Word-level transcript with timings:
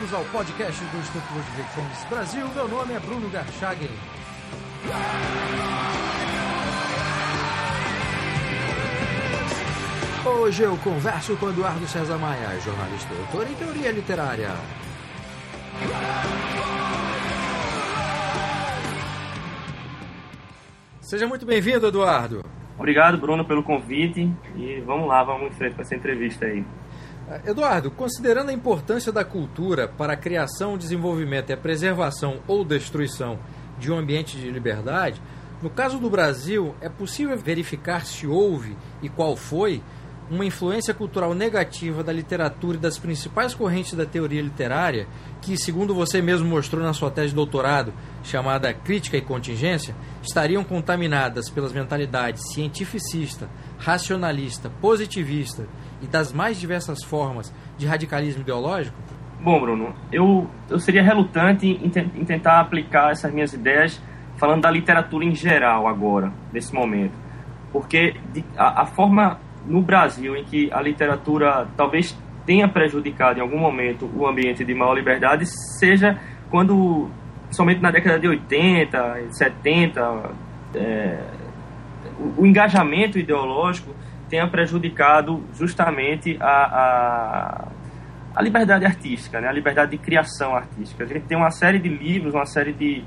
bem-vindos 0.00 0.14
ao 0.14 0.24
podcast 0.32 0.82
do 0.82 0.98
Instituto 0.98 1.34
Ludwig 1.34 1.68
Fomes 1.74 2.04
Brasil. 2.08 2.48
Meu 2.54 2.68
nome 2.68 2.94
é 2.94 3.00
Bruno 3.00 3.28
Garchagen. 3.28 3.90
Hoje 10.24 10.62
eu 10.62 10.76
converso 10.78 11.36
com 11.36 11.50
Eduardo 11.50 11.86
César 11.86 12.16
Maia, 12.16 12.58
jornalista 12.60 13.14
autor 13.14 13.50
em 13.50 13.54
teoria 13.54 13.90
literária. 13.92 14.48
Seja 21.02 21.26
muito 21.26 21.44
bem-vindo, 21.44 21.86
Eduardo. 21.86 22.42
Obrigado, 22.78 23.18
Bruno, 23.18 23.44
pelo 23.44 23.62
convite 23.62 24.32
e 24.56 24.80
vamos 24.80 25.06
lá, 25.06 25.22
vamos 25.22 25.48
em 25.48 25.50
frente 25.50 25.74
com 25.74 25.82
essa 25.82 25.94
entrevista 25.94 26.46
aí. 26.46 26.64
Eduardo, 27.44 27.90
considerando 27.90 28.50
a 28.50 28.52
importância 28.52 29.12
da 29.12 29.24
cultura 29.24 29.86
para 29.86 30.14
a 30.14 30.16
criação, 30.16 30.76
desenvolvimento 30.76 31.50
e 31.50 31.52
a 31.52 31.56
preservação 31.56 32.40
ou 32.48 32.64
destruição 32.64 33.38
de 33.78 33.90
um 33.90 33.96
ambiente 33.96 34.36
de 34.36 34.50
liberdade, 34.50 35.22
no 35.62 35.70
caso 35.70 35.98
do 35.98 36.10
Brasil, 36.10 36.74
é 36.80 36.88
possível 36.88 37.36
verificar 37.36 38.04
se 38.04 38.26
houve 38.26 38.76
e 39.02 39.08
qual 39.08 39.36
foi 39.36 39.82
uma 40.30 40.44
influência 40.44 40.94
cultural 40.94 41.34
negativa 41.34 42.04
da 42.04 42.12
literatura 42.12 42.76
e 42.76 42.80
das 42.80 42.96
principais 42.98 43.52
correntes 43.52 43.94
da 43.94 44.06
teoria 44.06 44.40
literária, 44.40 45.08
que, 45.42 45.58
segundo 45.58 45.94
você 45.94 46.22
mesmo 46.22 46.48
mostrou 46.48 46.82
na 46.82 46.92
sua 46.92 47.10
tese 47.10 47.30
de 47.30 47.34
doutorado, 47.34 47.92
chamada 48.22 48.72
Crítica 48.72 49.16
e 49.16 49.22
Contingência, 49.22 49.94
estariam 50.22 50.62
contaminadas 50.62 51.50
pelas 51.50 51.72
mentalidades 51.72 52.42
cientificista, 52.54 53.50
racionalista, 53.78 54.70
positivista 54.80 55.66
e 56.02 56.06
das 56.06 56.32
mais 56.32 56.58
diversas 56.58 57.02
formas 57.04 57.52
de 57.76 57.86
radicalismo 57.86 58.42
ideológico? 58.42 58.96
Bom, 59.42 59.58
Bruno, 59.58 59.94
eu, 60.12 60.48
eu 60.68 60.78
seria 60.78 61.02
relutante 61.02 61.66
em, 61.66 61.88
te, 61.88 62.00
em 62.00 62.24
tentar 62.24 62.60
aplicar 62.60 63.10
essas 63.10 63.32
minhas 63.32 63.52
ideias 63.52 64.00
falando 64.36 64.62
da 64.62 64.70
literatura 64.70 65.24
em 65.24 65.34
geral 65.34 65.86
agora, 65.86 66.32
nesse 66.52 66.74
momento. 66.74 67.14
Porque 67.72 68.14
de, 68.32 68.44
a, 68.56 68.82
a 68.82 68.86
forma 68.86 69.38
no 69.66 69.80
Brasil 69.80 70.36
em 70.36 70.44
que 70.44 70.70
a 70.72 70.80
literatura 70.82 71.66
talvez 71.76 72.16
tenha 72.44 72.68
prejudicado 72.68 73.38
em 73.38 73.42
algum 73.42 73.58
momento 73.58 74.10
o 74.14 74.26
ambiente 74.26 74.64
de 74.64 74.74
maior 74.74 74.94
liberdade 74.94 75.44
seja 75.78 76.18
quando, 76.50 77.08
somente 77.50 77.80
na 77.80 77.90
década 77.90 78.18
de 78.18 78.28
80, 78.28 79.28
70, 79.30 80.30
é, 80.74 81.22
o, 82.18 82.42
o 82.42 82.46
engajamento 82.46 83.18
ideológico 83.18 83.94
tenha 84.30 84.48
prejudicado 84.48 85.44
justamente 85.52 86.38
a, 86.40 86.46
a, 86.46 87.68
a 88.36 88.42
liberdade 88.42 88.86
artística, 88.86 89.40
né? 89.40 89.48
a 89.48 89.52
liberdade 89.52 89.90
de 89.90 89.98
criação 89.98 90.54
artística. 90.54 91.02
A 91.02 91.06
gente 91.06 91.26
tem 91.26 91.36
uma 91.36 91.50
série 91.50 91.80
de 91.80 91.88
livros, 91.88 92.32
uma 92.32 92.46
série 92.46 92.72
de. 92.72 93.04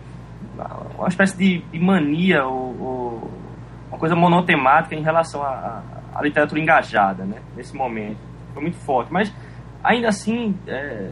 uma 0.98 1.08
espécie 1.08 1.38
de, 1.38 1.60
de 1.72 1.80
mania 1.80 2.46
ou, 2.46 2.82
ou, 2.82 3.32
uma 3.90 3.98
coisa 3.98 4.16
monotemática 4.16 4.94
em 4.94 5.02
relação 5.02 5.42
à 5.42 6.22
literatura 6.22 6.60
engajada 6.60 7.24
né? 7.24 7.38
nesse 7.56 7.74
momento. 7.74 8.18
Foi 8.54 8.62
muito 8.62 8.78
forte. 8.80 9.12
Mas, 9.12 9.34
ainda 9.82 10.10
assim, 10.10 10.56
é, 10.68 11.10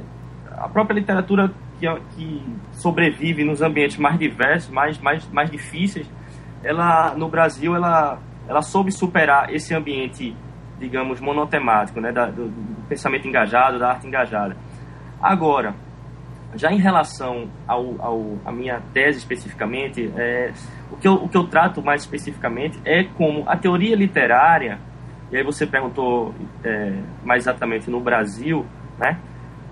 a 0.58 0.68
própria 0.68 0.96
literatura 0.96 1.52
que, 1.80 1.88
que 2.16 2.56
sobrevive 2.74 3.46
nos 3.46 3.62
ambientes 3.62 3.98
mais 3.98 4.20
diversos, 4.20 4.70
mais, 4.70 5.00
mais, 5.00 5.26
mais 5.30 5.50
difíceis, 5.50 6.06
ela 6.64 7.16
no 7.16 7.30
Brasil 7.30 7.76
ela 7.76 8.20
ela 8.48 8.62
soube 8.62 8.92
superar 8.92 9.54
esse 9.54 9.74
ambiente, 9.74 10.36
digamos, 10.80 11.20
monotemático, 11.20 12.00
né, 12.02 12.12
da, 12.12 12.26
do, 12.26 12.50
do, 12.50 12.82
pensamento 12.88 13.28
engajado, 13.28 13.80
da 13.80 13.92
arte 13.92 14.08
engajada. 14.08 14.56
Agora, 15.22 15.76
já 16.56 16.72
em 16.72 16.78
relação 16.78 17.50
ao, 17.68 17.96
ao 18.00 18.38
a 18.46 18.52
minha 18.52 18.82
tese 18.94 19.20
especificamente, 19.20 20.12
é, 20.18 20.52
o, 20.92 20.98
que 20.98 21.08
eu, 21.08 21.14
o 21.14 21.30
que 21.30 21.38
eu 21.38 21.48
trato 21.48 21.82
mais 21.82 22.02
especificamente 22.02 22.80
é 22.84 23.04
como 23.04 23.44
a 23.48 23.56
teoria 23.56 23.96
literária, 23.96 24.80
e 25.32 25.38
aí 25.38 25.44
você 25.44 25.66
perguntou 25.66 26.36
é, 26.64 27.00
mais 27.24 27.44
exatamente 27.44 27.90
no 27.90 28.02
Brasil, 28.02 28.66
né? 28.98 29.18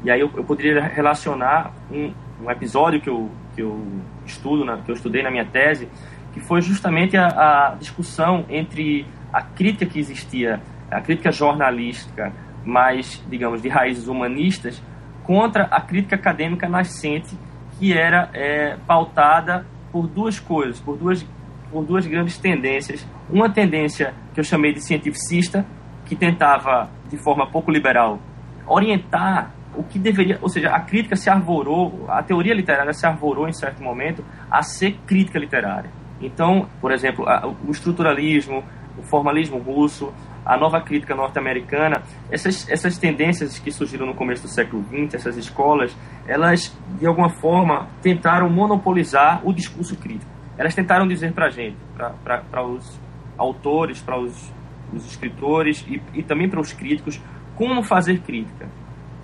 E 0.03 0.09
aí 0.09 0.21
eu, 0.21 0.31
eu 0.35 0.43
poderia 0.43 0.81
relacionar 0.81 1.73
um, 1.91 2.13
um 2.41 2.49
episódio 2.49 3.01
que 3.01 3.09
eu, 3.09 3.29
que 3.53 3.61
eu 3.61 3.85
estudo, 4.25 4.63
na, 4.63 4.77
que 4.77 4.89
eu 4.89 4.95
estudei 4.95 5.21
na 5.21 5.29
minha 5.29 5.45
tese, 5.45 5.89
que 6.33 6.39
foi 6.39 6.61
justamente 6.61 7.17
a, 7.17 7.27
a 7.27 7.75
discussão 7.75 8.45
entre 8.49 9.05
a 9.31 9.41
crítica 9.41 9.85
que 9.85 9.99
existia, 9.99 10.61
a 10.89 11.01
crítica 11.01 11.31
jornalística, 11.31 12.31
mais, 12.65 13.23
digamos, 13.29 13.61
de 13.61 13.69
raízes 13.69 14.07
humanistas, 14.07 14.81
contra 15.23 15.63
a 15.65 15.81
crítica 15.81 16.15
acadêmica 16.15 16.67
nascente, 16.67 17.37
que 17.77 17.93
era 17.93 18.29
é, 18.33 18.77
pautada 18.87 19.65
por 19.91 20.07
duas 20.07 20.39
coisas, 20.39 20.79
por 20.79 20.97
duas, 20.97 21.25
por 21.71 21.85
duas 21.85 22.05
grandes 22.05 22.37
tendências. 22.37 23.07
Uma 23.29 23.49
tendência 23.49 24.13
que 24.33 24.39
eu 24.39 24.43
chamei 24.43 24.73
de 24.73 24.81
cientificista, 24.81 25.65
que 26.05 26.15
tentava, 26.15 26.89
de 27.09 27.17
forma 27.17 27.47
pouco 27.47 27.71
liberal, 27.71 28.19
orientar 28.65 29.51
o 29.75 29.83
que 29.83 29.99
deveria, 29.99 30.39
ou 30.41 30.49
seja, 30.49 30.69
a 30.71 30.79
crítica 30.79 31.15
se 31.15 31.29
arvorou, 31.29 32.05
a 32.09 32.21
teoria 32.23 32.53
literária 32.53 32.91
se 32.93 33.05
arvorou 33.05 33.47
em 33.47 33.53
certo 33.53 33.81
momento 33.83 34.23
a 34.49 34.61
ser 34.63 34.93
crítica 35.05 35.39
literária. 35.39 35.89
Então, 36.21 36.67
por 36.81 36.91
exemplo, 36.91 37.25
o 37.65 37.71
estruturalismo, 37.71 38.63
o 38.97 39.03
formalismo 39.03 39.57
russo, 39.57 40.13
a 40.45 40.57
nova 40.57 40.81
crítica 40.81 41.15
norte-americana, 41.15 42.01
essas, 42.31 42.67
essas 42.69 42.97
tendências 42.97 43.59
que 43.59 43.71
surgiram 43.71 44.05
no 44.05 44.13
começo 44.13 44.43
do 44.43 44.47
século 44.47 44.83
XX, 44.83 45.13
essas 45.13 45.37
escolas, 45.37 45.95
elas, 46.27 46.75
de 46.97 47.05
alguma 47.05 47.29
forma, 47.29 47.87
tentaram 48.01 48.49
monopolizar 48.49 49.41
o 49.43 49.53
discurso 49.53 49.95
crítico. 49.95 50.31
Elas 50.57 50.75
tentaram 50.75 51.07
dizer 51.07 51.33
para 51.33 51.47
a 51.47 51.49
gente, 51.49 51.77
para 51.95 52.65
os 52.65 52.99
autores, 53.37 54.01
para 54.01 54.19
os, 54.19 54.53
os 54.93 55.05
escritores 55.05 55.85
e, 55.87 56.01
e 56.13 56.23
também 56.23 56.49
para 56.49 56.59
os 56.59 56.73
críticos, 56.73 57.21
como 57.55 57.81
fazer 57.83 58.19
crítica. 58.19 58.67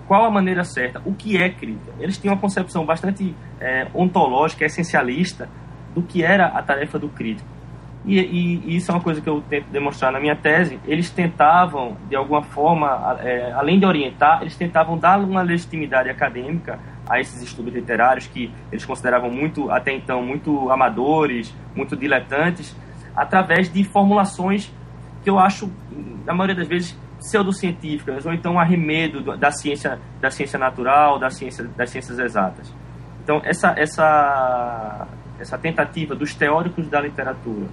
Qual 0.06 0.24
a 0.24 0.30
maneira 0.30 0.62
certa? 0.62 1.02
O 1.04 1.12
que 1.12 1.36
é 1.36 1.50
crítica? 1.50 1.92
Eles 1.98 2.16
tinham 2.16 2.34
uma 2.34 2.40
concepção 2.40 2.86
bastante 2.86 3.34
é, 3.60 3.88
ontológica, 3.92 4.64
essencialista 4.64 5.48
do 5.96 6.02
que 6.02 6.22
era 6.22 6.48
a 6.48 6.62
tarefa 6.62 6.98
do 6.98 7.08
crítico. 7.08 7.48
E, 8.04 8.20
e, 8.20 8.62
e, 8.66 8.76
isso 8.76 8.90
é 8.90 8.94
uma 8.94 9.00
coisa 9.00 9.20
que 9.20 9.28
eu 9.28 9.42
tento 9.48 9.66
demonstrar 9.70 10.12
na 10.12 10.20
minha 10.20 10.36
tese. 10.36 10.78
Eles 10.86 11.10
tentavam, 11.10 11.96
de 12.08 12.14
alguma 12.14 12.42
forma, 12.42 13.18
é, 13.20 13.50
além 13.52 13.80
de 13.80 13.86
orientar, 13.86 14.42
eles 14.42 14.54
tentavam 14.54 14.98
dar 14.98 15.18
uma 15.18 15.42
legitimidade 15.42 16.10
acadêmica 16.10 16.78
a 17.08 17.18
esses 17.18 17.42
estudos 17.42 17.72
literários 17.72 18.26
que 18.26 18.52
eles 18.70 18.84
consideravam 18.84 19.30
muito, 19.30 19.70
até 19.70 19.92
então, 19.92 20.22
muito 20.22 20.70
amadores, 20.70 21.52
muito 21.74 21.96
diletantes, 21.96 22.76
através 23.16 23.72
de 23.72 23.82
formulações 23.82 24.70
que 25.24 25.30
eu 25.30 25.38
acho, 25.38 25.72
na 26.24 26.34
maioria 26.34 26.54
das 26.54 26.68
vezes, 26.68 26.96
pseudocientíficas, 27.18 28.26
ou 28.26 28.32
então 28.32 28.60
arremedo 28.60 29.36
da 29.36 29.50
ciência, 29.50 29.98
da 30.20 30.30
ciência 30.30 30.58
natural, 30.58 31.18
da 31.18 31.30
ciência, 31.30 31.64
das 31.76 31.90
ciências 31.90 32.18
exatas. 32.18 32.72
Então, 33.24 33.40
essa, 33.42 33.74
essa 33.76 35.08
essa 35.38 35.58
tentativa 35.58 36.14
dos 36.14 36.34
teóricos 36.34 36.88
da 36.88 37.00
literatura 37.00 37.66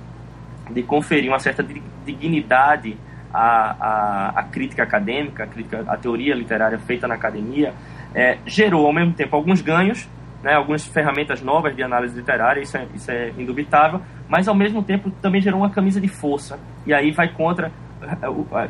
de 0.71 0.83
conferir 0.83 1.29
uma 1.29 1.39
certa 1.39 1.65
dignidade 2.05 2.97
à, 3.33 3.75
à, 3.79 4.39
à 4.39 4.43
crítica 4.43 4.83
acadêmica, 4.83 5.43
à, 5.43 5.47
crítica, 5.47 5.83
à 5.87 5.97
teoria 5.97 6.35
literária 6.35 6.77
feita 6.79 7.07
na 7.07 7.15
academia, 7.15 7.73
é, 8.13 8.37
gerou 8.45 8.85
ao 8.85 8.93
mesmo 8.93 9.13
tempo 9.13 9.35
alguns 9.35 9.61
ganhos, 9.61 10.07
né, 10.41 10.53
algumas 10.53 10.85
ferramentas 10.85 11.41
novas 11.41 11.75
de 11.75 11.83
análise 11.83 12.15
literária, 12.15 12.61
isso 12.61 12.77
é, 12.77 12.87
isso 12.93 13.11
é 13.11 13.29
indubitável, 13.37 14.01
mas 14.27 14.47
ao 14.47 14.55
mesmo 14.55 14.83
tempo 14.83 15.09
também 15.21 15.41
gerou 15.41 15.61
uma 15.61 15.69
camisa 15.69 15.99
de 15.99 16.07
força, 16.07 16.59
e 16.85 16.93
aí 16.93 17.11
vai 17.11 17.29
contra, 17.29 17.71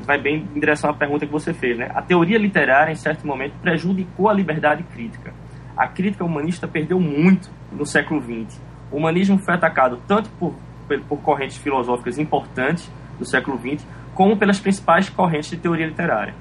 vai 0.06 0.19
bem 0.19 0.47
em 0.56 0.59
direção 0.59 0.89
à 0.89 0.94
pergunta 0.94 1.25
que 1.25 1.31
você 1.31 1.53
fez. 1.53 1.77
Né? 1.77 1.91
A 1.94 2.01
teoria 2.01 2.38
literária, 2.38 2.91
em 2.91 2.95
certo 2.95 3.25
momento, 3.25 3.53
prejudicou 3.62 4.29
a 4.29 4.33
liberdade 4.33 4.83
crítica. 4.83 5.33
A 5.75 5.88
crítica 5.88 6.23
humanista 6.23 6.68
perdeu 6.68 7.00
muito 7.00 7.50
no 7.71 7.85
século 7.85 8.21
XX 8.21 8.62
o 8.94 8.98
humanismo 8.98 9.40
foi 9.40 9.56
atacado 9.56 10.00
tanto 10.07 10.30
por, 10.40 10.54
por 11.10 11.18
correntes 11.22 11.57
filosóficas 11.57 12.19
importantes 12.19 12.90
do 13.18 13.25
século 13.25 13.57
XX, 13.57 13.86
como 14.13 14.38
pelas 14.38 14.60
principais 14.60 15.10
correntes 15.10 15.50
de 15.50 15.57
teoria 15.57 15.88
literária. 15.88 16.36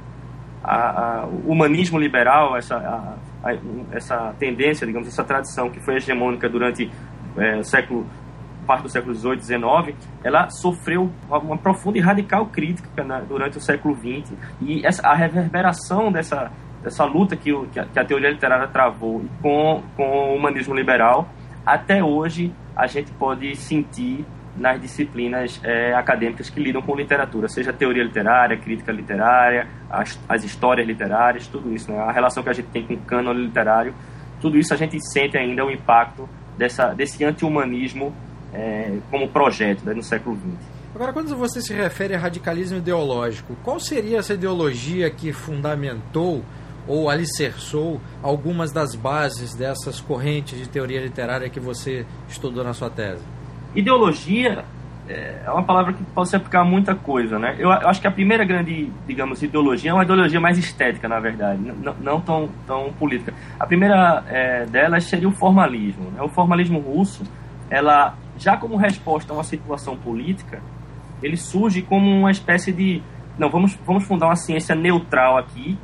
A, 0.63 0.77
a, 0.77 1.27
o 1.27 1.51
humanismo 1.51 1.99
liberal, 1.99 2.57
essa, 2.57 2.77
a, 2.77 3.57
essa 3.91 4.35
tendência, 4.39 4.87
digamos, 4.87 5.09
essa 5.09 5.25
tradição 5.25 5.71
que 5.71 5.81
foi 5.81 5.97
hegemônica 5.97 6.49
durante 6.49 6.91
é, 7.37 7.57
o 7.57 7.65
século 7.65 8.07
parte 8.67 8.83
do 8.85 8.89
século 8.89 9.13
XVIII, 9.13 9.43
XIX, 9.43 9.97
ela 10.23 10.49
sofreu 10.49 11.11
uma 11.29 11.59
profunda 11.59 11.99
e 11.99 12.01
radical 12.01 12.47
crítica 12.47 12.89
durante 13.29 13.59
o 13.59 13.61
século 13.61 13.97
XX 13.97 14.33
e 14.61 14.87
essa, 14.87 15.05
a 15.05 15.15
reverberação 15.15 16.13
dessa, 16.13 16.49
dessa 16.81 17.05
luta 17.05 17.35
que, 17.35 17.53
o, 17.53 17.67
que, 17.67 17.81
a, 17.81 17.87
que 17.87 17.99
a 17.99 18.05
teoria 18.05 18.31
literária 18.31 18.69
travou 18.69 19.25
com, 19.43 19.83
com 19.97 20.05
o 20.05 20.37
humanismo 20.37 20.77
liberal 20.77 21.29
até 21.65 22.03
hoje 22.03 22.53
a 22.75 22.87
gente 22.87 23.11
pode 23.13 23.55
sentir 23.57 24.25
nas 24.57 24.81
disciplinas 24.81 25.61
é, 25.65 25.95
acadêmicas 25.95 26.51
que 26.51 26.61
lidam 26.61 26.83
com 26.83 26.95
literatura, 26.95 27.49
seja 27.49 27.73
teoria 27.73 28.05
literária, 28.05 28.57
crítica 28.57 28.93
literária, 28.93 29.67
as, 29.89 30.19
as 30.29 30.45
histórias 30.45 30.87
literárias, 30.87 31.47
tudo 31.47 31.75
isso, 31.75 31.91
né? 31.91 31.99
a 31.99 32.13
relação 32.13 32.43
que 32.43 32.51
a 32.51 32.53
gente 32.53 32.69
tem 32.69 32.85
com 32.85 32.95
o 32.95 32.99
cânone 32.99 33.47
literário, 33.47 33.95
tudo 34.41 34.59
isso 34.59 34.75
a 34.75 34.77
gente 34.77 34.99
sente 35.13 35.39
ainda 35.39 35.65
o 35.65 35.71
impacto 35.71 36.29
dessa, 36.59 36.93
desse 36.93 37.25
anti-humanismo 37.25 38.15
é, 38.53 38.99
como 39.11 39.29
projeto 39.29 39.85
né, 39.85 39.95
no 39.95 40.03
século 40.03 40.37
XX. 40.37 40.73
Agora, 40.95 41.13
quando 41.13 41.35
você 41.35 41.63
se 41.63 41.73
refere 41.73 42.15
a 42.15 42.19
radicalismo 42.19 42.77
ideológico, 42.77 43.57
qual 43.63 43.81
seria 43.81 44.19
essa 44.19 44.35
ideologia 44.35 45.09
que 45.11 45.33
fundamentou 45.33 46.45
ou 46.87 47.09
alicerçou 47.09 48.01
algumas 48.23 48.73
das 48.73 48.95
bases 48.95 49.55
dessas 49.55 50.01
correntes 50.01 50.59
de 50.59 50.69
teoria 50.69 51.01
literária 51.01 51.49
que 51.49 51.61
você 51.61 52.05
estudou 52.29 52.65
na 52.65 52.73
sua 52.73 52.91
tese? 52.91 53.25
Ideologia 53.75 54.65
é 55.09 55.51
uma 55.51 55.63
palavra 55.63 55.93
que 55.93 56.03
pode 56.05 56.29
se 56.29 56.37
aplicar 56.37 56.61
a 56.61 56.65
muita 56.65 56.95
coisa, 56.95 57.39
né? 57.39 57.57
Eu 57.59 57.71
acho 57.71 58.01
que 58.01 58.07
a 58.07 58.11
primeira 58.11 58.45
grande, 58.45 58.91
digamos, 59.07 59.43
ideologia 59.43 59.91
é 59.91 59.95
uma 59.95 60.05
ideologia 60.05 60.41
mais 60.41 60.59
estética, 60.59 61.09
na 61.09 61.19
verdade, 61.19 61.61
não, 61.61 61.95
não 61.95 62.21
tão, 62.21 62.49
tão 62.67 62.93
política. 62.93 63.35
A 63.59 63.67
primeira 63.67 64.23
é, 64.29 64.65
delas 64.67 65.05
seria 65.05 65.29
o 65.29 65.33
formalismo. 65.33 66.11
Né? 66.13 66.23
O 66.23 66.29
formalismo 66.29 66.79
russo, 66.79 67.25
ela 67.69 68.17
já 68.39 68.57
como 68.57 68.77
resposta 68.77 69.33
a 69.33 69.37
uma 69.37 69.45
situação 69.45 69.97
política, 69.97 70.63
ele 71.23 71.37
surge 71.37 71.83
como 71.83 72.09
uma 72.09 72.31
espécie 72.31 72.73
de 72.73 73.03
não 73.39 73.49
vamos 73.49 73.75
vamos 73.87 74.05
fundar 74.05 74.27
uma 74.27 74.37
ciência 74.37 74.75
neutral 74.75 75.39
aqui 75.39 75.79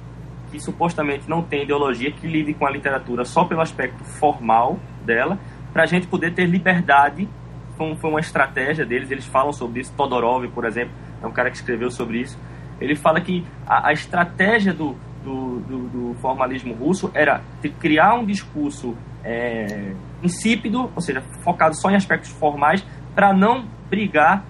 que 0.50 0.60
supostamente 0.60 1.28
não 1.28 1.42
tem 1.42 1.62
ideologia 1.62 2.10
que 2.10 2.26
lide 2.26 2.54
com 2.54 2.66
a 2.66 2.70
literatura 2.70 3.24
só 3.24 3.44
pelo 3.44 3.60
aspecto 3.60 4.02
formal 4.04 4.78
dela 5.04 5.38
para 5.72 5.82
a 5.82 5.86
gente 5.86 6.06
poder 6.06 6.34
ter 6.34 6.46
liberdade. 6.46 7.28
Foi, 7.76 7.94
foi 7.96 8.10
uma 8.10 8.20
estratégia 8.20 8.84
deles. 8.84 9.10
Eles 9.10 9.26
falam 9.26 9.52
sobre 9.52 9.80
isso. 9.80 9.92
Todorov 9.94 10.46
por 10.48 10.64
exemplo 10.64 10.92
é 11.22 11.26
um 11.26 11.32
cara 11.32 11.50
que 11.50 11.56
escreveu 11.56 11.90
sobre 11.90 12.20
isso. 12.20 12.38
Ele 12.80 12.94
fala 12.94 13.20
que 13.20 13.44
a, 13.66 13.88
a 13.88 13.92
estratégia 13.92 14.72
do, 14.72 14.96
do, 15.24 15.60
do, 15.60 15.78
do, 15.88 16.14
formalismo 16.20 16.74
russo 16.74 17.10
era 17.12 17.42
criar 17.80 18.14
um 18.14 18.24
discurso 18.24 18.96
é, 19.24 19.92
insípido, 20.22 20.90
ou 20.94 21.00
seja, 21.02 21.22
focado 21.42 21.74
só 21.74 21.90
em 21.90 21.96
aspectos 21.96 22.30
formais, 22.30 22.84
para 23.14 23.32
não 23.32 23.66
brigar 23.90 24.44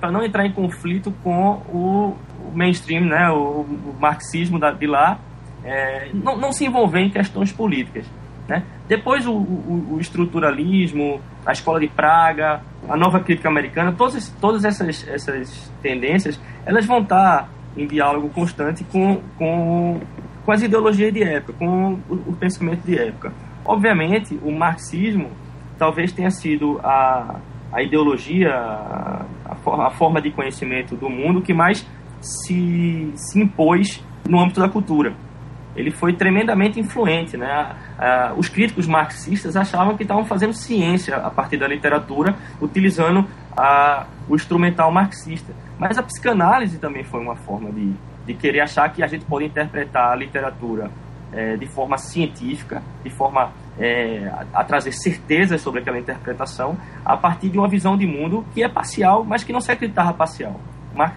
para 0.00 0.10
não 0.10 0.24
entrar 0.24 0.44
em 0.44 0.52
conflito 0.52 1.12
com 1.22 1.62
o, 1.72 2.16
o 2.44 2.56
mainstream, 2.56 3.04
né, 3.04 3.30
o, 3.30 3.60
o 3.62 3.96
marxismo 3.98 4.58
da, 4.58 4.70
de 4.70 4.86
lá, 4.86 5.18
é, 5.64 6.10
não, 6.12 6.36
não, 6.36 6.52
se 6.52 6.64
envolver 6.66 7.00
em 7.00 7.10
questões 7.10 7.52
políticas. 7.52 8.06
Né? 8.46 8.62
Depois 8.86 9.26
o, 9.26 9.32
o, 9.32 9.94
o, 9.94 10.00
estruturalismo, 10.00 11.20
a 11.46 11.52
escola 11.52 11.80
de 11.80 11.88
Praga, 11.88 12.60
a 12.88 12.96
nova 12.96 13.20
crítica 13.20 13.48
americana, 13.48 13.92
todas, 13.92 14.28
todas 14.40 14.64
essas, 14.64 15.06
essas 15.08 15.72
tendências, 15.82 16.38
elas 16.66 16.84
vão 16.84 17.00
estar 17.00 17.48
em 17.76 17.86
diálogo 17.86 18.28
constante 18.28 18.84
com, 18.84 19.20
com, 19.38 20.00
com 20.44 20.52
as 20.52 20.62
ideologias 20.62 21.12
de 21.12 21.22
época, 21.22 21.54
com 21.58 21.94
o, 22.08 22.14
o 22.26 22.36
pensamento 22.36 22.82
de 22.84 22.98
época. 22.98 23.32
Obviamente, 23.64 24.38
o 24.42 24.52
marxismo 24.52 25.30
talvez 25.78 26.12
tenha 26.12 26.30
sido 26.30 26.78
a, 26.84 27.40
a 27.72 27.82
ideologia, 27.82 28.54
a, 28.54 29.24
a, 29.46 29.90
forma 29.90 30.20
de 30.20 30.30
conhecimento 30.30 30.94
do 30.94 31.08
mundo 31.08 31.40
que 31.42 31.52
mais 31.52 31.86
se, 32.24 33.12
se 33.14 33.40
impôs 33.40 34.02
no 34.28 34.40
âmbito 34.40 34.60
da 34.60 34.68
cultura. 34.68 35.14
Ele 35.76 35.90
foi 35.90 36.12
tremendamente 36.12 36.78
influente. 36.78 37.36
Né? 37.36 37.76
os 38.36 38.48
críticos 38.48 38.86
marxistas 38.86 39.56
achavam 39.56 39.96
que 39.96 40.02
estavam 40.02 40.24
fazendo 40.24 40.52
ciência 40.52 41.16
a 41.16 41.30
partir 41.30 41.56
da 41.56 41.66
literatura, 41.66 42.36
utilizando 42.60 43.26
o 44.28 44.34
instrumental 44.34 44.90
marxista. 44.90 45.52
Mas 45.78 45.98
a 45.98 46.02
psicanálise 46.02 46.78
também 46.78 47.04
foi 47.04 47.20
uma 47.20 47.36
forma 47.36 47.70
de, 47.72 47.92
de 48.26 48.34
querer 48.34 48.60
achar 48.60 48.88
que 48.92 49.02
a 49.02 49.06
gente 49.06 49.24
pode 49.24 49.44
interpretar 49.44 50.12
a 50.12 50.14
literatura 50.14 50.90
é, 51.32 51.56
de 51.56 51.66
forma 51.66 51.98
científica, 51.98 52.82
de 53.02 53.10
forma 53.10 53.50
é, 53.78 54.28
a, 54.28 54.60
a, 54.60 54.64
trazer 54.64 54.92
certezas 54.92 55.60
sobre 55.60 55.80
aquela 55.80 55.98
interpretação 55.98 56.76
a 57.04 57.16
partir 57.16 57.48
de 57.48 57.58
uma 57.58 57.68
visão 57.68 57.96
de 57.96 58.06
mundo 58.06 58.44
que 58.54 58.62
é 58.62 58.68
parcial, 58.68 59.24
mas 59.24 59.42
que 59.42 59.52
não 59.52 59.60
se 59.60 59.72
acreditava 59.72 60.12
parcial. 60.14 60.60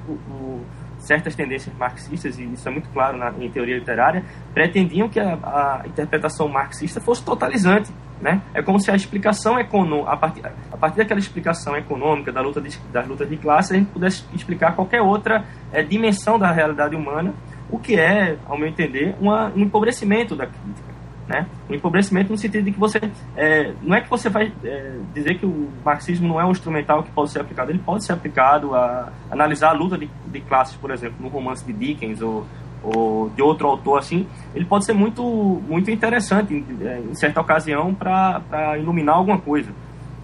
O, 0.07 0.11
o, 0.11 0.65
certas 1.07 1.35
tendências 1.35 1.73
marxistas, 1.75 2.37
e 2.37 2.43
isso 2.43 2.67
é 2.67 2.71
muito 2.71 2.89
claro 2.89 3.17
na, 3.17 3.33
em 3.39 3.49
teoria 3.49 3.77
literária, 3.77 4.23
pretendiam 4.53 5.07
que 5.07 5.19
a, 5.19 5.33
a, 5.33 5.83
interpretação 5.87 6.47
marxista 6.49 6.99
fosse 6.99 7.23
totalizante. 7.23 7.91
Né? 8.19 8.41
É 8.53 8.61
como 8.61 8.79
se 8.79 8.91
a 8.91 8.95
explicação 8.95 9.59
econômica, 9.59 10.11
a 10.11 10.77
partir, 10.77 10.97
daquela 10.97 11.19
explicação 11.19 11.77
econômica 11.77 12.31
da 12.31 12.41
luta 12.41 12.59
de, 12.59 12.77
das 12.91 13.07
lutas 13.07 13.29
de 13.29 13.37
classe, 13.37 13.73
a 13.73 13.77
gente 13.77 13.91
pudesse 13.91 14.25
explicar 14.33 14.75
qualquer 14.75 15.01
outra 15.01 15.45
é, 15.71 15.81
dimensão 15.83 16.37
da 16.37 16.51
realidade 16.51 16.95
humana, 16.95 17.33
o 17.69 17.77
que 17.77 17.95
é, 17.95 18.37
ao 18.45 18.57
meu 18.57 18.67
entender, 18.67 19.15
uma, 19.21 19.51
um 19.55 19.59
empobrecimento 19.59 20.35
da 20.35 20.47
crítica. 20.47 20.96
Né? 21.27 21.45
O 21.69 21.73
empobrecimento 21.73 22.31
no 22.31 22.37
sentido 22.37 22.63
de 22.63 22.71
que 22.71 22.79
você 22.79 23.01
é, 23.35 23.73
não 23.81 23.97
é 23.97 24.01
que 24.01 24.09
você 24.09 24.29
vai 24.29 24.51
é, 24.63 24.97
dizer 25.13 25.37
que 25.37 25.45
o 25.45 25.69
marxismo 25.83 26.25
não 26.25 26.39
é 26.39 26.45
um 26.45 26.51
instrumental 26.51 27.03
que 27.03 27.11
pode 27.11 27.31
ser 27.31 27.41
aplicado, 27.41 27.69
ele 27.69 27.79
pode 27.79 28.05
ser 28.05 28.13
aplicado 28.13 28.73
a 28.73 29.11
analisar 29.29 29.71
a 29.71 29.73
luta 29.73 29.97
de, 29.97 30.09
de 30.27 30.39
classes, 30.41 30.77
por 30.77 30.89
exemplo, 30.89 31.17
no 31.19 31.27
romance 31.27 31.65
de 31.65 31.73
Dickens 31.73 32.21
ou, 32.21 32.45
ou 32.81 33.29
de 33.31 33.41
outro 33.41 33.67
autor 33.67 33.99
assim, 33.99 34.25
ele 34.55 34.63
pode 34.63 34.85
ser 34.85 34.93
muito 34.93 35.21
muito 35.67 35.91
interessante 35.91 36.53
em, 36.53 36.65
é, 36.87 36.99
em 36.99 37.13
certa 37.13 37.41
ocasião 37.41 37.93
para 37.93 38.77
iluminar 38.77 39.15
alguma 39.15 39.37
coisa. 39.37 39.69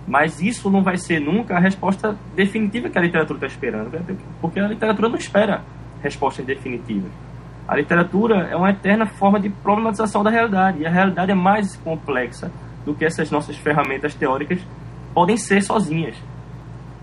Mas 0.08 0.42
isso 0.42 0.70
não 0.70 0.84
vai 0.84 0.98
ser 0.98 1.20
nunca 1.20 1.56
a 1.56 1.60
resposta 1.60 2.18
definitiva 2.34 2.90
que 2.90 2.98
a 2.98 3.02
literatura 3.02 3.38
está 3.38 3.48
esperando, 3.48 3.92
porque 4.40 4.60
a 4.60 4.68
literatura 4.68 5.10
não 5.10 5.18
espera 5.18 5.64
respostas 6.02 6.46
definitivas. 6.46 7.12
A 7.68 7.76
literatura 7.76 8.48
é 8.52 8.56
uma 8.56 8.72
eterna 8.72 9.06
forma 9.06 9.40
de 9.40 9.50
problematização 9.50 10.22
da 10.22 10.30
realidade, 10.30 10.80
e 10.80 10.86
a 10.86 10.90
realidade 10.90 11.32
é 11.32 11.36
mais 11.36 11.78
complexa 11.78 12.52
do 12.86 12.94
que 12.94 13.06
essas 13.06 13.32
nossas 13.32 13.56
ferramentas 13.56 14.14
teóricas 14.14 14.60
podem 15.14 15.38
ser 15.38 15.62
sozinhas. 15.62 16.16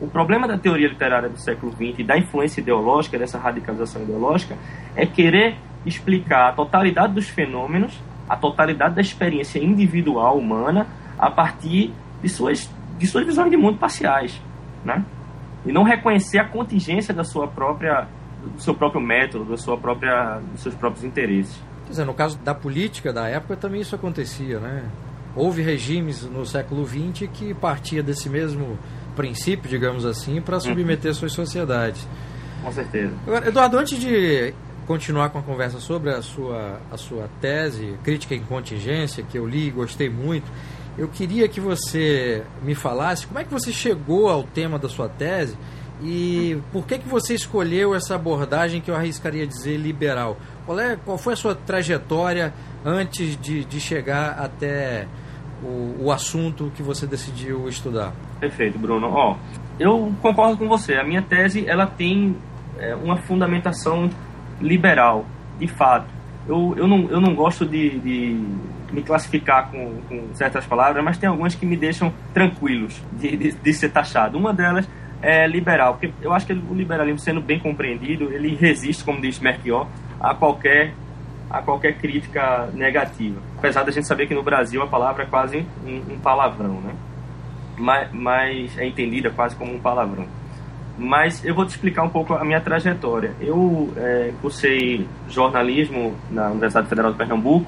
O 0.01 0.07
problema 0.07 0.47
da 0.47 0.59
teoria 0.59 0.89
literária 0.89 1.29
do 1.29 1.39
século 1.39 1.73
XX 1.73 2.01
e 2.01 2.05
da 2.05 2.19
influência 2.19 2.61
ideológica, 2.61 3.19
dessa 3.19 3.39
radicalização 3.39 4.03
ideológica, 4.03 4.57
é 4.95 5.07
querer 5.07 5.57
explicar 5.85 6.51
a 6.51 6.53
totalidade 6.53 7.15
dos 7.15 7.29
fenômenos, 7.29 7.99
a 8.29 8.37
totalidade 8.37 8.95
da 8.95 9.01
experiência 9.01 9.59
individual 9.59 10.39
humana, 10.39 10.87
a 11.19 11.31
partir 11.31 11.93
de 12.23 12.29
suas, 12.29 12.71
de 12.99 13.07
suas 13.07 13.25
visões 13.25 13.51
de 13.51 13.57
mundo 13.57 13.79
parciais. 13.79 14.41
Né? 14.85 15.05
E 15.65 15.73
não 15.73 15.83
reconhecer 15.83 16.39
a 16.39 16.45
contingência 16.45 17.13
da 17.15 17.25
sua 17.25 17.49
própria 17.49 18.07
do 18.43 18.61
seu 18.61 18.75
próprio 18.75 19.01
método, 19.01 19.45
da 19.45 19.57
sua 19.57 19.77
própria, 19.77 20.41
dos 20.53 20.63
seus 20.63 20.75
próprios 20.75 21.05
interesses. 21.05 21.61
Quer 21.85 21.91
dizer, 21.91 22.05
no 22.05 22.15
caso 22.15 22.39
da 22.39 22.55
política 22.55 23.13
da 23.13 23.29
época 23.29 23.57
também 23.57 23.81
isso 23.81 23.95
acontecia, 23.95 24.59
né? 24.59 24.85
Houve 25.35 25.63
regimes 25.63 26.23
no 26.25 26.45
século 26.45 26.87
XX 26.87 27.29
que 27.33 27.55
partia 27.55 28.03
desse 28.03 28.29
mesmo 28.29 28.79
princípio, 29.15 29.69
digamos 29.69 30.05
assim, 30.05 30.41
para 30.41 30.59
submeter 30.59 31.11
uhum. 31.11 31.15
suas 31.15 31.33
sociedades. 31.33 32.07
Com 32.63 32.73
certeza. 32.73 33.13
Agora, 33.27 33.49
Eduardo, 33.49 33.79
antes 33.79 33.99
de 33.99 34.53
continuar 34.87 35.31
com 35.31 35.39
a 35.39 35.43
conversa 35.43 35.79
sobre 35.79 36.11
a 36.11 36.21
sua, 36.21 36.81
a 36.91 36.97
sua 36.97 37.29
tese, 37.41 37.97
Crítica 38.03 38.35
em 38.35 38.43
Contingência, 38.43 39.23
que 39.23 39.39
eu 39.39 39.47
li 39.47 39.69
e 39.69 39.71
gostei 39.71 40.11
muito, 40.11 40.51
eu 40.99 41.09
queria 41.09 41.49
que 41.49 41.61
você 41.61 42.43
me 42.63 42.75
falasse 42.75 43.27
como 43.27 43.39
é 43.39 43.45
que 43.45 43.53
você 43.53 43.73
chegou 43.73 44.29
ao 44.29 44.43
tema 44.43 44.79
da 44.79 44.89
sua 44.89 45.09
tese 45.09 45.57
e 46.03 46.59
por 46.73 46.87
que, 46.87 46.99
que 46.99 47.09
você 47.09 47.35
escolheu 47.35 47.95
essa 47.95 48.15
abordagem 48.15 48.81
que 48.81 48.91
eu 48.91 48.97
arriscaria 48.97 49.47
dizer 49.47 49.77
liberal? 49.77 50.37
Qual, 50.65 50.79
é, 50.79 50.97
qual 50.97 51.19
foi 51.19 51.35
a 51.35 51.37
sua 51.37 51.55
trajetória 51.55 52.55
antes 52.85 53.37
de, 53.37 53.65
de 53.65 53.81
chegar 53.81 54.39
até 54.39 55.07
o, 55.63 56.05
o 56.05 56.13
assunto 56.13 56.73
que 56.75 56.83
você 56.83 57.07
decidiu 57.07 57.69
estudar? 57.69 58.13
Perfeito, 58.39 58.79
Bruno. 58.79 59.09
Ó, 59.09 59.37
eu 59.79 60.13
concordo 60.23 60.57
com 60.57 60.69
você. 60.69 60.95
A 60.95 61.05
minha 61.05 61.21
tese 61.21 61.69
ela 61.69 61.87
tem 61.87 62.35
é, 62.79 62.95
uma 62.95 63.17
fundamentação 63.17 64.09
liberal, 64.61 65.27
de 65.59 65.67
fato. 65.67 66.07
Eu, 66.49 66.75
eu, 66.79 66.89
não, 66.89 67.11
eu 67.11 67.21
não 67.21 67.35
gosto 67.35 67.67
de, 67.67 67.99
de 67.99 68.43
me 68.91 69.03
classificar 69.03 69.71
com, 69.71 70.01
com, 70.09 70.35
certas 70.35 70.65
palavras, 70.65 71.05
mas 71.05 71.19
tem 71.19 71.29
algumas 71.29 71.55
que 71.55 71.67
me 71.67 71.77
deixam 71.77 72.13
tranquilos 72.33 73.01
de, 73.13 73.37
de, 73.37 73.53
de 73.53 73.73
ser 73.75 73.91
taxado. 73.91 74.39
Uma 74.39 74.55
delas 74.55 74.89
é 75.23 75.47
liberal, 75.47 75.95
porque 75.95 76.13
eu 76.23 76.33
acho 76.33 76.47
que 76.47 76.53
o 76.53 76.75
liberalismo, 76.75 77.19
sendo 77.19 77.41
bem 77.41 77.59
compreendido, 77.59 78.33
ele 78.33 78.55
resiste, 78.55 79.05
como 79.05 79.21
diz 79.21 79.39
Merchior, 79.39 79.87
a 80.21 80.35
qualquer 80.35 80.95
a 81.51 81.61
qualquer 81.61 81.95
crítica 81.95 82.69
negativa. 82.73 83.41
Apesar 83.59 83.83
da 83.83 83.91
gente 83.91 84.07
saber 84.07 84.29
que 84.29 84.35
no 84.35 84.43
Brasil 84.43 84.81
a 84.83 84.87
palavra 84.87 85.25
é 85.25 85.27
quase 85.27 85.67
um, 85.85 86.15
um 86.15 86.19
palavrão, 86.21 86.81
né? 86.81 86.95
Mas, 87.77 88.09
mas, 88.13 88.79
é 88.79 88.87
entendida 88.87 89.31
quase 89.31 89.57
como 89.57 89.75
um 89.75 89.81
palavrão. 89.81 90.27
Mas 90.97 91.45
eu 91.45 91.55
vou 91.55 91.65
te 91.65 91.71
explicar 91.71 92.05
um 92.05 92.09
pouco 92.09 92.35
a 92.35 92.45
minha 92.45 92.61
trajetória. 92.61 93.33
Eu 93.41 93.93
é, 93.97 94.33
cursei 94.41 95.09
jornalismo 95.29 96.15
na 96.31 96.51
Universidade 96.51 96.89
Federal 96.89 97.11
de 97.11 97.19
Pernambuco 97.19 97.67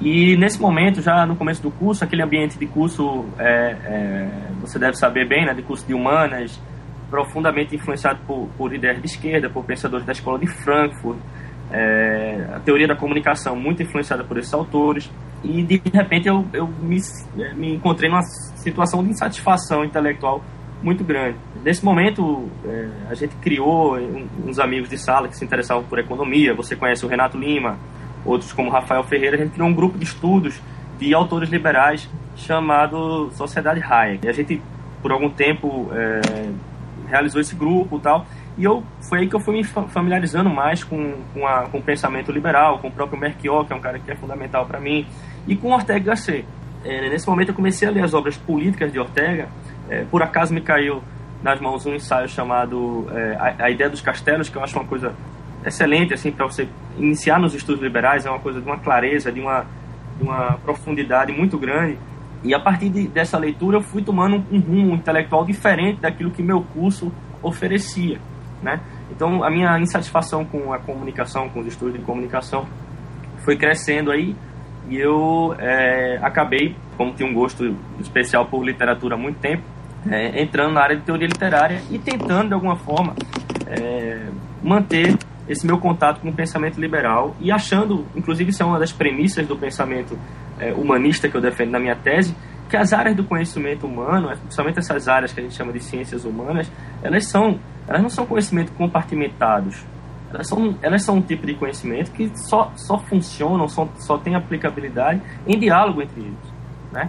E 0.00 0.36
nesse 0.36 0.60
momento, 0.60 1.00
já 1.00 1.24
no 1.24 1.36
começo 1.36 1.62
do 1.62 1.70
curso, 1.70 2.02
aquele 2.02 2.22
ambiente 2.22 2.58
de 2.58 2.66
curso, 2.66 3.26
é, 3.38 3.76
é, 3.84 4.28
você 4.60 4.78
deve 4.78 4.96
saber 4.96 5.28
bem, 5.28 5.44
né, 5.44 5.54
de 5.54 5.62
curso 5.62 5.86
de 5.86 5.94
humanas, 5.94 6.58
profundamente 7.14 7.76
influenciado 7.76 8.18
por, 8.26 8.48
por 8.58 8.74
ideias 8.74 9.00
de 9.00 9.06
esquerda, 9.06 9.48
por 9.48 9.64
pensadores 9.64 10.04
da 10.04 10.10
escola 10.10 10.36
de 10.36 10.48
Frankfurt, 10.48 11.16
é, 11.70 12.44
a 12.52 12.58
teoria 12.58 12.88
da 12.88 12.96
comunicação 12.96 13.54
muito 13.54 13.84
influenciada 13.84 14.24
por 14.24 14.36
esses 14.36 14.52
autores, 14.52 15.08
e 15.44 15.62
de 15.62 15.80
repente 15.92 16.26
eu, 16.26 16.44
eu 16.52 16.66
me, 16.66 16.98
é, 17.38 17.54
me 17.54 17.72
encontrei 17.72 18.10
numa 18.10 18.22
situação 18.56 19.04
de 19.04 19.10
insatisfação 19.10 19.84
intelectual 19.84 20.42
muito 20.82 21.04
grande. 21.04 21.38
Nesse 21.62 21.84
momento, 21.84 22.48
é, 22.64 22.88
a 23.08 23.14
gente 23.14 23.36
criou 23.36 23.96
uns 24.44 24.58
amigos 24.58 24.88
de 24.88 24.98
sala 24.98 25.28
que 25.28 25.36
se 25.36 25.44
interessavam 25.44 25.84
por 25.84 26.00
economia, 26.00 26.52
você 26.52 26.74
conhece 26.74 27.06
o 27.06 27.08
Renato 27.08 27.38
Lima, 27.38 27.78
outros 28.24 28.52
como 28.52 28.70
Rafael 28.70 29.04
Ferreira, 29.04 29.36
a 29.36 29.38
gente 29.38 29.52
criou 29.52 29.68
um 29.68 29.74
grupo 29.74 29.96
de 29.96 30.04
estudos 30.04 30.60
de 30.98 31.14
autores 31.14 31.48
liberais 31.48 32.10
chamado 32.34 33.30
Sociedade 33.34 33.80
Hayek. 33.80 34.26
E 34.26 34.28
a 34.28 34.32
gente, 34.32 34.60
por 35.00 35.12
algum 35.12 35.30
tempo, 35.30 35.90
é, 35.92 36.73
realizou 37.14 37.40
esse 37.40 37.54
grupo 37.54 37.96
e 37.96 38.00
tal, 38.00 38.26
e 38.58 38.64
eu, 38.64 38.82
foi 39.08 39.20
aí 39.20 39.28
que 39.28 39.34
eu 39.34 39.40
fui 39.40 39.54
me 39.54 39.64
familiarizando 39.64 40.50
mais 40.50 40.82
com, 40.82 41.14
com, 41.32 41.46
a, 41.46 41.62
com 41.68 41.78
o 41.78 41.82
pensamento 41.82 42.32
liberal, 42.32 42.78
com 42.78 42.88
o 42.88 42.90
próprio 42.90 43.18
Merchior, 43.18 43.64
que 43.64 43.72
é 43.72 43.76
um 43.76 43.80
cara 43.80 43.98
que 43.98 44.10
é 44.10 44.16
fundamental 44.16 44.66
para 44.66 44.80
mim, 44.80 45.06
e 45.46 45.56
com 45.56 45.72
Ortega 45.72 46.04
Gasset. 46.10 46.44
É, 46.84 47.08
nesse 47.08 47.26
momento 47.28 47.48
eu 47.48 47.54
comecei 47.54 47.88
a 47.88 47.90
ler 47.90 48.04
as 48.04 48.14
obras 48.14 48.36
políticas 48.36 48.92
de 48.92 48.98
Ortega, 48.98 49.48
é, 49.88 50.04
por 50.10 50.22
acaso 50.22 50.52
me 50.52 50.60
caiu 50.60 51.02
nas 51.42 51.60
mãos 51.60 51.84
um 51.86 51.94
ensaio 51.94 52.28
chamado 52.28 53.06
é, 53.12 53.36
a, 53.38 53.64
a, 53.66 53.70
Ideia 53.70 53.90
dos 53.90 54.00
Castelos, 54.00 54.48
que 54.48 54.56
eu 54.56 54.62
acho 54.62 54.78
uma 54.78 54.86
coisa 54.86 55.14
excelente 55.64 56.14
assim 56.14 56.30
para 56.30 56.46
você 56.46 56.68
iniciar 56.98 57.38
nos 57.38 57.54
estudos 57.54 57.82
liberais, 57.82 58.24
é 58.24 58.30
uma 58.30 58.38
coisa 58.38 58.60
de 58.60 58.66
uma 58.66 58.78
clareza, 58.78 59.32
de 59.32 59.40
uma, 59.40 59.66
de 60.16 60.22
uma 60.22 60.58
profundidade 60.64 61.32
muito 61.32 61.58
grande. 61.58 61.98
E 62.44 62.54
a 62.54 62.60
partir 62.60 62.90
de, 62.90 63.08
dessa 63.08 63.38
leitura 63.38 63.78
eu 63.78 63.80
fui 63.80 64.02
tomando 64.02 64.36
um, 64.36 64.56
um 64.56 64.60
rumo 64.60 64.94
intelectual 64.94 65.44
diferente 65.44 66.00
daquilo 66.00 66.30
que 66.30 66.42
meu 66.42 66.62
curso 66.62 67.10
oferecia, 67.42 68.20
né? 68.62 68.80
Então 69.10 69.42
a 69.42 69.50
minha 69.50 69.78
insatisfação 69.78 70.44
com 70.44 70.72
a 70.72 70.78
comunicação, 70.78 71.48
com 71.48 71.60
os 71.60 71.66
estudos 71.66 71.98
de 71.98 72.04
comunicação, 72.04 72.66
foi 73.38 73.56
crescendo 73.56 74.10
aí 74.10 74.36
e 74.88 74.98
eu 74.98 75.54
é, 75.58 76.18
acabei, 76.22 76.76
como 76.96 77.14
tinha 77.14 77.28
um 77.28 77.32
gosto 77.32 77.74
especial 77.98 78.46
por 78.46 78.62
literatura 78.62 79.14
há 79.14 79.18
muito 79.18 79.38
tempo, 79.38 79.62
é, 80.10 80.42
entrando 80.42 80.74
na 80.74 80.82
área 80.82 80.96
de 80.96 81.02
teoria 81.02 81.26
literária 81.26 81.80
e 81.90 81.98
tentando 81.98 82.48
de 82.48 82.54
alguma 82.54 82.76
forma 82.76 83.14
é, 83.66 84.26
manter 84.62 85.16
esse 85.48 85.66
meu 85.66 85.78
contato 85.78 86.20
com 86.20 86.28
o 86.28 86.32
pensamento 86.32 86.80
liberal 86.80 87.34
e 87.40 87.50
achando, 87.50 88.06
inclusive 88.14 88.50
isso 88.50 88.62
é 88.62 88.66
uma 88.66 88.78
das 88.78 88.92
premissas 88.92 89.46
do 89.46 89.56
pensamento 89.56 90.18
é, 90.64 90.72
humanista 90.72 91.28
que 91.28 91.36
eu 91.36 91.40
defendo 91.40 91.70
na 91.70 91.78
minha 91.78 91.94
tese, 91.94 92.34
que 92.68 92.76
as 92.76 92.92
áreas 92.92 93.14
do 93.14 93.24
conhecimento 93.24 93.86
humano, 93.86 94.28
principalmente 94.38 94.78
essas 94.78 95.06
áreas 95.08 95.32
que 95.32 95.40
a 95.40 95.42
gente 95.42 95.54
chama 95.54 95.72
de 95.72 95.80
ciências 95.80 96.24
humanas, 96.24 96.70
elas 97.02 97.26
são, 97.26 97.58
elas 97.86 98.02
não 98.02 98.08
são 98.08 98.24
conhecimento 98.24 98.72
compartimentados. 98.72 99.84
Elas 100.30 100.48
são, 100.48 100.76
elas 100.82 101.02
são 101.02 101.16
um 101.16 101.22
tipo 101.22 101.46
de 101.46 101.54
conhecimento 101.54 102.10
que 102.10 102.30
só, 102.34 102.72
só 102.74 102.98
funcionam, 102.98 103.68
só, 103.68 103.88
só 103.98 104.18
tem 104.18 104.34
aplicabilidade 104.34 105.20
em 105.46 105.58
diálogo 105.58 106.02
entre 106.02 106.20
eles. 106.20 106.54
Né? 106.90 107.08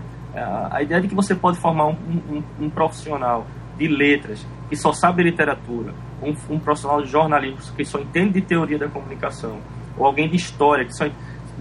A, 0.69 0.81
ideia 0.83 1.01
de 1.01 1.07
que 1.07 1.15
você 1.15 1.33
pode 1.33 1.57
formar 1.57 1.87
um, 1.87 1.95
um, 2.29 2.43
um 2.65 2.69
profissional 2.69 3.47
de 3.77 3.87
letras 3.87 4.45
que 4.69 4.75
só 4.75 4.91
sabe 4.91 5.23
literatura, 5.23 5.93
um, 6.21 6.35
um 6.53 6.59
profissional 6.59 7.01
de 7.01 7.09
jornalismo 7.09 7.59
que 7.75 7.85
só 7.85 7.99
entende 7.99 8.33
de 8.33 8.41
teoria 8.41 8.77
da 8.77 8.87
comunicação, 8.87 9.59
ou 9.97 10.05
alguém 10.05 10.29
de 10.29 10.35
história 10.35 10.85
que 10.85 10.93
só 10.93 11.05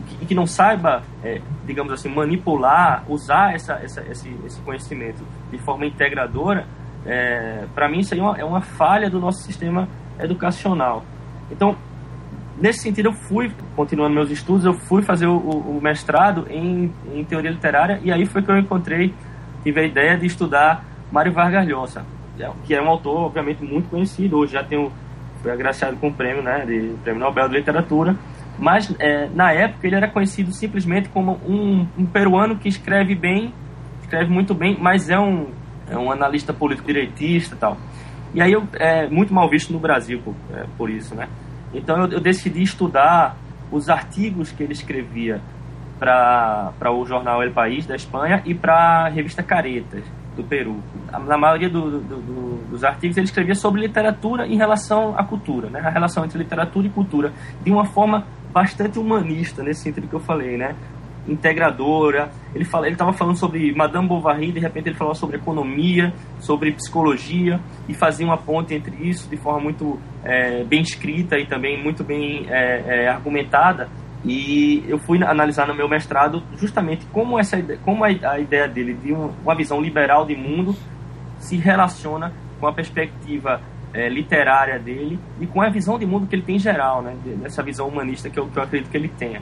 que, 0.02 0.26
que 0.26 0.34
não 0.34 0.46
saiba, 0.46 1.02
é, 1.22 1.40
digamos 1.66 1.92
assim, 1.92 2.08
manipular, 2.08 3.04
usar 3.08 3.54
essa, 3.54 3.74
essa, 3.74 4.02
esse, 4.02 4.34
esse 4.44 4.60
conhecimento 4.62 5.24
de 5.50 5.58
forma 5.58 5.86
integradora, 5.86 6.66
é, 7.06 7.64
para 7.74 7.88
mim 7.88 8.00
isso 8.00 8.14
aí 8.14 8.20
é 8.20 8.22
uma, 8.22 8.38
é 8.38 8.44
uma 8.44 8.60
falha 8.60 9.10
do 9.10 9.20
nosso 9.20 9.42
sistema 9.42 9.88
educacional. 10.18 11.04
Então, 11.50 11.76
nesse 12.58 12.80
sentido, 12.80 13.08
eu 13.10 13.12
fui, 13.12 13.52
continuando 13.76 14.14
meus 14.14 14.30
estudos, 14.30 14.64
eu 14.64 14.74
fui 14.74 15.02
fazer 15.02 15.26
o, 15.26 15.36
o, 15.36 15.80
mestrado 15.82 16.46
em, 16.48 16.92
em, 17.12 17.24
teoria 17.24 17.50
literária 17.50 18.00
e 18.02 18.12
aí 18.12 18.26
foi 18.26 18.42
que 18.42 18.50
eu 18.50 18.58
encontrei, 18.58 19.14
tive 19.62 19.80
a 19.80 19.84
ideia 19.84 20.16
de 20.16 20.26
estudar 20.26 20.84
Mário 21.12 21.32
Vargas 21.32 21.66
Llosa, 21.66 22.04
que 22.64 22.74
é 22.74 22.82
um 22.82 22.88
autor, 22.88 23.26
obviamente, 23.26 23.62
muito 23.62 23.88
conhecido. 23.88 24.38
Hoje 24.38 24.52
já 24.52 24.64
tenho, 24.64 24.92
foi 25.42 25.52
agraciado 25.52 25.96
com 25.96 26.08
o 26.08 26.12
prêmio, 26.12 26.42
né, 26.42 26.64
de 26.66 26.94
prêmio 27.02 27.20
Nobel 27.20 27.48
de 27.48 27.56
Literatura. 27.56 28.16
Mas 28.58 28.94
é, 28.98 29.28
na 29.34 29.52
época 29.52 29.86
ele 29.86 29.96
era 29.96 30.08
conhecido 30.08 30.52
simplesmente 30.52 31.08
como 31.08 31.40
um, 31.46 31.86
um, 31.98 32.06
peruano 32.06 32.56
que 32.56 32.68
escreve 32.68 33.14
bem, 33.14 33.52
escreve 34.02 34.30
muito 34.30 34.54
bem, 34.54 34.76
mas 34.80 35.10
é 35.10 35.18
um, 35.18 35.48
é 35.90 35.96
um 35.96 36.10
analista 36.10 36.52
político 36.52 36.86
direitista 36.86 37.54
e 37.54 37.58
tal. 37.58 37.76
E 38.32 38.40
aí 38.40 38.52
eu 38.52 38.64
é 38.74 39.08
muito 39.08 39.32
mal 39.34 39.48
visto 39.48 39.72
no 39.72 39.78
Brasil 39.78 40.20
por, 40.24 40.34
é, 40.52 40.64
por 40.76 40.90
isso, 40.90 41.14
né? 41.14 41.28
Então 41.72 42.02
eu, 42.02 42.12
eu, 42.12 42.20
decidi 42.20 42.62
estudar 42.62 43.36
os 43.70 43.88
artigos 43.88 44.52
que 44.52 44.62
ele 44.62 44.72
escrevia 44.72 45.40
para 45.98 46.92
o 46.92 47.04
jornal 47.04 47.42
El 47.42 47.52
País 47.52 47.86
da 47.86 47.96
Espanha 47.96 48.42
e 48.44 48.54
para 48.54 49.06
a 49.06 49.08
revista 49.08 49.42
Caretas 49.42 50.04
do 50.36 50.42
Peru. 50.42 50.80
Na 51.26 51.38
maioria 51.38 51.68
do, 51.68 52.00
do, 52.00 52.16
do, 52.16 52.70
dos 52.70 52.84
artigos 52.84 53.16
ele 53.16 53.26
escrevia 53.26 53.54
sobre 53.54 53.80
literatura 53.80 54.46
em 54.46 54.56
relação 54.56 55.14
à 55.16 55.24
cultura, 55.24 55.68
né? 55.70 55.80
A 55.80 55.90
relação 55.90 56.24
entre 56.24 56.38
literatura 56.38 56.86
e 56.86 56.90
cultura 56.90 57.32
de 57.62 57.70
uma 57.70 57.84
forma 57.84 58.24
bastante 58.54 59.00
humanista 59.00 59.64
nesse 59.64 59.82
sentido 59.82 60.06
que 60.06 60.14
eu 60.14 60.20
falei, 60.20 60.56
né? 60.56 60.76
Integradora. 61.26 62.30
Ele 62.54 62.64
fala, 62.64 62.86
ele 62.86 62.94
estava 62.94 63.12
falando 63.12 63.36
sobre 63.36 63.74
Madame 63.74 64.06
Bovary, 64.06 64.52
de 64.52 64.60
repente 64.60 64.88
ele 64.88 64.96
falava 64.96 65.16
sobre 65.16 65.36
economia, 65.36 66.14
sobre 66.38 66.70
psicologia 66.70 67.58
e 67.88 67.94
fazia 67.94 68.24
uma 68.24 68.36
ponte 68.36 68.72
entre 68.72 68.94
isso 68.96 69.28
de 69.28 69.36
forma 69.36 69.58
muito 69.58 69.98
é, 70.22 70.62
bem 70.62 70.82
escrita 70.82 71.36
e 71.36 71.46
também 71.46 71.82
muito 71.82 72.04
bem 72.04 72.46
é, 72.48 72.84
é, 72.86 73.08
argumentada. 73.08 73.88
E 74.24 74.84
eu 74.86 74.98
fui 74.98 75.22
analisar 75.22 75.66
no 75.66 75.74
meu 75.74 75.88
mestrado 75.88 76.42
justamente 76.56 77.04
como 77.06 77.38
essa 77.38 77.60
como 77.84 78.04
a, 78.04 78.08
a 78.08 78.38
ideia 78.38 78.68
dele 78.68 78.94
de 78.94 79.12
um, 79.12 79.32
uma 79.42 79.54
visão 79.54 79.80
liberal 79.80 80.24
de 80.24 80.36
mundo 80.36 80.74
se 81.38 81.56
relaciona 81.56 82.32
com 82.60 82.66
a 82.66 82.72
perspectiva 82.72 83.60
é, 83.94 84.08
literária 84.08 84.78
dele 84.78 85.18
e 85.40 85.46
com 85.46 85.62
a 85.62 85.70
visão 85.70 85.96
de 85.98 86.04
mundo 86.04 86.26
que 86.26 86.34
ele 86.34 86.42
tem 86.42 86.56
em 86.56 86.58
geral, 86.58 87.00
né? 87.00 87.16
Dessa 87.40 87.62
visão 87.62 87.86
humanista 87.86 88.28
que 88.28 88.38
eu, 88.38 88.48
que 88.48 88.58
eu 88.58 88.62
acredito 88.62 88.90
que 88.90 88.96
ele 88.96 89.08
tenha. 89.08 89.40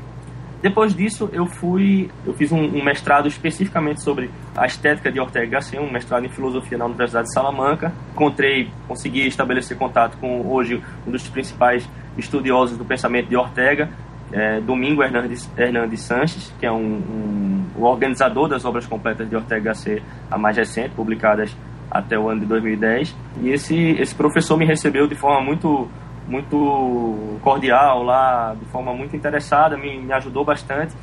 Depois 0.61 0.95
disso, 0.95 1.29
eu 1.33 1.45
fui, 1.45 2.09
eu 2.25 2.33
fiz 2.35 2.53
um, 2.53 2.61
um, 2.61 2.85
mestrado 2.85 3.27
especificamente 3.27 4.01
sobre 4.01 4.31
a 4.57 4.65
estética 4.65 5.11
de 5.11 5.19
Ortega 5.19 5.47
Gasset, 5.47 5.83
um 5.83 5.91
mestrado 5.91 6.25
em 6.25 6.29
filosofia 6.29 6.79
na 6.79 6.85
Universidade 6.85 7.27
de 7.27 7.35
Salamanca. 7.35 7.93
Encontrei, 8.13 8.71
consegui 8.87 9.27
estabelecer 9.27 9.77
contato 9.77 10.17
com 10.19 10.47
hoje 10.47 10.81
um 11.05 11.11
dos 11.11 11.29
principais 11.29 11.89
estudiosos 12.17 12.79
do 12.79 12.85
pensamento 12.85 13.29
de 13.29 13.37
Ortega, 13.37 13.91
é, 14.31 14.61
Domingo 14.61 15.03
Hernandes, 15.03 15.51
Hernandes 15.59 16.03
Sanches, 16.03 16.55
que 16.61 16.65
é 16.65 16.71
um, 16.71 16.77
um, 16.77 17.67
o 17.77 17.83
organizador 17.83 18.49
das 18.49 18.65
obras 18.65 18.87
completas 18.87 19.29
de 19.29 19.35
Ortega 19.35 19.61
Gasset, 19.61 20.01
a 20.31 20.39
mais 20.39 20.57
recente, 20.57 20.91
publicadas 20.91 21.57
até 21.91 22.19
o 22.19 22.29
ano 22.29 22.41
de 22.41 22.47
2010. 22.47 23.17
E 23.43 23.51
esse, 23.51 23.77
esse 23.93 24.15
professor 24.15 24.57
me 24.57 24.65
recebeu 24.65 25.07
de 25.07 25.15
forma 25.15 25.41
muito 25.41 25.89
muito 26.27 27.39
cordial 27.43 28.05
lá, 28.05 28.55
de 28.59 28.65
forma 28.67 28.95
muito 28.95 29.15
interessada, 29.15 29.77
me, 29.77 30.01
me 30.01 30.13
ajudou 30.13 30.45
bastante 30.45 30.95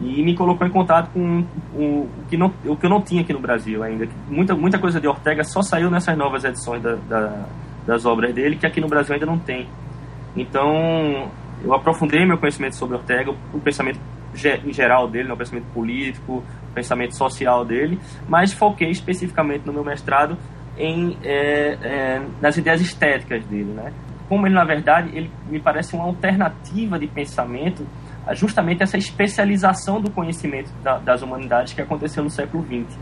e 0.00 0.22
me 0.22 0.34
colocou 0.34 0.66
em 0.66 0.70
contato 0.70 1.10
com 1.12 1.44
o, 1.74 2.08
que 2.28 2.36
não, 2.36 2.52
o 2.64 2.76
que 2.76 2.86
eu 2.86 2.90
não 2.90 3.02
tinha 3.02 3.20
aqui 3.20 3.32
no 3.32 3.40
Brasil 3.40 3.82
ainda. 3.82 4.08
Muita, 4.28 4.54
muita 4.54 4.78
coisa 4.78 4.98
de 4.98 5.06
Ortega 5.06 5.44
só 5.44 5.60
saiu 5.60 5.90
nessas 5.90 6.16
novas 6.16 6.42
edições 6.42 6.82
da, 6.82 6.94
da, 6.94 7.44
das 7.86 8.06
obras 8.06 8.34
dele, 8.34 8.56
que 8.56 8.66
aqui 8.66 8.80
no 8.80 8.88
Brasil 8.88 9.12
ainda 9.12 9.26
não 9.26 9.38
tem. 9.38 9.68
Então, 10.34 11.30
eu 11.62 11.74
aprofundei 11.74 12.24
meu 12.24 12.38
conhecimento 12.38 12.76
sobre 12.76 12.96
Ortega, 12.96 13.30
o 13.52 13.60
pensamento 13.60 14.00
em 14.64 14.72
geral 14.72 15.08
dele, 15.08 15.28
né, 15.28 15.34
o 15.34 15.36
pensamento 15.36 15.66
político, 15.74 16.42
pensamento 16.74 17.16
social 17.16 17.64
dele, 17.64 17.98
mas 18.28 18.52
foquei 18.52 18.90
especificamente 18.90 19.66
no 19.66 19.72
meu 19.72 19.84
mestrado 19.84 20.36
em, 20.76 21.16
é, 21.22 21.78
é, 21.82 22.22
nas 22.40 22.56
ideias 22.56 22.80
estéticas 22.80 23.44
dele, 23.46 23.72
né? 23.72 23.92
Como 24.28 24.46
ele, 24.46 24.54
na 24.54 24.64
verdade, 24.64 25.10
ele 25.12 25.30
me 25.48 25.58
parece 25.58 25.94
uma 25.94 26.04
alternativa 26.04 26.98
de 26.98 27.06
pensamento 27.06 27.86
a 28.26 28.34
justamente 28.34 28.82
essa 28.82 28.96
especialização 28.96 30.00
do 30.00 30.10
conhecimento 30.10 30.70
da, 30.82 30.98
das 30.98 31.22
humanidades 31.22 31.72
que 31.72 31.80
aconteceu 31.80 32.22
no 32.22 32.30
século 32.30 32.64
XX. 32.64 32.96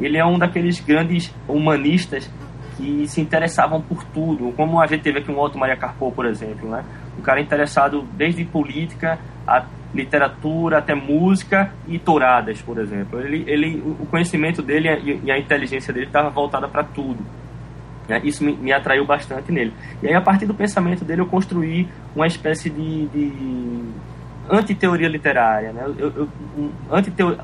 Ele 0.00 0.18
é 0.18 0.24
um 0.24 0.38
daqueles 0.38 0.80
grandes 0.80 1.34
humanistas 1.48 2.30
que 2.76 3.08
se 3.08 3.20
interessavam 3.20 3.80
por 3.80 4.04
tudo, 4.04 4.52
como 4.52 4.80
a 4.80 4.86
gente 4.86 5.02
teve 5.02 5.18
aqui 5.18 5.30
um 5.30 5.38
Otto 5.38 5.58
Maria 5.58 5.76
Carpo, 5.76 6.12
por 6.12 6.26
exemplo, 6.26 6.68
né? 6.68 6.84
Um 7.18 7.22
cara 7.22 7.40
interessado 7.40 8.02
desde 8.16 8.44
política 8.44 9.18
a 9.46 9.64
literatura, 9.94 10.78
até 10.78 10.94
música 10.94 11.72
e 11.86 11.98
touradas, 11.98 12.60
por 12.60 12.78
exemplo. 12.78 13.20
Ele, 13.20 13.44
ele, 13.46 13.82
o 14.00 14.06
conhecimento 14.06 14.62
dele 14.62 15.20
e 15.24 15.30
a 15.30 15.38
inteligência 15.38 15.92
dele 15.92 16.06
estava 16.06 16.28
voltada 16.28 16.68
para 16.68 16.84
tudo. 16.84 17.18
Né? 18.08 18.20
Isso 18.24 18.42
me, 18.42 18.52
me, 18.52 18.72
atraiu 18.72 19.04
bastante 19.04 19.52
nele. 19.52 19.72
E 20.02 20.08
aí, 20.08 20.14
a 20.14 20.20
partir 20.20 20.46
do 20.46 20.54
pensamento 20.54 21.04
dele, 21.04 21.20
eu 21.20 21.26
construí 21.26 21.88
uma 22.14 22.26
espécie 22.26 22.70
de, 22.70 23.06
de 23.08 23.82
antiteoria 24.50 25.08
literária, 25.08 25.72
né? 25.72 25.84
Eu, 25.98 26.12
eu, 26.16 26.28
um, 26.56 26.70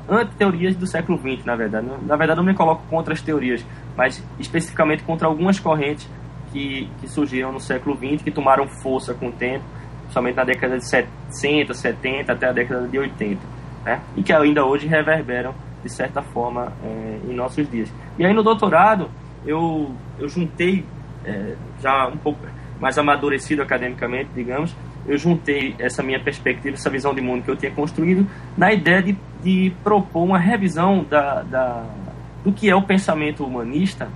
antiteorias 0.09 0.75
do 0.75 0.87
século 0.87 1.19
XX, 1.19 1.45
na 1.45 1.55
verdade. 1.55 1.87
Na 2.01 2.15
verdade, 2.15 2.39
eu 2.39 2.43
não 2.43 2.51
me 2.51 2.57
coloco 2.57 2.83
contra 2.89 3.13
as 3.13 3.21
teorias, 3.21 3.63
mas 3.95 4.23
especificamente 4.39 5.03
contra 5.03 5.27
algumas 5.27 5.59
correntes 5.59 6.09
que, 6.51 6.89
que 6.99 7.07
surgiram 7.07 7.51
no 7.51 7.59
século 7.59 7.95
XX, 7.95 8.23
que 8.23 8.31
tomaram 8.31 8.67
força 8.67 9.13
com 9.13 9.27
o 9.27 9.31
tempo, 9.31 9.63
somente 10.11 10.35
na 10.35 10.43
década 10.43 10.77
de 10.77 10.85
60, 10.85 11.73
70 11.73 12.31
até 12.31 12.47
a 12.47 12.51
década 12.51 12.87
de 12.87 12.97
80, 12.97 13.39
né? 13.83 14.01
E 14.15 14.23
que 14.23 14.33
ainda 14.33 14.65
hoje 14.65 14.87
reverberam 14.87 15.53
de 15.83 15.89
certa 15.89 16.21
forma 16.21 16.73
é, 16.83 17.19
em 17.29 17.33
nossos 17.33 17.69
dias. 17.69 17.91
E 18.17 18.25
aí 18.25 18.33
no 18.33 18.43
doutorado 18.43 19.09
eu, 19.45 19.91
eu 20.19 20.27
juntei 20.27 20.85
é, 21.23 21.55
já 21.81 22.07
um 22.07 22.17
pouco 22.17 22.39
mais 22.79 22.97
amadurecido 22.97 23.61
academicamente, 23.61 24.29
digamos, 24.35 24.75
eu 25.07 25.17
juntei 25.17 25.75
essa 25.77 26.01
minha 26.01 26.19
perspectiva, 26.19 26.75
essa 26.75 26.89
visão 26.89 27.13
de 27.13 27.21
mundo 27.21 27.43
que 27.43 27.51
eu 27.51 27.55
tinha 27.55 27.71
construído, 27.71 28.27
na 28.57 28.73
ideia 28.73 29.01
de, 29.01 29.17
de 29.43 29.73
propor 29.83 30.23
uma 30.23 30.39
revisão 30.39 31.05
da, 31.07 31.43
da, 31.43 31.83
do 32.43 32.51
que 32.51 32.69
é 32.69 32.75
o 32.75 32.81
pensamento 32.81 33.45
humanista, 33.45 34.09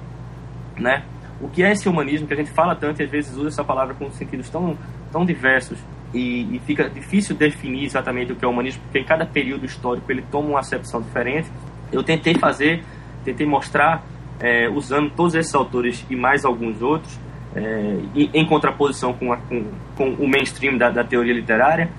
né? 0.77 1.03
O 1.41 1.47
que 1.47 1.63
é 1.63 1.71
esse 1.71 1.87
humanismo 1.87 2.27
que 2.27 2.33
a 2.33 2.37
gente 2.37 2.51
fala 2.51 2.75
tanto 2.75 3.01
e 3.01 3.05
às 3.05 3.11
vezes 3.11 3.35
usa 3.37 3.47
essa 3.47 3.63
palavra 3.63 3.93
com 3.93 4.11
sentidos 4.11 4.49
tão, 4.49 4.77
tão 5.11 5.25
diversos 5.25 5.77
e, 6.13 6.55
e 6.55 6.59
fica 6.65 6.89
difícil 6.89 7.35
definir 7.35 7.85
exatamente 7.85 8.31
o 8.31 8.35
que 8.35 8.43
é 8.43 8.47
o 8.47 8.51
humanismo, 8.51 8.81
porque 8.83 8.99
em 8.99 9.03
cada 9.03 9.25
período 9.25 9.65
histórico 9.65 10.11
ele 10.11 10.23
toma 10.31 10.49
uma 10.49 10.59
acepção 10.59 11.01
diferente. 11.01 11.49
Eu 11.91 12.03
tentei 12.03 12.35
fazer, 12.35 12.83
tentei 13.23 13.45
mostrar, 13.45 14.03
é, 14.39 14.67
usando 14.69 15.09
todos 15.11 15.35
esses 15.35 15.53
autores 15.53 16.05
e 16.09 16.15
mais 16.15 16.45
alguns 16.45 16.81
outros, 16.81 17.19
é, 17.55 17.99
em, 18.15 18.45
contraposição 18.45 19.13
com, 19.13 19.33
a, 19.33 19.37
com, 19.37 19.65
com, 19.95 20.09
o 20.13 20.27
mainstream 20.27 20.77
da, 20.77 20.89
da, 20.89 21.03
teoria 21.03 21.33
literária, 21.33 21.89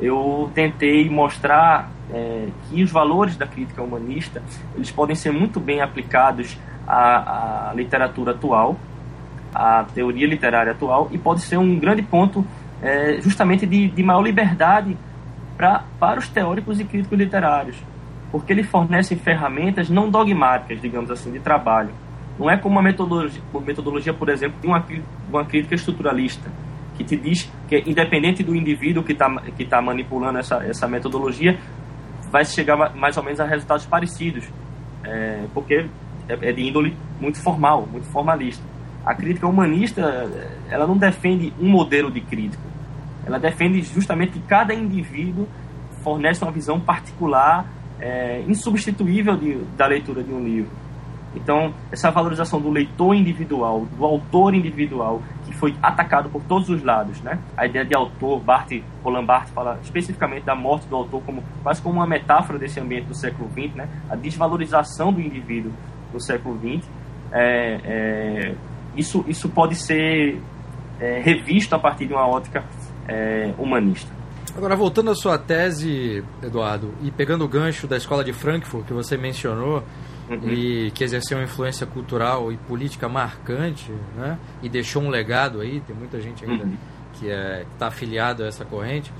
eu 0.00 0.50
tentei 0.54 1.08
mostrar 1.08 1.90
é, 2.12 2.46
que 2.68 2.82
os 2.82 2.90
valores 2.90 3.36
da 3.36 3.46
crítica 3.46 3.82
humanista 3.82 4.42
eles 4.74 4.90
podem 4.90 5.16
ser 5.16 5.32
muito 5.32 5.58
bem 5.58 5.80
aplicados 5.80 6.58
à, 6.86 7.70
à 7.70 7.74
literatura 7.74 8.32
atual, 8.32 8.76
à 9.54 9.84
teoria 9.94 10.26
literária 10.26 10.72
atual, 10.72 11.08
e 11.10 11.16
pode 11.16 11.40
ser 11.40 11.56
um 11.56 11.78
grande 11.78 12.02
ponto 12.02 12.46
é, 12.82 13.20
justamente 13.20 13.66
de, 13.66 13.88
de 13.88 14.02
maior 14.02 14.22
liberdade 14.22 14.96
pra, 15.56 15.84
para 15.98 16.20
os 16.20 16.28
teóricos 16.28 16.78
e 16.78 16.84
críticos 16.84 17.18
literários, 17.18 17.76
porque 18.30 18.52
ele 18.52 18.62
fornece 18.62 19.16
ferramentas 19.16 19.88
não 19.88 20.08
dogmáticas, 20.08 20.80
digamos 20.80 21.10
assim, 21.10 21.32
de 21.32 21.40
trabalho. 21.40 21.90
Não 22.38 22.48
é 22.48 22.56
como 22.56 22.76
uma 22.76 22.82
metodologia, 22.82 23.42
uma 23.52 23.62
metodologia 23.62 24.14
por 24.14 24.28
exemplo, 24.28 24.60
de 24.60 24.66
uma, 24.66 24.84
uma 25.28 25.44
crítica 25.44 25.74
estruturalista, 25.74 26.48
que 26.96 27.04
te 27.04 27.16
diz 27.16 27.50
que, 27.68 27.82
independente 27.86 28.42
do 28.42 28.54
indivíduo 28.54 29.02
que 29.02 29.12
está 29.12 29.28
que 29.56 29.64
tá 29.64 29.80
manipulando 29.80 30.38
essa, 30.38 30.56
essa 30.64 30.86
metodologia, 30.86 31.58
vai 32.30 32.44
chegar 32.44 32.94
mais 32.94 33.16
ou 33.16 33.22
menos 33.22 33.40
a 33.40 33.44
resultados 33.44 33.86
parecidos, 33.86 34.44
é, 35.04 35.44
porque 35.54 35.86
é, 36.28 36.48
é 36.48 36.52
de 36.52 36.62
índole 36.62 36.96
muito 37.20 37.40
formal, 37.40 37.86
muito 37.90 38.06
formalista. 38.08 38.62
A 39.04 39.14
crítica 39.14 39.46
humanista, 39.46 40.28
ela 40.68 40.86
não 40.86 40.96
defende 40.96 41.52
um 41.58 41.68
modelo 41.68 42.10
de 42.10 42.20
crítico, 42.20 42.62
ela 43.28 43.38
defende 43.38 43.82
justamente 43.82 44.32
que 44.32 44.40
cada 44.40 44.74
indivíduo 44.74 45.46
fornece 46.02 46.42
uma 46.42 46.50
visão 46.50 46.80
particular, 46.80 47.66
é, 48.00 48.42
insubstituível 48.48 49.36
de, 49.36 49.56
da 49.76 49.86
leitura 49.86 50.22
de 50.22 50.32
um 50.32 50.42
livro. 50.42 50.70
Então, 51.34 51.74
essa 51.92 52.10
valorização 52.10 52.58
do 52.58 52.70
leitor 52.70 53.14
individual, 53.14 53.86
do 53.96 54.04
autor 54.04 54.54
individual, 54.54 55.20
que 55.44 55.54
foi 55.54 55.76
atacado 55.82 56.30
por 56.30 56.42
todos 56.44 56.70
os 56.70 56.82
lados, 56.82 57.20
né? 57.20 57.38
A 57.54 57.66
ideia 57.66 57.84
de 57.84 57.94
autor, 57.94 58.40
Bart, 58.40 58.72
Roland 59.04 59.26
Barthes 59.26 59.52
fala 59.52 59.78
especificamente 59.82 60.44
da 60.44 60.54
morte 60.54 60.86
do 60.88 60.96
autor 60.96 61.22
como 61.22 61.44
quase 61.62 61.82
como 61.82 61.96
uma 61.96 62.06
metáfora 62.06 62.58
desse 62.58 62.80
ambiente 62.80 63.04
do 63.04 63.14
século 63.14 63.50
XX, 63.50 63.74
né? 63.74 63.88
A 64.08 64.16
desvalorização 64.16 65.12
do 65.12 65.20
indivíduo 65.20 65.70
no 66.14 66.18
século 66.18 66.58
XX. 66.58 66.88
É, 67.30 67.80
é, 67.84 68.54
isso, 68.96 69.22
isso 69.28 69.50
pode 69.50 69.74
ser 69.74 70.40
é, 70.98 71.20
revisto 71.20 71.74
a 71.74 71.78
partir 71.78 72.06
de 72.06 72.14
uma 72.14 72.26
ótica 72.26 72.64
é, 73.08 73.52
humanista. 73.58 74.12
Agora, 74.56 74.76
voltando 74.76 75.10
à 75.10 75.14
sua 75.14 75.38
tese, 75.38 76.22
Eduardo, 76.42 76.92
e 77.02 77.10
pegando 77.10 77.44
o 77.44 77.48
gancho 77.48 77.86
da 77.86 77.96
escola 77.96 78.22
de 78.22 78.32
Frankfurt 78.32 78.86
que 78.86 78.92
você 78.92 79.16
mencionou, 79.16 79.82
uhum. 80.28 80.48
e 80.48 80.90
que 80.90 81.02
exerceu 81.02 81.38
uma 81.38 81.44
influência 81.44 81.86
cultural 81.86 82.52
e 82.52 82.56
política 82.56 83.08
marcante, 83.08 83.90
né? 84.16 84.38
E 84.62 84.68
deixou 84.68 85.02
um 85.02 85.08
legado 85.08 85.60
aí, 85.60 85.80
tem 85.80 85.96
muita 85.96 86.20
gente 86.20 86.44
ainda 86.44 86.64
uhum. 86.64 86.76
que 87.14 87.30
é, 87.30 87.64
está 87.72 87.88
afiliado 87.88 88.42
a 88.42 88.46
essa 88.46 88.64
corrente. 88.64 89.12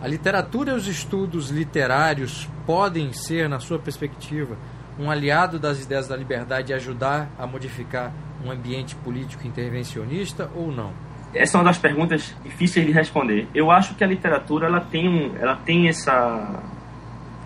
A 0.00 0.08
literatura 0.08 0.72
e 0.72 0.74
os 0.74 0.86
estudos 0.86 1.50
literários 1.50 2.48
podem 2.66 3.12
ser, 3.12 3.48
na 3.48 3.60
sua 3.60 3.78
perspectiva, 3.78 4.56
um 4.98 5.10
aliado 5.10 5.58
das 5.58 5.82
ideias 5.82 6.08
da 6.08 6.16
liberdade 6.16 6.72
e 6.72 6.74
ajudar 6.74 7.30
a 7.38 7.46
modificar 7.46 8.12
um 8.44 8.50
ambiente 8.50 8.94
político 8.96 9.46
intervencionista 9.46 10.50
ou 10.54 10.72
não? 10.72 10.92
Essa 11.34 11.56
é 11.56 11.58
uma 11.58 11.64
das 11.64 11.78
perguntas 11.78 12.34
difíceis 12.44 12.84
de 12.84 12.92
responder. 12.92 13.48
Eu 13.54 13.70
acho 13.70 13.94
que 13.94 14.04
a 14.04 14.06
literatura 14.06 14.66
ela 14.66 14.80
tem, 14.80 15.08
um, 15.08 15.36
ela 15.40 15.56
tem 15.56 15.88
essa, 15.88 16.62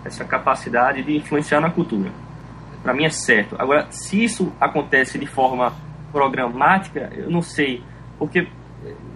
essa 0.03 0.25
capacidade 0.25 1.03
de 1.03 1.15
influenciar 1.15 1.61
na 1.61 1.69
cultura 1.69 2.11
para 2.87 2.93
mim 2.93 3.03
é 3.03 3.09
certo. 3.09 3.53
Agora, 3.59 3.85
se 3.89 4.23
isso 4.23 4.53
acontece 4.61 5.19
de 5.19 5.25
forma 5.25 5.73
programática, 6.09 7.11
eu 7.17 7.29
não 7.29 7.41
sei, 7.41 7.83
porque 8.17 8.47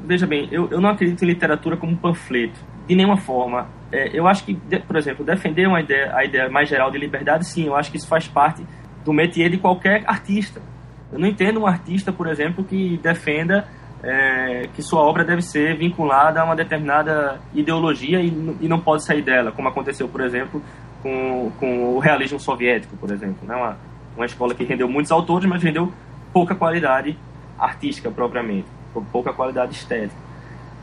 veja 0.05 0.27
bem, 0.27 0.49
eu, 0.51 0.69
eu 0.69 0.81
não 0.81 0.89
acredito 0.89 1.23
em 1.23 1.27
literatura 1.27 1.77
como 1.77 1.95
panfleto 1.95 2.60
de 2.86 2.93
nenhuma 2.95 3.15
forma. 3.15 3.69
É, 3.89 4.10
eu 4.13 4.27
acho 4.27 4.43
que, 4.43 4.55
por 4.55 4.97
exemplo, 4.97 5.23
defender 5.23 5.67
uma 5.67 5.79
ideia, 5.79 6.13
a 6.13 6.25
ideia 6.25 6.49
mais 6.49 6.67
geral 6.67 6.91
de 6.91 6.97
liberdade, 6.97 7.45
sim, 7.47 7.65
eu 7.65 7.73
acho 7.73 7.89
que 7.89 7.95
isso 7.95 8.10
faz 8.10 8.27
parte 8.27 8.62
do 9.05 9.13
métier 9.13 9.49
de 9.49 9.57
qualquer 9.57 10.03
artista. 10.05 10.62
Eu 11.10 11.19
não 11.19 11.27
entendo 11.27 11.62
um 11.62 11.65
artista, 11.65 12.12
por 12.12 12.27
exemplo, 12.27 12.65
que 12.65 12.99
defenda 13.01 13.65
é, 14.03 14.67
que 14.73 14.81
sua 14.81 15.01
obra 15.01 15.23
deve 15.23 15.41
ser 15.41 15.77
vinculada 15.77 16.41
a 16.41 16.43
uma 16.43 16.55
determinada 16.55 17.39
ideologia 17.53 18.19
e, 18.19 18.27
e 18.61 18.67
não 18.67 18.79
pode 18.79 19.05
sair 19.05 19.21
dela, 19.21 19.51
como 19.51 19.67
aconteceu, 19.67 20.07
por 20.07 20.21
exemplo, 20.21 20.61
com, 21.01 21.51
com 21.59 21.95
o 21.95 21.99
realismo 21.99 22.39
soviético, 22.39 22.97
por 22.97 23.11
exemplo. 23.11 23.47
Né? 23.47 23.55
Uma, 23.55 23.77
uma 24.15 24.25
escola 24.25 24.55
que 24.55 24.63
rendeu 24.63 24.87
muitos 24.87 25.11
autores, 25.11 25.47
mas 25.47 25.61
rendeu 25.61 25.91
pouca 26.33 26.55
qualidade 26.55 27.17
artística 27.59 28.09
propriamente, 28.09 28.67
pouca 29.11 29.31
qualidade 29.31 29.73
estética. 29.73 30.19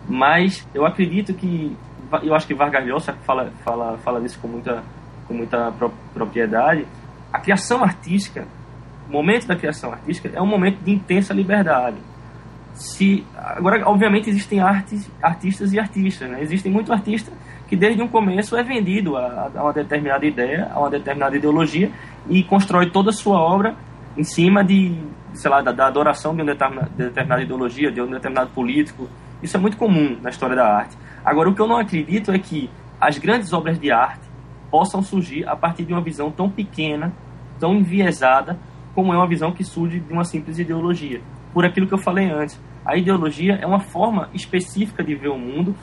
Mas 0.09 0.67
eu 0.73 0.87
acredito 0.87 1.35
que, 1.35 1.77
eu 2.23 2.35
acho 2.35 2.47
que 2.47 2.55
Vargas 2.55 2.87
Llosa 2.87 3.15
fala, 3.25 3.53
fala, 3.65 3.99
fala 3.99 4.21
disso 4.21 4.39
com 4.41 4.49
muita, 4.49 4.83
com 5.27 5.35
muita 5.35 5.73
propriedade, 6.15 6.87
a 7.33 7.39
criação 7.41 7.83
artística, 7.83 8.47
o 9.09 9.13
momento 9.13 9.47
da 9.47 9.57
criação 9.57 9.93
artística 9.93 10.31
é 10.33 10.41
um 10.41 10.47
momento 10.47 10.79
de 10.83 10.93
intensa 10.93 11.35
liberdade. 11.35 11.97
Se, 12.79 13.25
agora, 13.37 13.83
obviamente, 13.89 14.31
existem 14.31 14.61
artes, 14.61 15.11
artistas 15.21 15.73
e 15.73 15.79
artistas. 15.79 16.31
Né? 16.31 16.43
Existem 16.43 16.71
muitos 16.71 16.93
artistas 16.93 17.35
que 17.69 17.77
desde 17.77 18.01
um 18.01 18.09
começo 18.09 18.57
é 18.57 18.63
vendido 18.63 19.17
a, 19.17 19.51
a 19.55 19.63
uma 19.65 19.73
determinada 19.73 20.25
ideia, 20.25 20.71
a 20.73 20.79
uma 20.79 20.89
determinada 20.89 21.37
ideologia 21.37 21.91
e 22.29 22.43
constrói 22.43 22.91
toda 22.91 23.11
a 23.11 23.13
sua 23.13 23.39
obra 23.39 23.75
em 24.17 24.23
cima 24.23 24.65
de, 24.65 24.97
sei 25.35 25.51
lá, 25.51 25.61
da, 25.61 25.73
da 25.73 25.87
adoração 25.87 26.35
de 26.35 26.43
uma 26.43 26.53
determinada, 26.53 26.91
determinada 26.97 27.43
ideologia, 27.43 27.91
de 27.91 28.01
um 28.01 28.11
determinado 28.11 28.51
político. 28.51 29.09
Isso 29.43 29.57
é 29.57 29.61
muito 29.61 29.77
comum 29.77 30.17
na 30.23 30.31
história 30.31 30.57
da 30.57 30.67
arte. 30.67 30.97
Agora, 31.25 31.49
o 31.49 31.55
que 31.55 31.61
eu 31.61 31.67
não 31.67 31.77
acredito 31.77 32.33
é 32.33 32.39
que 32.39 32.71
as 33.01 33.19
grandes 33.19 33.53
obras 33.53 33.79
de 33.79 33.91
arte 33.91 34.27
possam 34.71 35.03
surgir 35.03 35.47
a 35.49 35.55
partir 35.55 35.85
de 35.85 35.93
uma 35.93 36.03
visão 36.03 36.31
tão 36.31 36.49
pequena, 36.49 37.13
tão 37.59 37.75
enviesada, 37.75 38.59
como 38.95 39.13
é 39.13 39.17
uma 39.17 39.27
visão 39.27 39.53
que 39.53 39.63
surge 39.63 40.01
de 40.01 40.13
uma 40.13 40.25
simples 40.25 40.59
ideologia. 40.59 41.21
Por 41.53 41.65
aquilo 41.65 41.87
que 41.87 41.95
eu 41.95 41.99
falei 41.99 42.31
antes, 42.31 42.61
a 42.89 42.97
ideologia 42.97 43.59
é 43.61 43.67
uma 43.67 43.81
forma 43.81 44.31
específica 44.33 45.05
de 45.05 45.15
ver 45.15 45.29
o 45.29 45.37
mundo, 45.37 45.77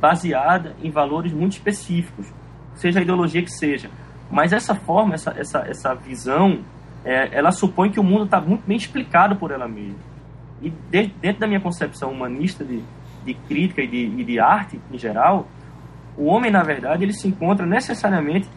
baseada 0.00 0.74
em 0.82 0.90
valores 0.90 1.32
muito 1.32 1.52
específicos, 1.52 2.26
seja 2.74 2.98
a 2.98 3.02
ideologia 3.02 3.40
que 3.44 3.52
seja. 3.52 3.88
Mas 4.28 4.52
essa 4.52 4.74
forma, 4.74 5.14
essa, 5.14 5.30
essa, 5.38 5.60
essa 5.60 5.94
visão, 5.94 6.58
é, 7.04 7.28
ela 7.38 7.52
supõe 7.52 7.92
que 7.92 8.00
o 8.00 8.02
mundo 8.02 8.24
está 8.24 8.40
muito 8.40 8.66
bem 8.66 8.76
explicado 8.76 9.36
por 9.36 9.52
ela 9.52 9.68
mesma. 9.68 10.00
E 10.60 10.68
de, 10.68 11.06
dentro 11.20 11.38
da 11.38 11.46
minha 11.46 11.60
concepção 11.60 12.10
humanista 12.10 12.64
de, 12.64 12.82
de 13.24 13.34
crítica 13.34 13.80
e 13.80 13.86
de, 13.86 14.20
e 14.20 14.24
de 14.24 14.40
arte 14.40 14.80
em 14.90 14.98
geral, 14.98 15.46
o 16.16 16.24
homem, 16.24 16.50
na 16.50 16.64
verdade, 16.64 17.04
ele 17.04 17.12
se 17.12 17.28
encontra 17.28 17.64
necessariamente 17.64 18.48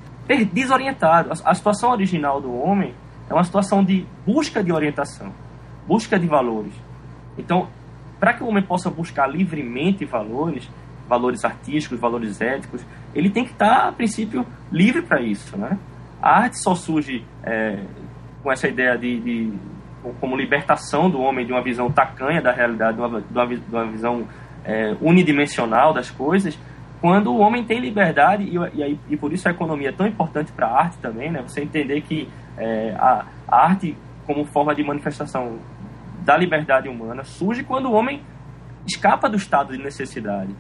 desorientado. 0.52 1.30
A, 1.30 1.52
a 1.52 1.54
situação 1.54 1.92
original 1.92 2.42
do 2.42 2.52
homem 2.52 2.96
é 3.30 3.34
uma 3.34 3.44
situação 3.44 3.84
de 3.84 4.08
busca 4.26 4.64
de 4.64 4.74
orientação, 4.74 5.32
busca 5.88 6.18
de 6.18 6.26
valores. 6.26 6.74
Então, 7.38 7.70
para 8.22 8.34
que 8.34 8.44
o 8.44 8.48
homem 8.48 8.62
possa 8.62 8.88
buscar 8.88 9.26
livremente 9.26 10.06
valores, 10.06 10.70
valores 11.10 11.44
artísticos, 11.44 12.00
valores 12.00 12.40
éticos, 12.40 12.86
ele 13.16 13.32
tem 13.32 13.44
que 13.44 13.52
estar, 13.52 13.88
a 13.88 13.92
princípio, 13.92 14.46
livre 14.72 15.02
para 15.02 15.20
isso. 15.20 15.58
Né? 15.58 15.76
A 16.22 16.44
arte 16.44 16.60
só 16.60 16.76
surge 16.76 17.26
é, 17.44 17.80
com 18.44 18.52
essa 18.52 18.68
ideia 18.68 18.96
de, 18.96 19.20
de, 19.20 19.54
como 20.20 20.38
libertação 20.38 21.10
do 21.10 21.20
homem 21.20 21.48
de 21.48 21.52
uma 21.52 21.64
visão 21.64 21.92
tacanha 21.92 22.40
da 22.40 22.52
realidade, 22.52 22.98
de 22.98 23.02
uma, 23.02 23.22
de 23.22 23.34
uma, 23.34 23.48
de 23.48 23.76
uma 23.76 23.86
visão 23.88 24.28
é, 24.64 24.96
unidimensional 25.02 25.92
das 25.92 26.12
coisas, 26.12 26.60
quando 27.02 27.34
o 27.34 27.40
homem 27.40 27.64
tem 27.64 27.80
liberdade, 27.80 28.44
e, 28.44 28.56
e, 28.80 29.00
e 29.10 29.18
por 29.18 29.34
isso 29.34 29.48
a 29.48 29.52
economia 29.52 29.90
é 29.90 29.92
tão 29.92 30.06
importante 30.06 30.52
para 30.52 30.68
a 30.68 30.80
arte 30.80 31.00
também, 31.00 31.32
né? 31.32 31.42
você 31.42 31.62
entender 31.64 32.02
que 32.02 32.30
é, 32.56 32.94
a, 33.00 33.26
a 33.48 33.66
arte, 33.66 33.98
como 34.28 34.46
forma 34.46 34.76
de 34.76 34.84
manifestação 34.84 35.58
da 36.22 36.38
liberdade 36.38 36.88
humana, 36.88 37.24
surge 37.24 37.64
quando 37.64 37.88
o 37.88 37.94
homem 37.94 38.24
escapa 38.86 39.30
do 39.30 39.38
estado 39.38 39.76
de 39.76 39.84
necessidade. 39.84 40.56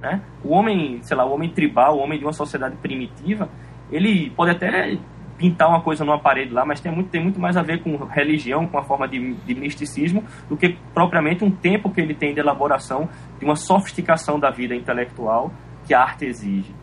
Né? 0.00 0.20
O 0.42 0.52
homem, 0.52 1.02
sei 1.02 1.16
lá, 1.16 1.24
o 1.24 1.32
homem 1.32 1.50
tribal, 1.50 1.96
o 1.96 2.00
homem 2.00 2.18
de 2.18 2.24
uma 2.24 2.32
sociedade 2.32 2.76
primitiva, 2.76 3.48
ele 3.90 4.30
pode 4.30 4.50
até 4.50 4.98
pintar 5.36 5.68
uma 5.68 5.80
coisa 5.80 6.04
numa 6.04 6.18
parede 6.18 6.52
lá, 6.52 6.64
mas 6.64 6.80
tem 6.80 6.92
muito, 6.92 7.10
tem 7.10 7.22
muito 7.22 7.40
mais 7.40 7.56
a 7.56 7.62
ver 7.62 7.82
com 7.82 7.96
religião, 8.04 8.66
com 8.66 8.78
a 8.78 8.84
forma 8.84 9.08
de, 9.08 9.34
de 9.34 9.54
misticismo, 9.54 10.24
do 10.48 10.56
que 10.56 10.76
propriamente 10.92 11.44
um 11.44 11.50
tempo 11.50 11.90
que 11.90 12.00
ele 12.00 12.14
tem 12.14 12.32
de 12.32 12.40
elaboração 12.40 13.08
de 13.38 13.44
uma 13.44 13.56
sofisticação 13.56 14.38
da 14.38 14.50
vida 14.50 14.74
intelectual 14.74 15.52
que 15.86 15.94
a 15.94 16.00
arte 16.00 16.24
exige. 16.24 16.74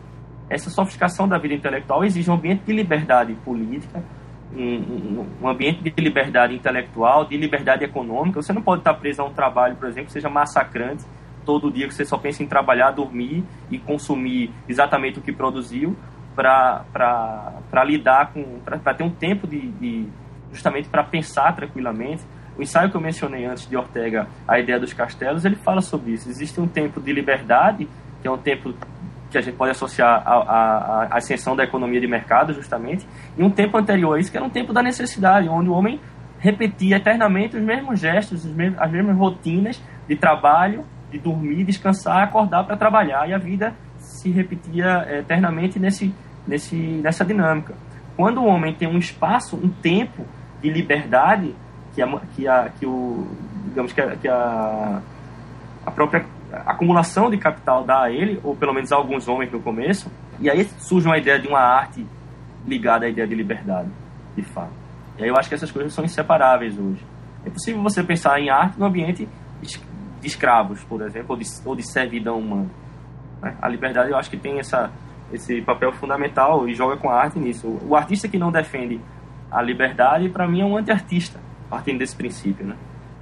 Essa 0.50 0.68
sofisticação 0.68 1.26
da 1.26 1.38
vida 1.38 1.54
intelectual 1.54 2.04
exige 2.04 2.30
um 2.30 2.34
ambiente 2.34 2.64
de 2.64 2.72
liberdade 2.72 3.34
política, 3.44 4.04
um, 4.54 5.26
um, 5.42 5.48
ambiente 5.48 5.82
de 5.82 5.92
liberdade 6.02 6.54
intelectual, 6.54 7.24
de 7.24 7.36
liberdade 7.36 7.84
econômica. 7.84 8.40
Você 8.40 8.52
não 8.52 8.62
pode 8.62 8.80
estar 8.80 8.94
preso 8.94 9.22
a 9.22 9.24
um 9.24 9.32
trabalho, 9.32 9.76
por 9.76 9.88
exemplo, 9.88 10.06
que 10.06 10.12
seja 10.12 10.28
massacrante, 10.28 11.04
todo 11.44 11.70
dia 11.70 11.88
que 11.88 11.94
você 11.94 12.04
só 12.04 12.18
pensa 12.18 12.42
em 12.42 12.46
trabalhar, 12.46 12.90
dormir 12.90 13.44
e 13.70 13.78
consumir 13.78 14.50
exatamente 14.68 15.18
o 15.18 15.22
que 15.22 15.32
produziu, 15.32 15.96
para 16.34 17.84
lidar 17.84 18.32
com. 18.32 18.58
para 18.64 18.94
ter 18.94 19.04
um 19.04 19.10
tempo 19.10 19.46
de. 19.46 19.68
de 19.72 20.06
justamente 20.52 20.88
para 20.88 21.02
pensar 21.02 21.54
tranquilamente. 21.54 22.22
O 22.56 22.62
ensaio 22.62 22.90
que 22.90 22.96
eu 22.96 23.00
mencionei 23.00 23.46
antes 23.46 23.66
de 23.66 23.74
Ortega, 23.74 24.28
A 24.46 24.60
Ideia 24.60 24.78
dos 24.78 24.92
Castelos, 24.92 25.46
ele 25.46 25.56
fala 25.56 25.80
sobre 25.80 26.12
isso. 26.12 26.28
Existe 26.28 26.60
um 26.60 26.68
tempo 26.68 27.00
de 27.00 27.10
liberdade, 27.10 27.88
que 28.20 28.28
é 28.28 28.30
um 28.30 28.36
tempo 28.36 28.74
que 29.32 29.38
a 29.38 29.40
gente 29.40 29.56
pode 29.56 29.70
associar 29.70 30.22
à 30.26 31.08
ascensão 31.10 31.56
da 31.56 31.64
economia 31.64 32.00
de 32.00 32.06
mercado, 32.06 32.52
justamente, 32.52 33.06
e 33.36 33.42
um 33.42 33.50
tempo 33.50 33.76
anterior 33.78 34.14
a 34.14 34.20
isso, 34.20 34.30
que 34.30 34.36
era 34.36 34.46
um 34.46 34.50
tempo 34.50 34.72
da 34.72 34.82
necessidade, 34.82 35.48
onde 35.48 35.68
o 35.68 35.72
homem 35.72 35.98
repetia 36.38 36.96
eternamente 36.96 37.56
os 37.56 37.62
mesmos 37.62 37.98
gestos, 37.98 38.46
as 38.78 38.90
mesmas 38.90 39.16
rotinas 39.16 39.82
de 40.08 40.16
trabalho, 40.16 40.84
de 41.10 41.18
dormir, 41.18 41.64
descansar, 41.64 42.22
acordar 42.22 42.64
para 42.64 42.76
trabalhar, 42.76 43.28
e 43.28 43.34
a 43.34 43.38
vida 43.38 43.74
se 43.98 44.30
repetia 44.30 45.04
eh, 45.08 45.18
eternamente 45.20 45.78
nesse, 45.78 46.14
nesse, 46.46 46.76
nessa 46.76 47.24
dinâmica. 47.24 47.74
Quando 48.16 48.42
o 48.42 48.46
homem 48.46 48.74
tem 48.74 48.88
um 48.88 48.98
espaço, 48.98 49.56
um 49.56 49.68
tempo 49.68 50.24
de 50.60 50.70
liberdade 50.70 51.54
que 51.94 52.02
a, 52.02 52.20
que 52.34 52.48
a, 52.48 52.70
que 52.78 52.86
o, 52.86 53.26
digamos 53.66 53.92
que 53.92 54.00
a, 54.00 54.16
que 54.16 54.28
a, 54.28 55.00
a 55.86 55.90
própria 55.90 56.24
acumulação 56.66 57.30
de 57.30 57.38
capital 57.38 57.84
dá 57.84 58.02
a 58.02 58.10
ele, 58.10 58.40
ou 58.42 58.54
pelo 58.54 58.72
menos 58.72 58.92
alguns 58.92 59.28
homens 59.28 59.50
no 59.50 59.60
começo, 59.60 60.10
e 60.38 60.50
aí 60.50 60.64
surge 60.78 61.06
uma 61.06 61.18
ideia 61.18 61.38
de 61.38 61.48
uma 61.48 61.60
arte 61.60 62.06
ligada 62.66 63.06
à 63.06 63.08
ideia 63.08 63.26
de 63.26 63.34
liberdade, 63.34 63.88
de 64.36 64.42
fato. 64.42 64.72
E 65.18 65.24
aí 65.24 65.28
eu 65.28 65.36
acho 65.36 65.48
que 65.48 65.54
essas 65.54 65.70
coisas 65.70 65.92
são 65.92 66.04
inseparáveis 66.04 66.78
hoje. 66.78 67.04
É 67.44 67.50
possível 67.50 67.82
você 67.82 68.02
pensar 68.02 68.38
em 68.38 68.50
arte 68.50 68.78
no 68.78 68.86
ambiente 68.86 69.28
de 69.60 70.26
escravos, 70.26 70.82
por 70.84 71.02
exemplo, 71.02 71.30
ou 71.30 71.36
de, 71.36 71.44
ou 71.64 71.76
de 71.76 71.82
servidão 71.82 72.38
humana. 72.38 72.70
Né? 73.40 73.56
A 73.60 73.68
liberdade 73.68 74.10
eu 74.10 74.16
acho 74.16 74.30
que 74.30 74.36
tem 74.36 74.58
essa, 74.58 74.90
esse 75.32 75.60
papel 75.62 75.92
fundamental 75.92 76.68
e 76.68 76.74
joga 76.74 76.96
com 76.96 77.10
a 77.10 77.20
arte 77.20 77.38
nisso. 77.38 77.78
O 77.82 77.96
artista 77.96 78.28
que 78.28 78.38
não 78.38 78.52
defende 78.52 79.00
a 79.50 79.60
liberdade, 79.60 80.28
para 80.28 80.46
mim, 80.46 80.60
é 80.60 80.64
um 80.64 80.76
anti-artista, 80.76 81.38
partindo 81.68 81.98
desse 81.98 82.16
princípio. 82.16 82.64
Né? 82.64 82.76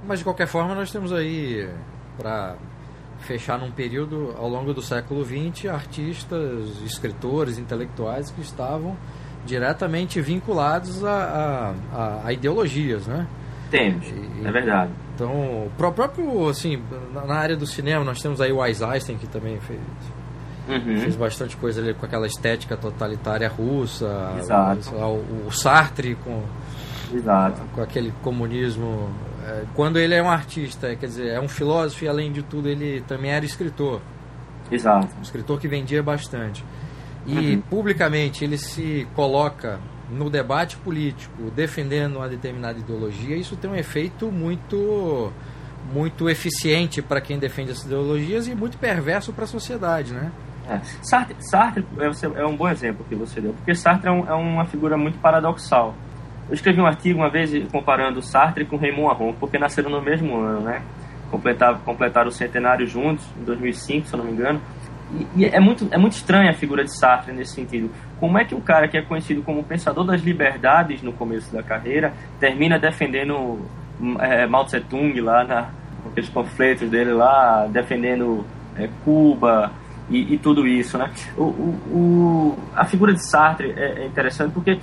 Mas 0.07 0.19
de 0.19 0.25
qualquer 0.25 0.47
forma, 0.47 0.75
nós 0.75 0.91
temos 0.91 1.11
aí, 1.11 1.69
para 2.17 2.55
fechar 3.21 3.57
num 3.59 3.71
período 3.71 4.35
ao 4.37 4.49
longo 4.49 4.73
do 4.73 4.81
século 4.81 5.23
XX, 5.23 5.67
artistas, 5.67 6.81
escritores, 6.85 7.57
intelectuais 7.57 8.29
que 8.31 8.41
estavam 8.41 8.95
diretamente 9.45 10.21
vinculados 10.21 11.03
a, 11.03 11.73
a, 11.93 12.27
a 12.27 12.33
ideologias, 12.33 13.07
né? 13.07 13.27
Temos, 13.69 14.05
é 14.43 14.51
verdade. 14.51 14.91
Então, 15.15 15.31
o 15.31 15.71
próprio, 15.77 16.49
assim, 16.49 16.81
na 17.13 17.35
área 17.35 17.55
do 17.55 17.65
cinema, 17.65 18.03
nós 18.03 18.21
temos 18.21 18.41
aí 18.41 18.51
o 18.51 18.61
Einstein, 18.61 19.17
que 19.17 19.27
também 19.27 19.59
fez, 19.59 19.79
uhum. 20.67 20.97
fez 20.97 21.15
bastante 21.15 21.55
coisa 21.55 21.81
ali 21.81 21.93
com 21.93 22.05
aquela 22.05 22.27
estética 22.27 22.75
totalitária 22.75 23.47
russa. 23.47 24.33
Exato. 24.37 24.93
O, 24.95 25.47
o 25.47 25.51
Sartre 25.51 26.15
com, 26.15 26.43
Exato. 27.13 27.61
com 27.73 27.81
aquele 27.81 28.11
comunismo. 28.21 29.09
É, 29.45 29.63
quando 29.73 29.97
ele 29.97 30.13
é 30.13 30.21
um 30.21 30.29
artista, 30.29 30.95
quer 30.95 31.05
dizer, 31.05 31.27
é 31.29 31.39
um 31.39 31.47
filósofo 31.47 32.05
e, 32.05 32.07
além 32.07 32.31
de 32.31 32.43
tudo, 32.43 32.67
ele 32.67 33.01
também 33.07 33.31
era 33.31 33.45
escritor. 33.45 34.01
Exato. 34.71 35.07
Um 35.17 35.21
escritor 35.21 35.59
que 35.59 35.67
vendia 35.67 36.01
bastante. 36.01 36.63
E, 37.25 37.55
uhum. 37.55 37.61
publicamente, 37.61 38.43
ele 38.43 38.57
se 38.57 39.07
coloca 39.15 39.79
no 40.09 40.29
debate 40.29 40.77
político 40.77 41.51
defendendo 41.55 42.17
uma 42.17 42.27
determinada 42.27 42.77
ideologia, 42.77 43.35
isso 43.35 43.55
tem 43.55 43.71
um 43.71 43.75
efeito 43.75 44.29
muito 44.29 45.31
muito 45.93 46.29
eficiente 46.29 47.01
para 47.01 47.19
quem 47.19 47.39
defende 47.39 47.71
essas 47.71 47.85
ideologias 47.85 48.47
e 48.47 48.55
muito 48.55 48.77
perverso 48.77 49.33
para 49.33 49.45
a 49.45 49.47
sociedade, 49.47 50.13
né? 50.13 50.31
É. 50.69 50.79
Sartre, 51.01 51.35
Sartre 51.39 51.85
é, 51.97 52.39
é, 52.39 52.45
um 52.45 52.55
bom 52.55 52.69
exemplo 52.69 53.05
que 53.09 53.15
você 53.15 53.41
deu, 53.41 53.53
porque 53.53 53.73
Sartre 53.73 54.07
é, 54.07 54.11
um, 54.11 54.27
é, 54.27 54.33
uma 54.33 54.65
figura 54.65 54.95
muito 54.95 55.17
paradoxal. 55.19 55.95
Eu 56.51 56.55
escrevi 56.55 56.81
um 56.81 56.85
artigo 56.85 57.19
uma 57.19 57.29
vez 57.29 57.49
comparando 57.71 58.21
Sartre 58.21 58.65
com 58.65 58.75
Raymond 58.75 59.15
Aron, 59.15 59.33
porque 59.39 59.57
nasceram 59.57 59.89
no 59.89 60.01
mesmo 60.01 60.35
ano, 60.35 60.59
né? 60.59 60.81
Completaram, 61.31 61.79
completaram 61.79 62.27
o 62.27 62.31
centenário 62.31 62.85
juntos, 62.85 63.25
em 63.39 63.45
2005, 63.45 64.07
se 64.07 64.13
eu 64.13 64.17
não 64.17 64.25
me 64.25 64.33
engano. 64.33 64.61
E, 65.13 65.43
e 65.43 65.45
é, 65.45 65.61
muito, 65.61 65.87
é 65.91 65.97
muito 65.97 66.11
estranha 66.11 66.51
a 66.51 66.53
figura 66.53 66.83
de 66.83 66.93
Sartre 66.93 67.33
nesse 67.33 67.53
sentido. 67.53 67.89
Como 68.19 68.37
é 68.37 68.43
que 68.43 68.53
o 68.53 68.59
cara 68.59 68.89
que 68.89 68.97
é 68.97 69.01
conhecido 69.01 69.41
como 69.43 69.63
pensador 69.63 70.03
das 70.03 70.19
liberdades 70.23 71.01
no 71.01 71.13
começo 71.13 71.53
da 71.53 71.63
carreira 71.63 72.11
termina 72.37 72.77
defendendo 72.77 73.65
é, 74.19 74.45
Mao 74.45 74.65
Tse 74.65 74.81
Tung 74.81 75.21
lá 75.21 75.45
na, 75.45 75.69
naqueles 76.03 76.29
panfletos 76.29 76.89
dele 76.89 77.13
lá, 77.13 77.65
defendendo 77.67 78.45
é, 78.75 78.89
Cuba 79.05 79.71
e, 80.09 80.33
e, 80.33 80.37
tudo 80.37 80.67
isso, 80.67 80.97
né? 80.97 81.09
O, 81.37 81.43
o, 81.43 81.79
o, 81.93 82.59
a 82.75 82.83
figura 82.83 83.13
de 83.13 83.25
Sartre 83.25 83.71
é, 83.71 84.01
é 84.01 84.05
interessante 84.05 84.51
porque 84.51 84.77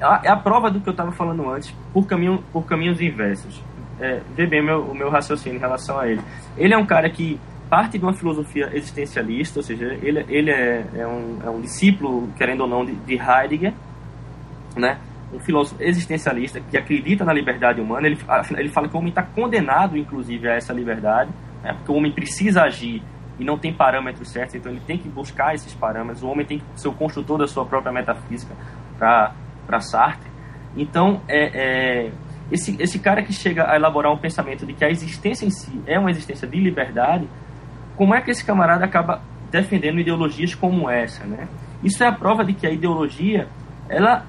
é 0.00 0.28
a 0.28 0.36
prova 0.36 0.70
do 0.70 0.80
que 0.80 0.88
eu 0.88 0.92
estava 0.92 1.12
falando 1.12 1.48
antes 1.48 1.74
por, 1.92 2.06
caminho, 2.06 2.42
por 2.52 2.64
caminhos 2.64 3.00
inversos. 3.00 3.62
É, 4.00 4.20
vê 4.34 4.46
bem 4.46 4.60
o 4.60 4.64
meu, 4.64 4.80
o 4.82 4.94
meu 4.94 5.10
raciocínio 5.10 5.56
em 5.56 5.60
relação 5.60 5.98
a 5.98 6.08
ele. 6.08 6.20
Ele 6.56 6.74
é 6.74 6.78
um 6.78 6.84
cara 6.84 7.08
que 7.08 7.38
parte 7.70 7.98
de 7.98 8.04
uma 8.04 8.12
filosofia 8.12 8.70
existencialista, 8.72 9.60
ou 9.60 9.62
seja, 9.62 9.84
ele, 10.02 10.24
ele 10.28 10.50
é, 10.50 10.84
é, 10.94 11.06
um, 11.06 11.38
é 11.44 11.50
um 11.50 11.60
discípulo, 11.60 12.28
querendo 12.36 12.62
ou 12.62 12.68
não, 12.68 12.84
de, 12.84 12.94
de 12.94 13.14
Heidegger, 13.14 13.72
né? 14.76 14.98
um 15.32 15.40
filósofo 15.40 15.82
existencialista 15.82 16.60
que 16.60 16.76
acredita 16.76 17.24
na 17.24 17.32
liberdade 17.32 17.80
humana. 17.80 18.06
Ele, 18.06 18.18
ele 18.56 18.68
fala 18.68 18.88
que 18.88 18.94
o 18.94 18.98
homem 18.98 19.10
está 19.10 19.22
condenado, 19.22 19.96
inclusive, 19.96 20.48
a 20.48 20.54
essa 20.54 20.72
liberdade, 20.72 21.30
né? 21.62 21.72
porque 21.72 21.90
o 21.90 21.94
homem 21.94 22.12
precisa 22.12 22.62
agir 22.62 23.02
e 23.38 23.44
não 23.44 23.58
tem 23.58 23.72
parâmetros 23.72 24.28
certos, 24.28 24.54
então 24.54 24.70
ele 24.70 24.80
tem 24.86 24.96
que 24.96 25.08
buscar 25.08 25.54
esses 25.54 25.74
parâmetros. 25.74 26.22
O 26.22 26.28
homem 26.28 26.46
tem 26.46 26.58
que 26.58 26.64
ser 26.80 26.88
o 26.88 26.92
construtor 26.92 27.38
da 27.38 27.48
sua 27.48 27.64
própria 27.64 27.92
metafísica 27.92 28.54
para 28.96 29.34
Sartre. 29.80 30.30
Então, 30.76 31.20
é, 31.28 32.06
é, 32.06 32.12
esse, 32.50 32.76
esse 32.80 32.98
cara 32.98 33.22
que 33.22 33.32
chega 33.32 33.70
a 33.70 33.76
elaborar 33.76 34.12
um 34.12 34.18
pensamento 34.18 34.66
de 34.66 34.72
que 34.72 34.84
a 34.84 34.90
existência 34.90 35.46
em 35.46 35.50
si 35.50 35.80
é 35.86 35.98
uma 35.98 36.10
existência 36.10 36.46
de 36.46 36.58
liberdade, 36.58 37.28
como 37.96 38.14
é 38.14 38.20
que 38.20 38.30
esse 38.30 38.44
camarada 38.44 38.84
acaba 38.84 39.22
defendendo 39.50 40.00
ideologias 40.00 40.54
como 40.54 40.90
essa, 40.90 41.24
né? 41.24 41.46
Isso 41.82 42.02
é 42.02 42.08
a 42.08 42.12
prova 42.12 42.44
de 42.44 42.54
que 42.54 42.66
a 42.66 42.70
ideologia, 42.70 43.46
ela, 43.88 44.24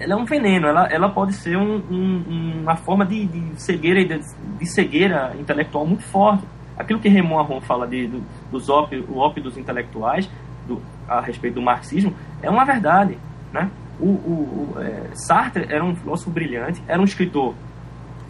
ela 0.00 0.14
é 0.14 0.16
um 0.16 0.24
veneno, 0.24 0.66
ela, 0.66 0.88
ela 0.90 1.08
pode 1.08 1.34
ser 1.34 1.56
um, 1.56 1.76
um, 1.76 2.60
uma 2.62 2.76
forma 2.76 3.06
de, 3.06 3.26
de 3.26 3.62
cegueira 3.62 4.04
de, 4.04 4.20
de, 4.58 4.66
cegueira 4.66 5.32
intelectual 5.38 5.86
muito 5.86 6.02
forte. 6.02 6.44
Aquilo 6.76 6.98
que 6.98 7.08
Raymond 7.08 7.52
Aron 7.52 7.60
fala 7.60 7.86
de, 7.86 8.08
do, 8.08 8.24
dos 8.50 8.68
ópios, 8.68 9.04
o 9.08 9.28
dos 9.40 9.56
intelectuais 9.56 10.28
do, 10.66 10.82
a 11.06 11.20
respeito 11.20 11.54
do 11.54 11.62
marxismo 11.62 12.14
é 12.42 12.50
uma 12.50 12.64
verdade, 12.64 13.16
né? 13.52 13.70
O, 14.00 14.06
o, 14.06 14.74
o 14.74 14.80
é, 14.80 15.10
Sartre 15.14 15.66
era 15.68 15.84
um 15.84 15.94
filósofo 15.94 16.30
brilhante, 16.30 16.82
era 16.88 17.00
um 17.00 17.04
escritor 17.04 17.54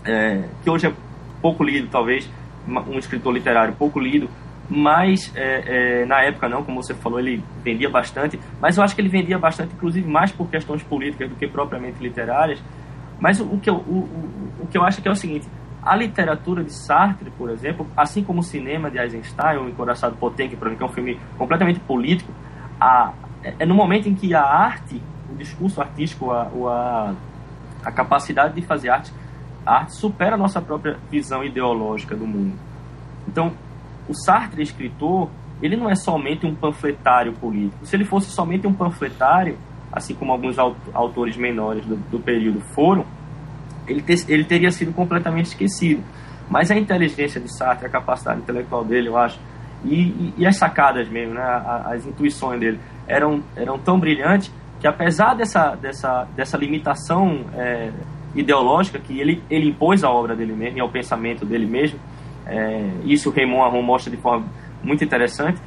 é, 0.05 0.49
que 0.63 0.71
hoje 0.71 0.87
é 0.87 0.93
pouco 1.41 1.65
lido, 1.65 1.89
talvez, 1.89 2.29
um 2.67 2.99
escritor 2.99 3.33
literário 3.33 3.75
pouco 3.75 3.99
lido, 3.99 4.29
mas 4.69 5.33
é, 5.35 6.03
é, 6.03 6.07
na 6.07 6.23
época 6.23 6.49
não, 6.49 6.63
como 6.63 6.83
você 6.83 6.95
falou, 6.95 7.19
ele 7.19 7.43
vendia 7.63 7.91
bastante, 7.91 8.39
mas 8.61 8.77
eu 8.77 8.85
acho 8.85 8.95
que 8.95 9.01
ele 9.01 9.09
vendia 9.09 9.39
bastante, 9.39 9.75
inclusive 9.75 10.09
mais 10.09 10.31
por 10.31 10.49
questões 10.49 10.83
políticas 10.83 11.29
do 11.29 11.37
que 11.37 11.47
propriamente 11.47 12.03
literárias. 12.03 12.63
Mas 13.21 13.41
o, 13.41 13.45
o 13.45 13.61
que, 13.61 13.69
eu, 13.69 13.75
o, 13.75 14.09
o, 14.59 14.63
o 14.63 14.67
que 14.67 14.79
eu 14.79 14.83
acho 14.83 15.03
que 15.03 15.09
é 15.09 15.11
o 15.11 15.17
seguinte, 15.17 15.47
a 15.83 15.97
literatura 15.97 16.63
de 16.63 16.73
Sartre, 16.73 17.31
por 17.37 17.51
exemplo, 17.51 17.87
assim 17.97 18.23
como 18.23 18.41
o 18.41 18.43
cinema 18.43 18.91
de 18.91 18.99
Eisenstein, 18.99 19.59
o 19.59 19.69
Encoraçado 19.69 20.17
Potemkin, 20.17 20.57
por 20.57 20.69
exemplo, 20.69 20.79
que 20.79 20.85
é 20.85 20.87
um 20.87 20.95
filme 20.95 21.21
completamente 21.37 21.81
político, 21.81 22.33
a, 22.81 23.13
é, 23.43 23.55
é 23.59 23.67
no 23.67 23.75
momento 23.75 24.09
em 24.09 24.15
que 24.15 24.33
a 24.33 24.43
arte, 24.43 25.03
o 25.33 25.37
discurso 25.37 25.81
artístico, 25.81 26.31
a, 26.31 26.43
a, 26.43 27.15
a 27.85 27.93
capacidade 27.93 28.55
de 28.55 28.63
fazer 28.63 28.91
arte, 28.91 29.13
a 29.65 29.79
arte 29.79 29.97
supera 29.97 30.35
a 30.35 30.39
nossa 30.39 30.61
própria 30.61 30.99
visão 31.11 31.43
ideológica 31.43 32.15
do 32.15 32.27
mundo. 32.27 32.59
Então, 33.27 33.53
o 34.09 34.15
Sartre, 34.15 34.63
escritor, 34.63 35.31
ele 35.63 35.77
não 35.77 35.89
é 35.89 35.95
somente 35.95 36.45
um 36.45 36.55
panfletário 36.55 37.33
político. 37.33 37.87
Se 37.87 37.95
ele 37.95 38.05
fosse 38.05 38.31
somente 38.31 38.67
um 38.67 38.75
panfletário, 38.75 39.57
assim 39.93 40.15
como 40.15 40.33
alguns 40.33 40.59
autores 40.59 41.37
menores 41.37 41.85
do, 41.87 41.97
do 41.97 42.19
período 42.19 42.61
foram, 42.75 43.05
ele, 43.87 44.03
ter, 44.03 44.19
ele 44.29 44.45
teria 44.45 44.71
sido 44.71 44.93
completamente 44.93 45.47
esquecido. 45.47 46.03
Mas 46.51 46.71
a 46.71 46.77
inteligência 46.77 47.41
de 47.41 47.57
Sartre, 47.57 47.87
a 47.87 47.89
capacidade 47.89 48.41
intelectual 48.41 48.85
dele, 48.85 49.09
eu 49.09 49.17
acho, 49.17 49.39
e, 49.85 49.95
e, 49.95 50.35
e 50.39 50.47
as 50.47 50.57
sacadas 50.57 51.09
mesmo, 51.09 51.35
né, 51.35 51.43
as, 51.43 51.87
as 51.93 52.07
intuições 52.07 52.59
dele, 52.59 52.81
eram, 53.07 53.43
eram 53.57 53.79
tão 53.79 53.99
brilhantes 53.99 54.53
que 54.83 54.89
apesar 54.89 55.35
dessa, 55.35 55.77
dessa, 55.77 56.25
dessa 56.35 56.59
limitação 56.59 57.47
é, 57.55 57.93
ideológica 58.35 58.99
que 58.99 59.21
ele, 59.21 59.41
ele 59.49 59.69
impôs 59.69 60.03
à 60.03 60.11
obra 60.11 60.35
dele 60.35 60.53
mesmo 60.53 60.79
e 60.79 60.81
ao 60.81 60.89
pensamento 60.89 61.47
dele 61.47 61.67
mesmo, 61.67 62.01
é, 62.45 62.91
isso 63.05 63.31
o 63.31 63.33
Raymond 63.33 63.63
Aron 63.63 63.83
mostra 63.83 64.11
de 64.11 64.17
forma 64.17 64.45
muito 64.83 65.05
interessante, 65.05 65.61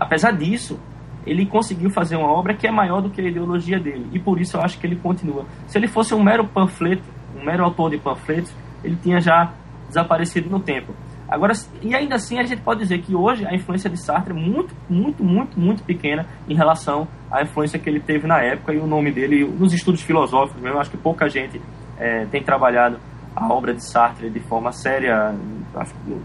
apesar 0.00 0.30
disso, 0.30 0.80
ele 1.26 1.44
conseguiu 1.44 1.90
fazer 1.90 2.16
uma 2.16 2.32
obra 2.32 2.54
que 2.54 2.66
é 2.66 2.70
maior 2.70 3.02
do 3.02 3.10
que 3.10 3.20
a 3.20 3.24
ideologia 3.24 3.78
dele, 3.78 4.08
e 4.14 4.18
por 4.18 4.40
isso 4.40 4.56
eu 4.56 4.62
acho 4.62 4.78
que 4.78 4.86
ele 4.86 4.96
continua. 4.96 5.44
Se 5.66 5.76
ele 5.76 5.86
fosse 5.86 6.14
um 6.14 6.22
mero 6.22 6.46
panfleto, 6.46 7.04
um 7.38 7.44
mero 7.44 7.64
autor 7.64 7.90
de 7.90 7.98
panfletos, 7.98 8.50
ele 8.82 8.96
tinha 8.96 9.20
já 9.20 9.52
desaparecido 9.88 10.48
no 10.48 10.58
tempo. 10.58 10.94
Agora, 11.28 11.52
e 11.82 11.94
ainda 11.94 12.16
assim 12.16 12.38
a 12.38 12.42
gente 12.44 12.60
pode 12.60 12.80
dizer 12.80 13.00
que 13.00 13.14
hoje 13.14 13.46
a 13.46 13.54
influência 13.54 13.88
de 13.88 13.96
Sartre 13.96 14.32
é 14.32 14.36
muito, 14.36 14.74
muito, 14.88 15.24
muito, 15.24 15.58
muito 15.58 15.82
pequena 15.82 16.26
em 16.48 16.54
relação 16.54 17.08
à 17.30 17.42
influência 17.42 17.78
que 17.78 17.88
ele 17.88 18.00
teve 18.00 18.26
na 18.26 18.40
época 18.40 18.72
e 18.72 18.78
o 18.78 18.86
nome 18.86 19.10
dele, 19.10 19.44
nos 19.44 19.72
estudos 19.72 20.02
filosóficos 20.02 20.60
mesmo, 20.62 20.78
acho 20.78 20.90
que 20.90 20.96
pouca 20.96 21.28
gente 21.28 21.60
é, 21.98 22.26
tem 22.26 22.42
trabalhado 22.42 22.98
a 23.34 23.52
obra 23.52 23.74
de 23.74 23.84
Sartre 23.84 24.30
de 24.30 24.40
forma 24.40 24.70
séria. 24.70 25.34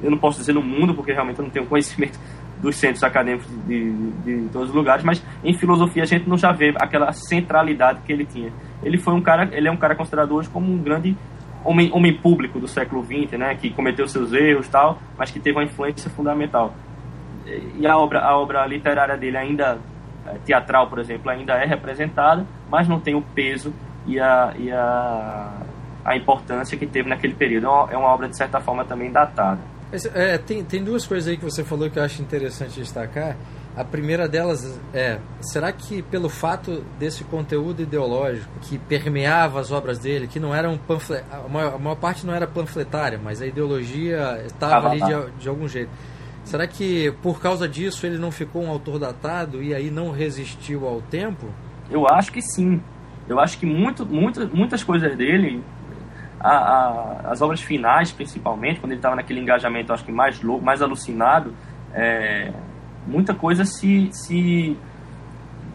Eu 0.03 0.11
não 0.11 0.17
posso 0.17 0.39
dizer 0.39 0.53
no 0.53 0.61
mundo, 0.61 0.93
porque 0.93 1.11
realmente 1.11 1.39
eu 1.39 1.45
não 1.45 1.51
tenho 1.51 1.65
conhecimento 1.67 2.19
dos 2.61 2.75
centros 2.75 3.03
acadêmicos 3.03 3.47
de, 3.65 3.91
de, 3.91 4.41
de, 4.41 4.49
todos 4.49 4.69
os 4.69 4.75
lugares, 4.75 5.03
mas 5.03 5.23
em 5.43 5.53
filosofia 5.53 6.03
a 6.03 6.05
gente 6.05 6.27
não 6.27 6.37
já 6.37 6.51
vê 6.51 6.73
aquela 6.77 7.11
centralidade 7.13 8.01
que 8.05 8.11
ele 8.11 8.25
tinha. 8.25 8.51
Ele 8.83 8.97
foi 8.97 9.13
um 9.13 9.21
cara, 9.21 9.49
ele 9.53 9.67
é 9.67 9.71
um 9.71 9.77
cara 9.77 9.95
considerado 9.95 10.35
hoje 10.35 10.49
como 10.49 10.71
um 10.71 10.77
grande 10.77 11.15
homem, 11.63 11.91
homem 11.93 12.13
público 12.13 12.59
do 12.59 12.67
século 12.67 13.03
XX, 13.03 13.37
né, 13.37 13.55
que 13.55 13.69
cometeu 13.69 14.07
seus 14.07 14.33
erros 14.33 14.67
tal, 14.67 14.99
mas 15.17 15.31
que 15.31 15.39
teve 15.39 15.57
uma 15.57 15.63
influência 15.63 16.09
fundamental. 16.09 16.73
E 17.77 17.87
a 17.87 17.97
obra, 17.97 18.19
a 18.19 18.37
obra 18.37 18.65
literária 18.65 19.17
dele 19.17 19.37
ainda 19.37 19.79
é, 20.25 20.35
teatral, 20.45 20.87
por 20.87 20.99
exemplo, 20.99 21.29
ainda 21.29 21.53
é 21.53 21.65
representada, 21.65 22.45
mas 22.69 22.87
não 22.87 22.99
tem 22.99 23.15
o 23.15 23.21
peso 23.21 23.73
e 24.05 24.19
a, 24.19 24.53
e 24.57 24.71
a, 24.71 25.51
a 26.05 26.15
importância 26.15 26.77
que 26.77 26.85
teve 26.85 27.09
naquele 27.09 27.33
período. 27.33 27.65
É 27.67 27.69
uma, 27.69 27.91
é 27.91 27.97
obra, 27.97 28.27
de 28.27 28.37
certa 28.37 28.59
forma, 28.59 28.85
também 28.85 29.11
datada. 29.11 29.59
É, 30.13 30.37
tem, 30.37 30.63
tem 30.63 30.83
duas 30.83 31.07
coisas 31.07 31.27
aí 31.27 31.37
que 31.37 31.43
você 31.43 31.63
falou 31.63 31.89
que 31.89 31.97
eu 31.97 32.03
acho 32.03 32.21
interessante 32.21 32.79
destacar. 32.79 33.35
A 33.75 33.83
primeira 33.83 34.27
delas 34.27 34.79
é: 34.93 35.19
será 35.39 35.71
que 35.71 36.01
pelo 36.01 36.27
fato 36.27 36.83
desse 36.97 37.23
conteúdo 37.23 37.81
ideológico 37.81 38.51
que 38.61 38.77
permeava 38.77 39.59
as 39.59 39.71
obras 39.71 39.99
dele, 39.99 40.27
que 40.27 40.39
não 40.39 40.53
eram 40.53 40.77
panflet, 40.77 41.23
a 41.31 41.47
maior, 41.47 41.75
a 41.75 41.77
maior 41.77 41.95
parte 41.95 42.25
não 42.25 42.33
era 42.33 42.47
panfletária, 42.47 43.19
mas 43.23 43.41
a 43.41 43.47
ideologia 43.47 44.41
estava 44.45 44.89
ali 44.89 45.01
de, 45.01 45.31
de 45.39 45.49
algum 45.49 45.67
jeito. 45.67 45.91
Será 46.43 46.65
que 46.65 47.11
por 47.21 47.39
causa 47.39 47.69
disso 47.69 48.07
ele 48.07 48.17
não 48.17 48.31
ficou 48.31 48.63
um 48.63 48.69
autor 48.69 48.97
datado 48.97 49.61
e 49.61 49.73
aí 49.73 49.91
não 49.91 50.11
resistiu 50.11 50.87
ao 50.87 50.99
tempo? 51.01 51.47
Eu 51.91 52.07
acho 52.07 52.31
que 52.31 52.41
sim. 52.41 52.81
Eu 53.27 53.39
acho 53.39 53.59
que 53.59 53.65
muito, 53.65 54.03
muito, 54.05 54.49
muitas 54.51 54.83
coisas 54.83 55.15
dele, 55.15 55.63
a, 56.39 56.49
a, 56.49 57.31
as 57.31 57.41
obras 57.41 57.61
finais 57.61 58.11
principalmente, 58.11 58.79
quando 58.79 58.93
ele 58.93 58.99
estava 58.99 59.15
naquele 59.15 59.39
engajamento, 59.39 59.93
acho 59.93 60.03
que 60.03 60.11
mais 60.11 60.41
louco, 60.41 60.65
mais 60.65 60.81
alucinado, 60.81 61.53
é, 61.93 62.51
muita 63.07 63.33
coisa 63.33 63.65
se, 63.65 64.09
se, 64.11 64.77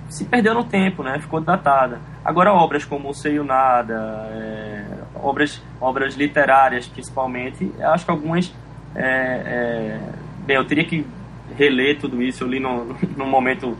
se 0.08 0.24
perdeu 0.24 0.54
no 0.54 0.64
tempo, 0.64 1.02
né? 1.02 1.18
ficou 1.18 1.40
datada. 1.40 2.00
Agora, 2.24 2.52
obras 2.52 2.84
como 2.84 3.08
O 3.08 3.14
Sei 3.14 3.38
o 3.38 3.44
Nada, 3.44 4.28
é, 4.30 4.87
obras, 5.14 5.62
obras 5.80 6.14
literárias 6.14 6.87
principalmente, 6.87 7.70
acho 7.80 8.04
que 8.04 8.10
algumas. 8.10 8.52
É, 8.94 9.02
é, 9.04 10.00
bem, 10.46 10.56
eu 10.56 10.64
teria 10.64 10.84
que 10.84 11.06
reler 11.56 11.98
tudo 11.98 12.22
isso, 12.22 12.44
eu 12.44 12.48
li 12.48 12.60
no, 12.60 12.96
no 13.16 13.26
momento 13.26 13.76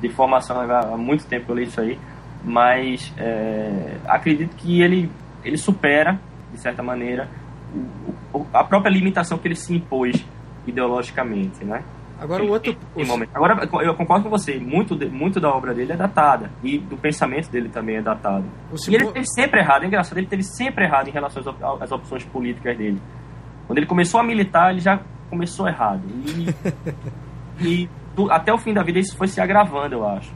de 0.00 0.08
formação, 0.08 0.60
há 0.60 0.96
muito 0.96 1.26
tempo 1.26 1.52
eu 1.52 1.56
li 1.56 1.64
isso 1.64 1.80
aí, 1.80 1.98
mas 2.42 3.12
é, 3.16 3.96
acredito 4.06 4.54
que 4.56 4.82
ele, 4.82 5.10
ele 5.44 5.56
supera, 5.56 6.18
de 6.52 6.58
certa 6.58 6.82
maneira, 6.82 7.28
o, 8.32 8.46
a 8.52 8.64
própria 8.64 8.90
limitação 8.90 9.38
que 9.38 9.48
ele 9.48 9.54
se 9.54 9.74
impôs 9.74 10.24
ideologicamente, 10.66 11.64
né? 11.64 11.82
Agora 12.20 12.42
o 12.44 12.48
outro. 12.48 12.76
Agora 13.34 13.68
eu 13.84 13.94
concordo 13.94 14.24
com 14.24 14.30
você, 14.30 14.58
muito, 14.58 14.96
muito 15.10 15.40
da 15.40 15.48
obra 15.50 15.74
dele 15.74 15.92
é 15.92 15.96
datada. 15.96 16.50
E 16.62 16.78
do 16.78 16.96
pensamento 16.96 17.50
dele 17.50 17.68
também 17.68 17.96
é 17.96 18.02
datado. 18.02 18.44
E 18.88 18.94
ele 18.94 19.06
teve 19.12 19.26
sempre 19.26 19.60
errado, 19.60 19.84
é 19.84 19.86
engraçado, 19.86 20.18
ele 20.18 20.26
teve 20.26 20.42
sempre 20.42 20.84
errado 20.84 21.08
em 21.08 21.12
relação 21.12 21.42
às 21.80 21.92
opções 21.92 22.24
políticas 22.24 22.76
dele. 22.76 23.00
Quando 23.66 23.78
ele 23.78 23.86
começou 23.86 24.20
a 24.20 24.22
militar, 24.22 24.70
ele 24.70 24.80
já 24.80 25.00
começou 25.28 25.66
errado. 25.68 26.02
E, 26.06 26.48
e 27.60 27.88
até 28.30 28.52
o 28.52 28.58
fim 28.58 28.72
da 28.72 28.82
vida 28.82 28.98
isso 28.98 29.16
foi 29.16 29.26
se 29.26 29.40
agravando, 29.40 29.94
eu 29.94 30.06
acho. 30.06 30.32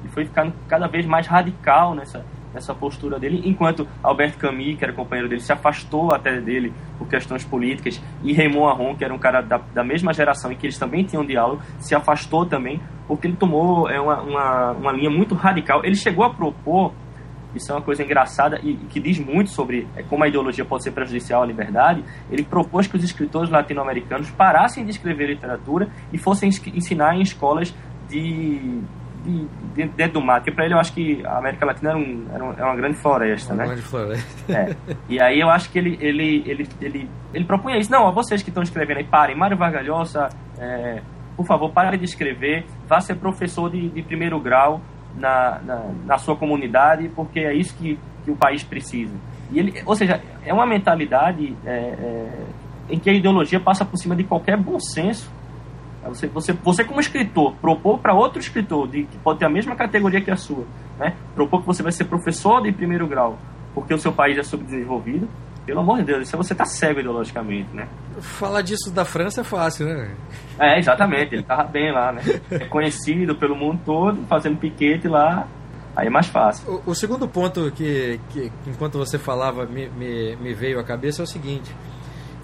Ele 0.00 0.12
foi 0.12 0.24
ficando 0.26 0.52
cada 0.68 0.86
vez 0.86 1.06
mais 1.06 1.26
radical 1.26 1.94
nessa, 1.94 2.24
nessa 2.52 2.74
postura 2.74 3.18
dele, 3.18 3.42
enquanto 3.44 3.86
Albert 4.02 4.36
Camus, 4.36 4.76
que 4.76 4.84
era 4.84 4.92
companheiro 4.92 5.28
dele, 5.28 5.40
se 5.40 5.52
afastou 5.52 6.12
até 6.12 6.40
dele 6.40 6.72
por 6.98 7.08
questões 7.08 7.44
políticas, 7.44 8.00
e 8.22 8.32
Raymond 8.32 8.82
Aron, 8.82 8.96
que 8.96 9.04
era 9.04 9.14
um 9.14 9.18
cara 9.18 9.40
da, 9.40 9.58
da 9.72 9.84
mesma 9.84 10.12
geração 10.12 10.52
e 10.52 10.56
que 10.56 10.66
eles 10.66 10.78
também 10.78 11.04
tinham 11.04 11.24
diálogo, 11.24 11.62
se 11.78 11.94
afastou 11.94 12.46
também, 12.46 12.80
porque 13.06 13.26
ele 13.26 13.36
tomou 13.36 13.88
é, 13.88 14.00
uma, 14.00 14.20
uma, 14.22 14.70
uma 14.72 14.92
linha 14.92 15.10
muito 15.10 15.34
radical. 15.34 15.84
Ele 15.84 15.94
chegou 15.94 16.24
a 16.24 16.30
propor, 16.30 16.92
isso 17.54 17.70
é 17.70 17.74
uma 17.74 17.82
coisa 17.82 18.02
engraçada 18.02 18.58
e 18.62 18.74
que 18.74 19.00
diz 19.00 19.18
muito 19.18 19.50
sobre 19.50 19.86
é, 19.96 20.02
como 20.02 20.24
a 20.24 20.28
ideologia 20.28 20.64
pode 20.64 20.84
ser 20.84 20.92
prejudicial 20.92 21.42
à 21.42 21.46
liberdade, 21.46 22.04
ele 22.30 22.42
propôs 22.42 22.86
que 22.86 22.96
os 22.96 23.04
escritores 23.04 23.50
latino-americanos 23.50 24.30
parassem 24.30 24.84
de 24.84 24.90
escrever 24.90 25.28
literatura 25.28 25.88
e 26.12 26.18
fossem 26.18 26.48
ensinar 26.74 27.16
em 27.16 27.22
escolas 27.22 27.74
de 28.08 28.80
de, 29.24 29.46
de, 29.74 29.88
dentro 29.88 30.14
do 30.14 30.22
mar. 30.22 30.40
Porque 30.40 30.52
para 30.52 30.64
ele 30.64 30.74
eu 30.74 30.78
acho 30.78 30.92
que 30.92 31.24
a 31.24 31.38
América 31.38 31.66
Latina 31.66 31.90
era, 31.90 31.98
um, 31.98 32.26
era, 32.32 32.44
um, 32.44 32.52
era 32.52 32.66
uma 32.66 32.76
grande 32.76 32.96
floresta, 32.96 33.52
uma 33.52 33.62
né? 33.62 33.66
grande 33.68 33.82
floresta. 33.82 34.52
É. 34.52 34.76
E 35.08 35.20
aí 35.20 35.40
eu 35.40 35.48
acho 35.48 35.70
que 35.70 35.78
ele, 35.78 35.98
ele, 36.00 36.42
ele, 36.46 36.68
ele, 36.80 37.10
ele 37.32 37.44
propunha 37.44 37.78
isso. 37.78 37.90
Não, 37.90 38.06
a 38.06 38.10
vocês 38.10 38.42
que 38.42 38.50
estão 38.50 38.62
escrevendo 38.62 38.98
aí, 38.98 39.04
parem. 39.04 39.36
Mário 39.36 39.56
Vargalhosa, 39.56 40.28
é, 40.58 41.02
por 41.36 41.46
favor, 41.46 41.70
parem 41.70 41.98
de 41.98 42.04
escrever. 42.04 42.64
Vá 42.86 43.00
ser 43.00 43.16
professor 43.16 43.70
de, 43.70 43.88
de 43.88 44.02
primeiro 44.02 44.38
grau 44.40 44.80
na, 45.16 45.60
na, 45.60 45.90
na, 46.06 46.18
sua 46.18 46.36
comunidade, 46.36 47.08
porque 47.14 47.40
é 47.40 47.54
isso 47.54 47.76
que, 47.76 47.98
que 48.24 48.30
o 48.30 48.36
país 48.36 48.62
precisa. 48.62 49.14
E 49.50 49.58
ele, 49.58 49.82
ou 49.84 49.94
seja, 49.94 50.22
é 50.44 50.52
uma 50.52 50.66
mentalidade 50.66 51.56
é, 51.64 51.70
é, 51.70 52.46
em 52.90 52.98
que 52.98 53.10
a 53.10 53.12
ideologia 53.12 53.60
passa 53.60 53.84
por 53.84 53.96
cima 53.96 54.16
de 54.16 54.24
qualquer 54.24 54.56
bom 54.56 54.78
senso 54.78 55.30
você, 56.08 56.26
você, 56.26 56.52
você 56.52 56.84
como 56.84 57.00
escritor, 57.00 57.54
propor 57.56 57.98
para 57.98 58.14
outro 58.14 58.40
escritor, 58.40 58.88
de, 58.88 59.04
que 59.04 59.18
pode 59.18 59.38
ter 59.38 59.44
a 59.44 59.50
mesma 59.50 59.76
categoria 59.76 60.20
que 60.20 60.30
a 60.30 60.36
sua, 60.36 60.64
né? 60.98 61.14
propor 61.34 61.60
que 61.60 61.66
você 61.66 61.82
vai 61.82 61.92
ser 61.92 62.04
professor 62.04 62.62
de 62.62 62.72
primeiro 62.72 63.06
grau, 63.06 63.38
porque 63.74 63.94
o 63.94 63.98
seu 63.98 64.12
país 64.12 64.36
é 64.36 64.42
subdesenvolvido, 64.42 65.28
pelo 65.64 65.80
amor 65.80 65.98
de 65.98 66.04
Deus, 66.04 66.26
isso 66.26 66.36
você 66.36 66.54
está 66.54 66.64
cego 66.64 66.98
ideologicamente, 66.98 67.68
né? 67.72 67.86
Falar 68.20 68.62
disso 68.62 68.90
da 68.90 69.04
França 69.04 69.42
é 69.42 69.44
fácil, 69.44 69.86
né? 69.86 70.10
É, 70.58 70.78
exatamente, 70.78 71.34
ele 71.34 71.42
estava 71.42 71.62
bem 71.62 71.92
lá, 71.92 72.12
né? 72.12 72.22
É 72.50 72.64
conhecido 72.66 73.36
pelo 73.36 73.54
mundo 73.54 73.80
todo, 73.84 74.26
fazendo 74.26 74.56
piquete 74.56 75.06
lá, 75.06 75.46
aí 75.94 76.08
é 76.08 76.10
mais 76.10 76.26
fácil. 76.26 76.82
O, 76.84 76.90
o 76.90 76.94
segundo 76.96 77.28
ponto 77.28 77.70
que, 77.70 78.18
que, 78.30 78.50
enquanto 78.66 78.98
você 78.98 79.18
falava, 79.18 79.64
me, 79.64 79.88
me, 79.90 80.34
me 80.34 80.52
veio 80.52 80.80
à 80.80 80.84
cabeça 80.84 81.22
é 81.22 81.24
o 81.24 81.28
seguinte, 81.28 81.72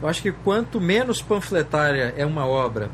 eu 0.01 0.09
acho 0.09 0.23
que 0.23 0.31
quanto 0.31 0.81
menos 0.81 1.21
panfletária 1.21 2.15
é 2.17 2.25
uma 2.25 2.47
obra 2.47 2.89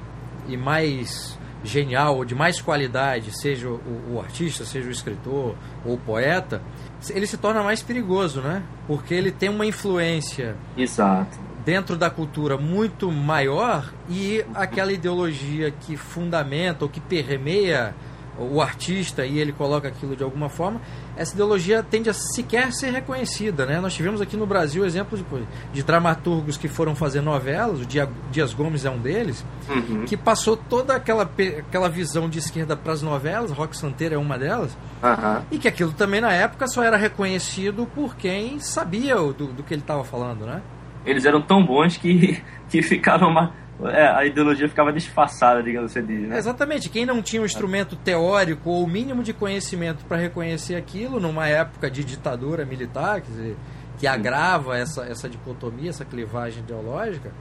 e 0.46 0.56
mais 0.56 1.38
genial, 1.64 2.24
de 2.24 2.34
mais 2.34 2.60
qualidade, 2.60 3.36
seja 3.36 3.68
o, 3.68 4.14
o, 4.14 4.20
artista, 4.20 4.64
seja 4.64 4.86
o 4.86 4.90
escritor 4.90 5.56
ou 5.84 5.94
o 5.94 5.98
poeta, 5.98 6.62
ele 7.10 7.26
se 7.26 7.38
torna 7.38 7.62
mais 7.62 7.82
perigoso, 7.82 8.40
né? 8.42 8.62
Porque 8.86 9.14
ele 9.14 9.30
tem 9.30 9.48
uma 9.48 9.64
influência 9.64 10.56
Exato. 10.76 11.38
dentro 11.64 11.96
da 11.96 12.10
cultura 12.10 12.58
muito 12.58 13.10
maior 13.10 13.92
e 14.08 14.44
aquela 14.54 14.92
ideologia 14.92 15.70
que 15.70 15.96
fundamenta 15.96 16.84
ou 16.84 16.90
que 16.90 17.00
permeia 17.00 17.94
o 18.38 18.60
artista 18.60 19.24
e 19.24 19.38
ele 19.38 19.52
coloca 19.52 19.88
aquilo 19.88 20.14
de 20.14 20.22
alguma 20.22 20.48
forma, 20.48 20.80
essa 21.16 21.34
ideologia 21.34 21.82
tende 21.82 22.10
a 22.10 22.12
sequer 22.12 22.72
ser 22.72 22.90
reconhecida. 22.90 23.66
Né? 23.66 23.80
Nós 23.80 23.94
tivemos 23.94 24.20
aqui 24.20 24.36
no 24.36 24.46
Brasil 24.46 24.84
exemplos 24.84 25.20
de, 25.20 25.26
de 25.72 25.82
dramaturgos 25.82 26.56
que 26.56 26.68
foram 26.68 26.94
fazer 26.94 27.20
novelas, 27.20 27.80
o 27.80 27.86
Dias 28.30 28.54
Gomes 28.54 28.84
é 28.84 28.90
um 28.90 28.98
deles, 28.98 29.44
uhum. 29.68 30.04
que 30.04 30.16
passou 30.16 30.56
toda 30.56 30.94
aquela, 30.94 31.22
aquela 31.22 31.88
visão 31.88 32.28
de 32.28 32.38
esquerda 32.38 32.76
para 32.76 32.92
as 32.92 33.02
novelas, 33.02 33.50
Rock 33.50 33.76
Santeiro 33.76 34.14
é 34.14 34.18
uma 34.18 34.38
delas, 34.38 34.76
uhum. 35.02 35.42
e 35.50 35.58
que 35.58 35.68
aquilo 35.68 35.92
também 35.92 36.20
na 36.20 36.32
época 36.32 36.66
só 36.66 36.82
era 36.82 36.96
reconhecido 36.96 37.86
por 37.94 38.16
quem 38.16 38.58
sabia 38.58 39.14
do, 39.14 39.32
do 39.32 39.62
que 39.62 39.74
ele 39.74 39.82
estava 39.82 40.04
falando. 40.04 40.46
Né? 40.46 40.60
Eles 41.06 41.24
eram 41.24 41.42
tão 41.42 41.64
bons 41.64 41.96
que, 41.96 42.42
que 42.68 42.82
ficaram 42.82 43.32
é, 43.82 44.06
a 44.06 44.24
ideologia 44.24 44.68
ficava 44.68 44.92
disfarçada, 44.92 45.62
digamos 45.62 45.90
assim. 45.90 46.02
Né? 46.02 46.38
exatamente. 46.38 46.88
Quem 46.88 47.04
não 47.04 47.20
tinha 47.20 47.42
um 47.42 47.44
instrumento 47.44 47.96
teórico 47.96 48.70
ou 48.70 48.84
o 48.84 48.86
mínimo 48.86 49.22
de 49.22 49.32
conhecimento 49.32 50.04
para 50.04 50.16
reconhecer 50.16 50.76
aquilo 50.76 51.18
numa 51.18 51.48
época 51.48 51.90
de 51.90 52.04
ditadura 52.04 52.64
militar, 52.64 53.20
quer 53.20 53.30
dizer, 53.30 53.56
que 53.98 54.06
agrava 54.06 54.76
essa, 54.78 55.04
essa 55.04 55.28
dicotomia, 55.28 55.90
essa 55.90 56.04
clivagem 56.04 56.62
ideológica, 56.62 57.32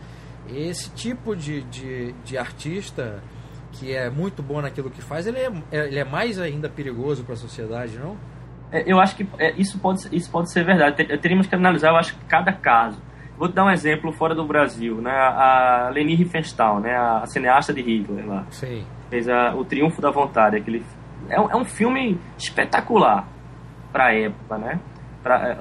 esse 0.49 0.89
tipo 0.91 1.35
de, 1.35 1.61
de, 1.63 2.13
de 2.23 2.37
artista 2.37 3.21
que 3.73 3.95
é 3.95 4.09
muito 4.09 4.43
bom 4.43 4.61
naquilo 4.61 4.89
que 4.89 5.01
faz, 5.01 5.25
ele 5.25 5.39
é, 5.39 5.51
ele 5.71 5.99
é 5.99 6.03
mais 6.03 6.39
ainda 6.39 6.69
perigoso 6.69 7.23
para 7.23 7.33
a 7.33 7.37
sociedade, 7.37 7.97
não? 7.97 8.17
É, 8.71 8.83
eu 8.91 8.99
acho 8.99 9.15
que 9.15 9.27
é, 9.37 9.51
isso, 9.51 9.79
pode, 9.79 10.07
isso 10.11 10.29
pode 10.31 10.51
ser 10.51 10.63
verdade. 10.63 11.03
Teríamos 11.17 11.47
que 11.47 11.55
analisar, 11.55 11.89
eu 11.89 11.95
acho, 11.95 12.15
cada 12.27 12.51
caso. 12.51 12.99
Vou 13.37 13.47
te 13.49 13.55
dar 13.55 13.65
um 13.65 13.71
exemplo 13.71 14.11
fora 14.11 14.35
do 14.35 14.45
Brasil, 14.45 15.01
né? 15.01 15.11
A 15.11 15.89
Leni 15.93 16.15
Riefenstahl, 16.15 16.79
né? 16.79 16.95
A 16.95 17.25
cineasta 17.25 17.73
de 17.73 17.81
Hitler 17.81 18.27
lá. 18.27 18.45
Sim. 18.51 18.83
Fez 19.09 19.27
a, 19.27 19.55
o 19.55 19.65
Triunfo 19.65 20.01
da 20.01 20.11
Vontade, 20.11 20.57
aquele 20.57 20.83
é 21.29 21.39
um, 21.39 21.49
é 21.49 21.55
um 21.55 21.65
filme 21.65 22.19
espetacular 22.37 23.27
para 23.91 24.07
a 24.07 24.13
época, 24.13 24.57
né? 24.57 24.79
Pra, 25.21 25.35
é, 25.49 25.57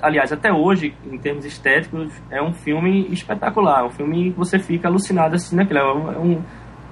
aliás, 0.00 0.32
até 0.32 0.52
hoje, 0.52 0.94
em 1.04 1.18
termos 1.18 1.44
estéticos, 1.44 2.12
é 2.30 2.40
um 2.40 2.52
filme 2.52 3.08
espetacular. 3.12 3.84
Um 3.84 3.90
filme 3.90 4.30
que 4.30 4.38
você 4.38 4.58
fica 4.58 4.88
alucinado 4.88 5.34
assim, 5.34 5.56
né? 5.56 5.66
É 5.68 5.84
um, 5.84 6.42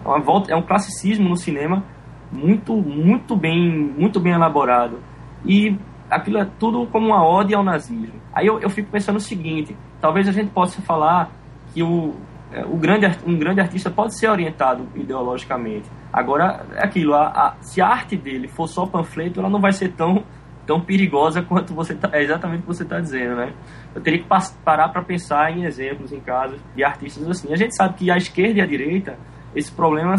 é 0.05 0.09
uma 0.09 0.21
volta, 0.21 0.53
é 0.53 0.57
um 0.57 0.62
classicismo 0.62 1.29
no 1.29 1.37
cinema 1.37 1.85
muito, 2.33 2.75
muito 2.75 3.37
bem, 3.37 3.71
muito 3.97 4.19
bem 4.19 4.33
elaborado. 4.33 4.99
E 5.47 5.77
aquilo 6.11 6.38
é 6.38 6.47
tudo 6.59 6.87
como 6.87 7.09
uma 7.09 7.27
ode 7.27 7.55
ao 7.55 7.62
nazismo. 7.62 8.21
Aí 8.33 8.47
eu, 8.47 8.61
eu 8.61 8.71
fico 8.71 8.90
pensando 8.90 9.17
o 9.17 9.21
seguinte: 9.21 9.77
talvez 10.01 10.29
a 10.29 10.33
gente 10.33 10.51
possa 10.51 10.81
falar 10.83 11.31
que 11.73 11.83
o, 11.83 12.14
é, 12.53 12.64
o 12.64 12.77
grande, 12.77 13.07
um 13.27 13.37
grande 13.38 13.61
artista 13.61 13.90
pode 13.90 14.19
ser 14.19 14.29
orientado 14.29 14.87
ideologicamente. 14.95 15.90
Agora, 16.12 16.64
é 16.75 16.85
aquilo, 16.85 17.14
a, 17.14 17.27
a, 17.27 17.55
se 17.61 17.81
a 17.81 17.88
arte 17.88 18.17
dele 18.17 18.49
for 18.49 18.69
só 18.69 18.87
panfleto, 18.87 19.40
ela 19.40 19.51
não 19.51 19.61
vai 19.61 19.73
ser 19.73 19.93
tão, 19.93 20.23
tão 20.67 20.81
perigosa 20.81 21.43
quanto 21.47 21.75
você 21.75 21.95
tá, 21.95 22.11
é 22.12 22.23
exatamente 22.23 22.61
o 22.61 22.62
que 22.62 22.69
você 22.69 22.85
está 22.85 23.01
dizendo, 23.01 23.37
né? 23.37 23.53
Eu 23.95 24.01
teria 24.01 24.21
que 24.21 24.29
parar 24.64 24.88
para 24.88 25.03
pensar 25.03 25.57
em 25.57 25.64
exemplos, 25.64 26.12
em 26.12 26.21
casos 26.21 26.61
de 26.75 26.85
artistas 26.85 27.29
assim. 27.29 27.53
A 27.53 27.57
gente 27.57 27.75
sabe 27.75 27.95
que 27.95 28.11
a 28.11 28.17
esquerda 28.17 28.59
e 28.59 28.62
a 28.62 28.67
direita 28.67 29.19
esse 29.55 29.71
problema 29.71 30.17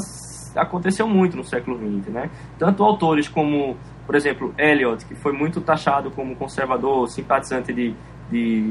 aconteceu 0.55 1.07
muito 1.07 1.35
no 1.35 1.43
século 1.43 1.77
XX, 1.77 2.13
né? 2.13 2.29
Tanto 2.57 2.83
autores 2.83 3.27
como, 3.27 3.75
por 4.05 4.15
exemplo, 4.15 4.53
Eliot, 4.57 5.05
que 5.05 5.15
foi 5.15 5.33
muito 5.33 5.59
taxado 5.61 6.11
como 6.11 6.35
conservador, 6.35 7.07
simpatizante 7.09 7.73
de, 7.73 7.93
de, 8.29 8.61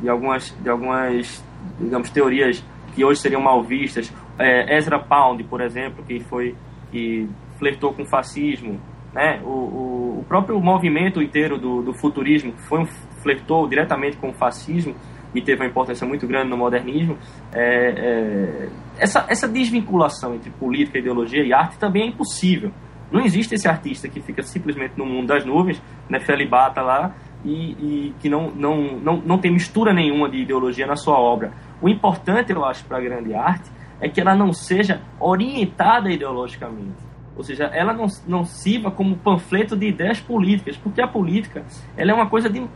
de 0.00 0.08
algumas, 0.08 0.50
de 0.60 0.68
algumas, 0.68 1.44
digamos, 1.78 2.10
teorias 2.10 2.64
que 2.94 3.04
hoje 3.04 3.20
seriam 3.20 3.40
mal 3.40 3.62
vistas. 3.62 4.12
É, 4.38 4.76
Ezra 4.76 4.98
Pound, 4.98 5.42
por 5.44 5.60
exemplo, 5.60 6.04
que 6.04 6.20
foi 6.20 6.54
que 6.90 7.28
flertou 7.58 7.92
com 7.92 8.02
o 8.02 8.06
fascismo, 8.06 8.80
né? 9.12 9.40
O, 9.44 9.48
o, 9.48 10.18
o 10.20 10.24
próprio 10.28 10.60
movimento 10.60 11.20
inteiro 11.20 11.58
do, 11.58 11.82
do 11.82 11.92
futurismo 11.92 12.52
foi 12.68 12.80
um, 12.80 12.86
flertou 13.22 13.66
diretamente 13.68 14.16
com 14.16 14.30
o 14.30 14.32
fascismo 14.32 14.94
e 15.34 15.42
teve 15.42 15.62
uma 15.62 15.68
importância 15.68 16.06
muito 16.06 16.26
grande 16.26 16.48
no 16.48 16.56
modernismo, 16.56 17.18
é, 17.52 17.88
é, 17.96 18.68
essa, 18.98 19.26
essa 19.28 19.48
desvinculação 19.48 20.34
entre 20.34 20.50
política, 20.50 20.98
ideologia 20.98 21.42
e 21.42 21.52
arte 21.52 21.76
também 21.76 22.04
é 22.04 22.06
impossível. 22.06 22.70
Não 23.14 23.24
existe 23.24 23.54
esse 23.54 23.68
artista 23.68 24.08
que 24.08 24.20
fica 24.20 24.42
simplesmente 24.42 24.98
no 24.98 25.06
mundo 25.06 25.28
das 25.28 25.44
nuvens, 25.44 25.80
né, 26.08 26.18
felibata 26.18 26.82
lá, 26.82 27.14
e, 27.44 27.52
e, 27.52 28.14
que 28.18 28.28
não, 28.28 28.50
não, 28.50 28.98
não, 28.98 29.16
não 29.18 29.38
tem 29.38 29.52
mistura 29.52 29.92
nenhuma 29.92 30.28
de 30.28 30.38
ideologia 30.38 30.84
na 30.84 30.96
sua 30.96 31.16
obra. 31.16 31.52
O 31.80 31.88
importante, 31.88 32.50
eu 32.50 32.64
acho, 32.64 32.84
para 32.84 32.98
a 32.98 33.00
grande 33.00 33.32
arte 33.32 33.70
é 34.00 34.08
que 34.08 34.20
ela 34.20 34.34
não 34.34 34.52
seja 34.52 35.00
orientada 35.20 36.10
ideologicamente. 36.10 37.04
Ou 37.36 37.44
seja, 37.44 37.66
ela 37.66 37.92
não, 37.92 38.06
não 38.26 38.44
sirva 38.44 38.90
como 38.90 39.16
panfleto 39.16 39.76
de 39.76 39.86
ideias 39.86 40.18
políticas, 40.18 40.76
porque 40.76 41.00
a 41.00 41.06
política 41.06 41.64
ela 41.96 42.10
é 42.10 42.14
uma 42.14 42.28
coisa 42.28 42.50
de, 42.50 42.66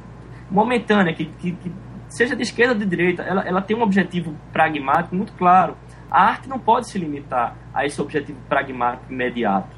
momentânea, 0.49 1.15
que, 1.15 1.25
que, 1.25 1.51
que 1.53 1.73
seja 2.09 2.37
de 2.37 2.43
esquerda 2.43 2.75
ou 2.75 2.79
de 2.79 2.87
direita, 2.87 3.23
ela, 3.23 3.43
ela 3.43 3.61
tem 3.61 3.77
um 3.77 3.83
objetivo 3.83 4.37
pragmático 4.53 5.17
muito 5.17 5.33
claro. 5.33 5.77
A 6.09 6.23
arte 6.25 6.49
não 6.49 6.59
pode 6.59 6.89
se 6.89 6.99
limitar 6.99 7.57
a 7.75 7.85
esse 7.85 8.01
objetivo 8.01 8.39
pragmático 8.49 9.13
imediato, 9.13 9.77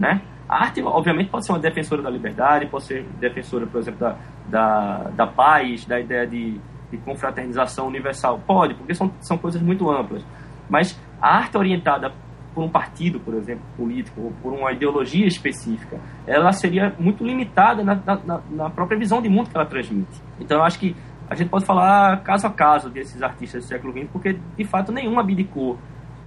né? 0.00 0.22
A 0.48 0.64
arte, 0.64 0.82
obviamente, 0.82 1.30
pode 1.30 1.46
ser 1.46 1.52
uma 1.52 1.60
defensora 1.60 2.02
da 2.02 2.10
liberdade, 2.10 2.66
pode 2.66 2.84
ser 2.84 3.04
defensora, 3.20 3.66
por 3.66 3.78
exemplo, 3.78 4.00
da, 4.00 4.16
da, 4.48 5.10
da 5.10 5.26
paz, 5.26 5.84
da 5.84 6.00
ideia 6.00 6.26
de, 6.26 6.58
de 6.90 6.96
confraternização 7.04 7.86
universal. 7.86 8.40
Pode, 8.44 8.74
porque 8.74 8.94
são, 8.94 9.12
são 9.20 9.38
coisas 9.38 9.62
muito 9.62 9.88
amplas. 9.88 10.24
Mas 10.68 10.98
a 11.20 11.36
arte 11.36 11.56
orientada 11.56 12.12
por 12.52 12.64
um 12.64 12.68
partido, 12.68 13.20
por 13.20 13.34
exemplo, 13.34 13.62
político, 13.76 14.20
ou 14.22 14.32
por 14.42 14.52
uma 14.52 14.72
ideologia 14.72 15.26
específica, 15.26 16.00
ela 16.26 16.50
seria 16.50 16.92
muito 16.98 17.24
limitada 17.24 17.84
na, 17.84 17.94
na, 17.94 18.40
na 18.50 18.70
própria 18.70 18.98
visão 18.98 19.22
de 19.22 19.28
mundo 19.28 19.50
que 19.50 19.56
ela 19.56 19.66
transmite. 19.66 20.20
Então, 20.40 20.58
eu 20.58 20.64
acho 20.64 20.80
que 20.80 20.96
a 21.28 21.36
gente 21.36 21.48
pode 21.48 21.64
falar 21.64 22.24
caso 22.24 22.48
a 22.48 22.50
caso 22.50 22.90
desses 22.90 23.22
artistas 23.22 23.62
do 23.62 23.68
século 23.68 23.92
XX, 23.92 24.08
porque 24.12 24.36
de 24.56 24.64
fato 24.64 24.90
nenhum 24.90 25.16
abdicou. 25.20 25.78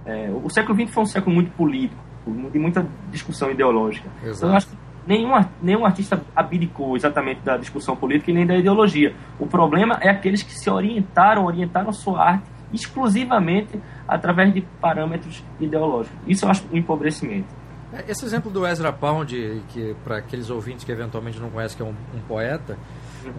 É, 0.06 0.30
o 0.30 0.48
século 0.48 0.80
XX 0.80 0.94
foi 0.94 1.02
um 1.02 1.06
século 1.06 1.34
muito 1.34 1.50
político, 1.52 2.02
de 2.26 2.58
muita 2.58 2.86
discussão 3.10 3.50
ideológica. 3.50 4.08
Exato. 4.22 4.36
Então, 4.36 4.48
eu 4.50 4.56
acho 4.56 4.66
que 4.68 4.76
nenhum, 5.06 5.32
nenhum 5.62 5.84
artista 5.84 6.22
abdicou 6.34 6.96
exatamente 6.96 7.40
da 7.40 7.56
discussão 7.56 7.96
política 7.96 8.30
e 8.30 8.34
nem 8.34 8.46
da 8.46 8.56
ideologia. 8.56 9.14
O 9.38 9.46
problema 9.46 9.98
é 10.00 10.08
aqueles 10.08 10.42
que 10.42 10.52
se 10.52 10.70
orientaram, 10.70 11.44
orientaram 11.44 11.92
sua 11.92 12.22
arte 12.22 12.54
exclusivamente 12.72 13.80
através 14.06 14.52
de 14.52 14.62
parâmetros 14.80 15.44
ideológicos. 15.60 16.18
Isso 16.26 16.44
eu 16.44 16.50
acho 16.50 16.64
um 16.72 16.76
empobrecimento. 16.76 17.46
É, 17.92 18.10
esse 18.10 18.24
exemplo 18.24 18.50
do 18.50 18.66
Ezra 18.66 18.92
Pound, 18.92 19.62
que 19.68 19.94
para 20.02 20.18
aqueles 20.18 20.50
ouvintes 20.50 20.84
que 20.84 20.90
eventualmente 20.90 21.38
não 21.38 21.50
conhecem, 21.50 21.76
que 21.76 21.82
é 21.82 21.86
um, 21.86 21.94
um 22.16 22.20
poeta, 22.26 22.76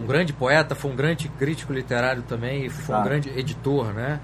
um 0.01 0.05
grande 0.05 0.31
poeta, 0.31 0.73
foi 0.73 0.91
um 0.91 0.95
grande 0.95 1.27
crítico 1.27 1.73
literário 1.73 2.23
também, 2.23 2.69
foi 2.69 2.95
um 2.95 3.03
grande 3.03 3.29
editor, 3.37 3.93
né? 3.93 4.19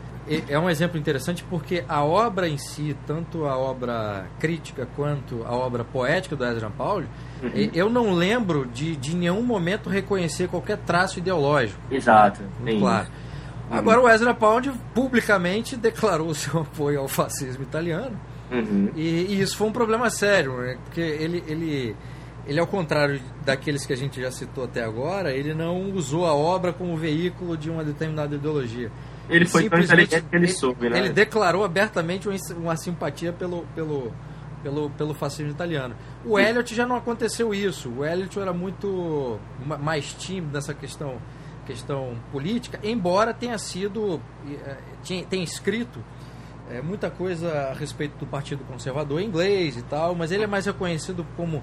É 0.47 0.57
um 0.57 0.69
exemplo 0.69 0.99
interessante 0.99 1.43
porque 1.49 1.83
a 1.87 2.03
obra 2.03 2.47
em 2.47 2.57
si, 2.57 2.95
tanto 3.07 3.45
a 3.45 3.57
obra 3.57 4.27
crítica 4.39 4.87
quanto 4.95 5.43
a 5.43 5.51
obra 5.51 5.83
poética 5.83 6.35
do 6.35 6.45
Ezra 6.45 6.69
Pound, 6.69 7.07
uhum. 7.41 7.49
eu 7.73 7.89
não 7.89 8.13
lembro 8.13 8.65
de, 8.67 8.95
de 8.95 9.15
nenhum 9.15 9.41
momento 9.41 9.89
reconhecer 9.89 10.47
qualquer 10.47 10.77
traço 10.77 11.17
ideológico. 11.17 11.79
Exato. 11.89 12.41
Muito 12.59 12.79
claro. 12.79 13.07
Uhum. 13.69 13.77
Agora 13.77 14.01
o 14.01 14.09
Ezra 14.09 14.33
Pound 14.33 14.71
publicamente 14.93 15.75
declarou 15.77 16.33
seu 16.33 16.61
apoio 16.61 16.99
ao 16.99 17.07
fascismo 17.07 17.63
italiano. 17.63 18.17
Uhum. 18.51 18.91
E, 18.95 19.25
e, 19.29 19.41
isso 19.41 19.57
foi 19.57 19.67
um 19.67 19.71
problema 19.71 20.09
sério, 20.09 20.57
né? 20.57 20.77
porque 20.85 20.99
ele, 20.99 21.43
ele 21.47 21.95
ele 22.45 22.59
ao 22.59 22.67
contrário 22.67 23.21
daqueles 23.45 23.85
que 23.85 23.93
a 23.93 23.95
gente 23.95 24.19
já 24.19 24.31
citou 24.31 24.63
até 24.63 24.83
agora, 24.83 25.31
ele 25.31 25.53
não 25.53 25.91
usou 25.91 26.25
a 26.25 26.33
obra 26.33 26.73
como 26.73 26.97
veículo 26.97 27.55
de 27.55 27.69
uma 27.69 27.83
determinada 27.83 28.35
ideologia. 28.35 28.91
Ele 29.31 29.45
foi 29.45 29.69
tão 29.69 29.79
inteligente 29.79 30.25
que 30.29 30.35
ele 30.35 30.47
soube, 30.47 30.89
né? 30.89 30.99
Ele 30.99 31.09
declarou 31.09 31.63
abertamente 31.63 32.27
uma, 32.55 32.75
simpatia 32.75 33.31
pelo, 33.31 33.65
pelo, 33.73 34.13
pelo, 34.61 34.89
pelo 34.91 35.13
fascismo 35.13 35.51
italiano. 35.51 35.95
O 36.25 36.37
Elliot 36.37 36.73
já 36.75 36.85
não 36.85 36.95
aconteceu 36.95 37.53
isso. 37.53 37.89
O 37.89 38.05
Elliot 38.05 38.39
era 38.39 38.53
muito 38.53 39.39
mais 39.65 40.13
tímido 40.13 40.53
nessa 40.53 40.73
questão, 40.73 41.17
questão 41.65 42.15
política, 42.31 42.79
embora 42.83 43.33
tenha 43.33 43.57
sido, 43.57 44.21
eh, 44.49 45.25
tenha 45.29 45.43
escrito 45.43 46.03
é, 46.71 46.81
muita 46.81 47.09
coisa 47.09 47.69
a 47.69 47.73
respeito 47.73 48.17
do 48.17 48.25
Partido 48.25 48.63
Conservador 48.63 49.21
inglês 49.21 49.75
e 49.75 49.81
tal, 49.81 50.15
mas 50.15 50.31
ele 50.31 50.45
é 50.45 50.47
mais 50.47 50.65
reconhecido 50.65 51.25
como 51.35 51.61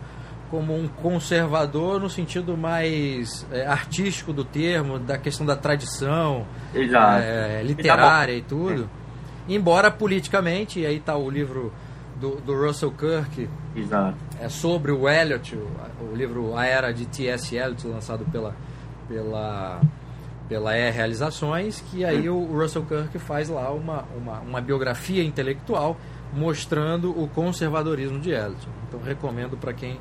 como 0.51 0.75
um 0.75 0.89
conservador 0.89 2.01
no 2.01 2.09
sentido 2.09 2.57
mais 2.57 3.47
é, 3.53 3.67
artístico 3.67 4.33
do 4.33 4.45
termo, 4.45 4.99
da 4.99 5.19
questão 5.19 5.45
da 5.45 5.57
tradição 5.57 6.47
é, 6.75 7.63
literária 7.63 8.33
e 8.33 8.43
tudo. 8.43 8.89
É. 9.49 9.55
Embora 9.55 9.91
politicamente, 9.91 10.81
e 10.81 10.87
aí 10.87 10.97
está 10.97 11.17
o 11.17 11.31
livro 11.31 11.73
do, 12.21 12.37
do, 12.37 12.55
Russell 12.55 12.93
Kirk 12.93 13.49
Exato. 13.75 14.17
é 14.41 14.49
sobre 14.49 14.93
o 14.93 15.09
Eliot, 15.09 15.57
o, 15.57 16.05
o 16.13 16.15
livro 16.15 16.57
A 16.57 16.67
Era 16.67 16.93
de 16.93 17.07
T.S. 17.07 17.57
Eliot, 17.57 17.87
lançado 17.87 18.25
pela, 18.27 18.55
pela, 19.09 19.81
pela 20.49 20.77
E 20.77 20.91
Realizações, 20.91 21.81
que 21.91 22.05
aí 22.05 22.29
o 22.29 22.45
Russell 22.47 22.85
Kirk 22.85 23.19
faz 23.19 23.49
lá 23.49 23.71
uma, 23.71 24.05
uma, 24.17 24.41
uma 24.41 24.61
biografia 24.61 25.23
intelectual 25.23 25.97
mostrando 26.33 27.11
o 27.11 27.29
conservadorismo 27.29 28.19
de 28.19 28.31
Eliot. 28.31 28.69
Então 28.87 29.01
recomendo 29.01 29.57
para 29.57 29.73
quem 29.73 29.99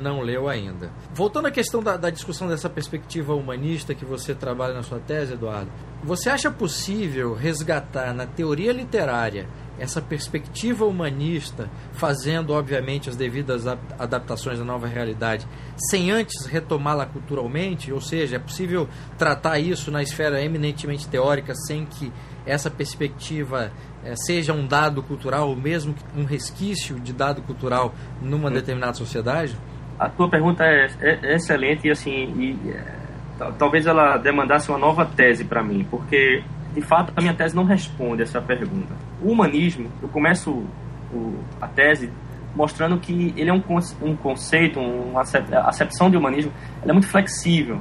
não 0.00 0.20
leu 0.20 0.48
ainda. 0.48 0.90
Voltando 1.14 1.46
à 1.46 1.50
questão 1.50 1.82
da, 1.82 1.96
da, 1.96 2.10
discussão 2.10 2.48
dessa 2.48 2.68
perspectiva 2.68 3.34
humanista 3.34 3.94
que 3.94 4.04
você 4.04 4.34
trabalha 4.34 4.74
na 4.74 4.82
sua 4.82 4.98
tese, 4.98 5.34
Eduardo, 5.34 5.70
você 6.02 6.30
acha 6.30 6.50
possível 6.50 7.34
resgatar 7.34 8.14
na 8.14 8.26
teoria 8.26 8.72
literária 8.72 9.48
essa 9.78 10.02
perspectiva 10.02 10.84
humanista, 10.84 11.70
fazendo, 11.92 12.52
obviamente, 12.52 13.08
as 13.08 13.16
devidas 13.16 13.66
adaptações 13.66 14.60
à 14.60 14.64
nova 14.64 14.86
realidade, 14.86 15.48
sem 15.88 16.10
antes 16.10 16.44
retomá-la 16.44 17.06
culturalmente? 17.06 17.90
Ou 17.90 18.00
seja, 18.00 18.36
é 18.36 18.38
possível 18.38 18.86
tratar 19.16 19.58
isso 19.58 19.90
na 19.90 20.02
esfera 20.02 20.42
eminentemente 20.42 21.08
teórica 21.08 21.54
sem 21.54 21.86
que 21.86 22.12
essa 22.44 22.70
perspectiva 22.70 23.72
é, 24.04 24.14
seja 24.16 24.52
um 24.52 24.66
dado 24.66 25.02
cultural, 25.02 25.48
ou 25.48 25.56
mesmo 25.56 25.94
um 26.14 26.24
resquício 26.24 27.00
de 27.00 27.12
dado 27.12 27.40
cultural 27.42 27.94
numa 28.20 28.48
hum. 28.48 28.52
determinada 28.52 28.94
sociedade? 28.94 29.56
A 30.00 30.08
tua 30.08 30.30
pergunta 30.30 30.64
é, 30.64 30.86
é, 31.02 31.18
é 31.22 31.34
excelente 31.34 31.86
e 31.86 31.90
assim, 31.90 32.32
e, 32.38 32.70
é, 32.70 33.50
talvez 33.58 33.84
ela 33.84 34.16
demandasse 34.16 34.70
uma 34.70 34.78
nova 34.78 35.04
tese 35.04 35.44
para 35.44 35.62
mim, 35.62 35.86
porque 35.90 36.42
de 36.72 36.80
fato 36.80 37.12
a 37.14 37.20
minha 37.20 37.34
tese 37.34 37.54
não 37.54 37.64
responde 37.64 38.22
essa 38.22 38.40
pergunta. 38.40 38.94
O 39.22 39.30
humanismo, 39.30 39.90
eu 40.00 40.08
começo 40.08 40.64
o, 41.12 41.44
a 41.60 41.68
tese 41.68 42.10
mostrando 42.56 42.96
que 42.96 43.34
ele 43.36 43.50
é 43.50 43.52
um, 43.52 43.62
um 44.00 44.16
conceito, 44.16 44.80
uma 44.80 45.20
acepção 45.20 46.10
de 46.10 46.16
humanismo, 46.16 46.50
ela 46.80 46.92
é 46.92 46.94
muito 46.94 47.08
flexível. 47.08 47.78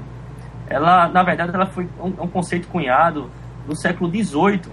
Ela, 0.68 1.08
na 1.08 1.24
verdade, 1.24 1.56
ela 1.56 1.68
foi 1.68 1.88
um, 2.02 2.24
um 2.24 2.28
conceito 2.28 2.68
cunhado 2.68 3.32
no 3.66 3.78
século 3.78 4.10
XVIII, 4.10 4.64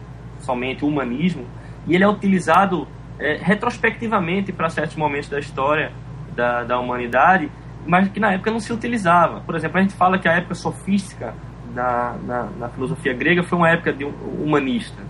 somente 0.40 0.84
o 0.84 0.88
humanismo, 0.88 1.47
e 1.86 1.94
ele 1.94 2.03
é 2.03 2.09
utilizado 2.09 2.88
é, 3.20 3.38
retrospectivamente 3.40 4.53
para 4.53 4.68
certos 4.68 4.97
momentos 4.97 5.28
da 5.28 5.38
história 5.38 5.92
da, 6.37 6.62
da 6.62 6.78
humanidade, 6.78 7.51
mas 7.87 8.09
que 8.09 8.20
na 8.20 8.32
época 8.32 8.51
não 8.51 8.61
se 8.61 8.72
utilizava. 8.72 9.41
Por 9.41 9.57
exemplo, 9.57 9.78
a 9.78 9.82
gente 9.82 9.95
fala 9.95 10.18
que 10.18 10.28
a 10.28 10.32
época 10.32 10.55
sofística 10.55 11.34
na, 11.74 12.16
na, 12.24 12.43
na 12.59 12.68
filosofia 12.68 13.12
grega 13.12 13.43
foi 13.43 13.59
uma 13.59 13.70
época 13.70 13.93
de 13.93 14.05
um, 14.05 14.11
humanista. 14.45 15.03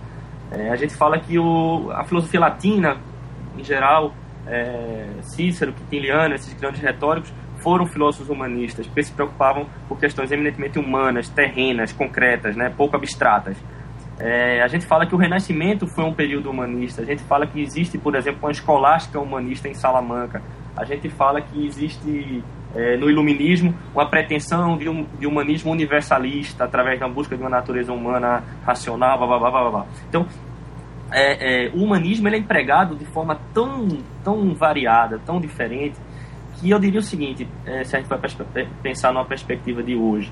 É, 0.51 0.69
a 0.69 0.75
gente 0.75 0.95
fala 0.95 1.19
que 1.19 1.37
o, 1.37 1.91
a 1.91 2.03
filosofia 2.03 2.39
latina, 2.39 2.97
em 3.57 3.63
geral, 3.63 4.13
é, 4.45 5.07
Cícero, 5.21 5.73
Quintiliano, 5.73 6.35
esses 6.35 6.53
grandes 6.53 6.81
retóricos, 6.81 7.33
foram 7.57 7.85
filósofos 7.85 8.29
humanistas, 8.29 8.85
porque 8.85 9.03
se 9.03 9.11
preocupavam 9.11 9.65
por 9.89 9.99
questões 9.99 10.31
eminentemente 10.31 10.79
humanas, 10.79 11.27
terrenas, 11.27 11.91
concretas, 11.91 12.55
né, 12.55 12.71
pouco 12.75 12.95
abstratas. 12.95 13.57
É, 14.19 14.61
a 14.63 14.67
gente 14.67 14.85
fala 14.85 15.05
que 15.05 15.13
o 15.13 15.17
Renascimento 15.17 15.85
foi 15.85 16.03
um 16.03 16.13
período 16.13 16.49
humanista. 16.49 17.01
A 17.01 17.05
gente 17.05 17.21
fala 17.23 17.45
que 17.45 17.61
existe, 17.61 17.97
por 17.97 18.15
exemplo, 18.15 18.39
uma 18.43 18.51
escolástica 18.51 19.19
humanista 19.19 19.67
em 19.67 19.75
Salamanca. 19.75 20.41
A 20.77 20.85
gente 20.85 21.09
fala 21.09 21.41
que 21.41 21.65
existe 21.65 22.43
é, 22.75 22.95
no 22.97 23.09
Iluminismo 23.09 23.73
uma 23.93 24.07
pretensão 24.07 24.77
de 24.77 24.87
um 24.87 25.05
de 25.19 25.25
humanismo 25.25 25.71
universalista 25.71 26.63
através 26.63 26.99
da 26.99 27.07
busca 27.07 27.35
de 27.35 27.41
uma 27.41 27.49
natureza 27.49 27.91
humana 27.91 28.43
racional, 28.65 29.17
blá, 29.17 29.39
blá, 29.39 29.49
blá, 29.49 29.69
blá. 29.71 29.85
Então, 30.07 30.25
é, 31.11 31.65
é, 31.65 31.71
o 31.73 31.83
humanismo 31.83 32.27
ele 32.27 32.35
é 32.35 32.39
empregado 32.39 32.95
de 32.95 33.05
forma 33.05 33.39
tão, 33.53 33.87
tão 34.23 34.53
variada, 34.53 35.19
tão 35.25 35.39
diferente, 35.39 35.97
que 36.59 36.69
eu 36.69 36.79
diria 36.79 36.99
o 36.99 37.03
seguinte, 37.03 37.47
é, 37.65 37.83
se 37.83 37.95
a 37.95 37.99
gente 37.99 38.09
vai 38.09 38.19
pensar 38.81 39.13
numa 39.13 39.25
perspectiva 39.25 39.81
de 39.83 39.95
hoje, 39.95 40.31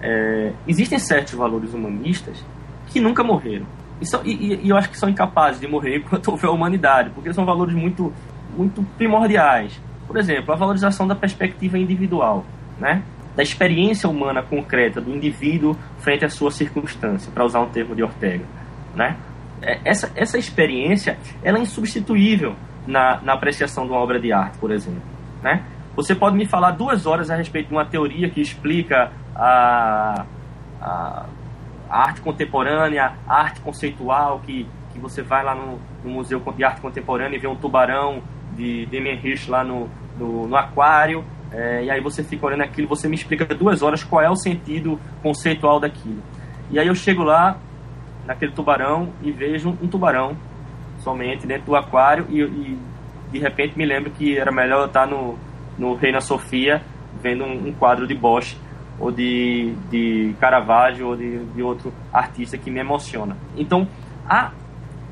é, 0.00 0.52
existem 0.66 0.98
certos 0.98 1.34
valores 1.34 1.72
humanistas 1.72 2.44
que 2.88 3.00
nunca 3.00 3.22
morreram. 3.22 3.66
E, 4.00 4.06
são, 4.06 4.20
e, 4.24 4.60
e, 4.62 4.68
eu 4.68 4.76
acho 4.76 4.90
que 4.90 4.98
são 4.98 5.08
incapazes 5.08 5.60
de 5.60 5.66
morrer 5.66 5.98
enquanto 6.04 6.28
houver 6.28 6.50
humanidade, 6.50 7.10
porque 7.10 7.32
são 7.32 7.44
valores 7.44 7.74
muito, 7.74 8.12
muito 8.56 8.82
primordiais. 8.96 9.80
Por 10.06 10.16
exemplo, 10.16 10.52
a 10.52 10.56
valorização 10.56 11.06
da 11.06 11.14
perspectiva 11.14 11.78
individual, 11.78 12.44
né? 12.78 13.02
da 13.34 13.42
experiência 13.42 14.08
humana 14.08 14.42
concreta 14.42 15.00
do 15.00 15.14
indivíduo 15.14 15.76
frente 15.98 16.24
à 16.24 16.28
sua 16.28 16.50
circunstância, 16.50 17.30
para 17.32 17.44
usar 17.44 17.60
um 17.60 17.68
termo 17.68 17.94
de 17.94 18.02
Ortega. 18.02 18.44
Né? 18.94 19.16
É, 19.60 19.80
essa, 19.84 20.10
essa 20.14 20.38
experiência 20.38 21.18
ela 21.42 21.58
é 21.58 21.60
insubstituível 21.60 22.54
na, 22.86 23.20
na 23.20 23.34
apreciação 23.34 23.84
de 23.84 23.90
uma 23.90 24.00
obra 24.00 24.18
de 24.18 24.32
arte, 24.32 24.56
por 24.58 24.70
exemplo. 24.70 25.02
Né? 25.42 25.62
Você 25.94 26.14
pode 26.14 26.36
me 26.36 26.46
falar 26.46 26.72
duas 26.72 27.06
horas 27.06 27.30
a 27.30 27.36
respeito 27.36 27.68
de 27.68 27.74
uma 27.74 27.84
teoria 27.84 28.30
que 28.30 28.40
explica 28.40 29.12
a, 29.34 30.24
a 30.80 31.26
a 31.88 32.00
arte 32.00 32.20
contemporânea, 32.20 33.14
a 33.26 33.42
arte 33.42 33.60
conceitual, 33.60 34.40
que, 34.40 34.66
que 34.92 34.98
você 34.98 35.22
vai 35.22 35.44
lá 35.44 35.54
no, 35.54 35.78
no 36.04 36.10
Museu 36.10 36.40
de 36.56 36.64
Arte 36.64 36.80
Contemporânea 36.80 37.36
e 37.36 37.40
vê 37.40 37.46
um 37.46 37.56
tubarão 37.56 38.22
de 38.56 38.86
Damien 38.86 39.20
Hirst 39.22 39.48
lá 39.48 39.62
no, 39.62 39.88
no, 40.18 40.48
no 40.48 40.56
aquário, 40.56 41.24
é, 41.52 41.84
e 41.84 41.90
aí 41.90 42.00
você 42.00 42.24
fica 42.24 42.46
olhando 42.46 42.62
aquilo, 42.62 42.88
você 42.88 43.08
me 43.08 43.14
explica 43.14 43.44
duas 43.54 43.82
horas 43.82 44.02
qual 44.02 44.22
é 44.22 44.30
o 44.30 44.36
sentido 44.36 44.98
conceitual 45.22 45.78
daquilo. 45.78 46.22
E 46.70 46.78
aí 46.78 46.86
eu 46.86 46.94
chego 46.94 47.22
lá, 47.22 47.58
naquele 48.26 48.52
tubarão, 48.52 49.10
e 49.22 49.30
vejo 49.30 49.70
um 49.70 49.86
tubarão 49.86 50.36
somente 51.00 51.46
dentro 51.46 51.66
do 51.66 51.76
aquário, 51.76 52.26
e, 52.28 52.40
e 52.40 52.78
de 53.30 53.38
repente 53.38 53.76
me 53.78 53.84
lembro 53.84 54.10
que 54.10 54.36
era 54.36 54.50
melhor 54.50 54.80
eu 54.80 54.86
estar 54.86 55.06
no, 55.06 55.38
no 55.78 55.94
Reina 55.94 56.20
Sofia 56.20 56.82
vendo 57.22 57.44
um, 57.44 57.68
um 57.68 57.72
quadro 57.72 58.06
de 58.06 58.14
Bosch 58.14 58.56
ou 58.98 59.10
de, 59.10 59.74
de 59.90 60.34
Caravaggio 60.40 61.08
ou 61.08 61.16
de, 61.16 61.44
de 61.46 61.62
outro 61.62 61.92
artista 62.12 62.56
que 62.56 62.70
me 62.70 62.80
emociona. 62.80 63.36
Então, 63.56 63.86
a, 64.28 64.50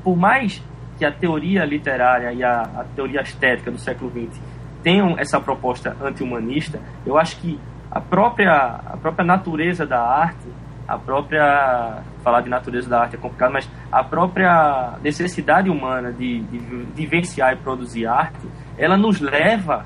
por 0.03 0.17
mais 0.17 0.61
que 0.97 1.05
a 1.05 1.11
teoria 1.11 1.65
literária 1.65 2.31
e 2.33 2.43
a, 2.43 2.61
a 2.61 2.85
teoria 2.95 3.21
estética 3.21 3.71
do 3.71 3.77
século 3.77 4.11
XX 4.11 4.39
tenham 4.83 5.17
essa 5.17 5.39
proposta 5.39 5.95
anti-humanista, 6.01 6.79
eu 7.05 7.17
acho 7.17 7.37
que 7.37 7.59
a 7.91 7.99
própria, 7.99 8.53
a 8.85 8.97
própria 8.97 9.25
natureza 9.25 9.85
da 9.85 9.99
arte, 9.99 10.47
a 10.87 10.97
própria. 10.97 12.03
falar 12.23 12.41
de 12.41 12.49
natureza 12.49 12.89
da 12.89 13.01
arte 13.01 13.15
é 13.15 13.19
complicado, 13.19 13.51
mas 13.51 13.69
a 13.91 14.03
própria 14.03 14.93
necessidade 15.01 15.69
humana 15.69 16.11
de, 16.11 16.41
de 16.41 16.59
vivenciar 16.93 17.53
e 17.53 17.55
produzir 17.55 18.05
arte, 18.05 18.47
ela 18.77 18.97
nos 18.97 19.19
leva, 19.19 19.85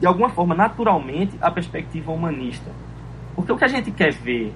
de 0.00 0.06
alguma 0.06 0.28
forma, 0.30 0.54
naturalmente, 0.54 1.36
à 1.40 1.50
perspectiva 1.50 2.10
humanista. 2.10 2.70
Porque 3.36 3.52
o 3.52 3.56
que 3.56 3.64
a 3.64 3.68
gente 3.68 3.90
quer 3.90 4.12
ver 4.12 4.52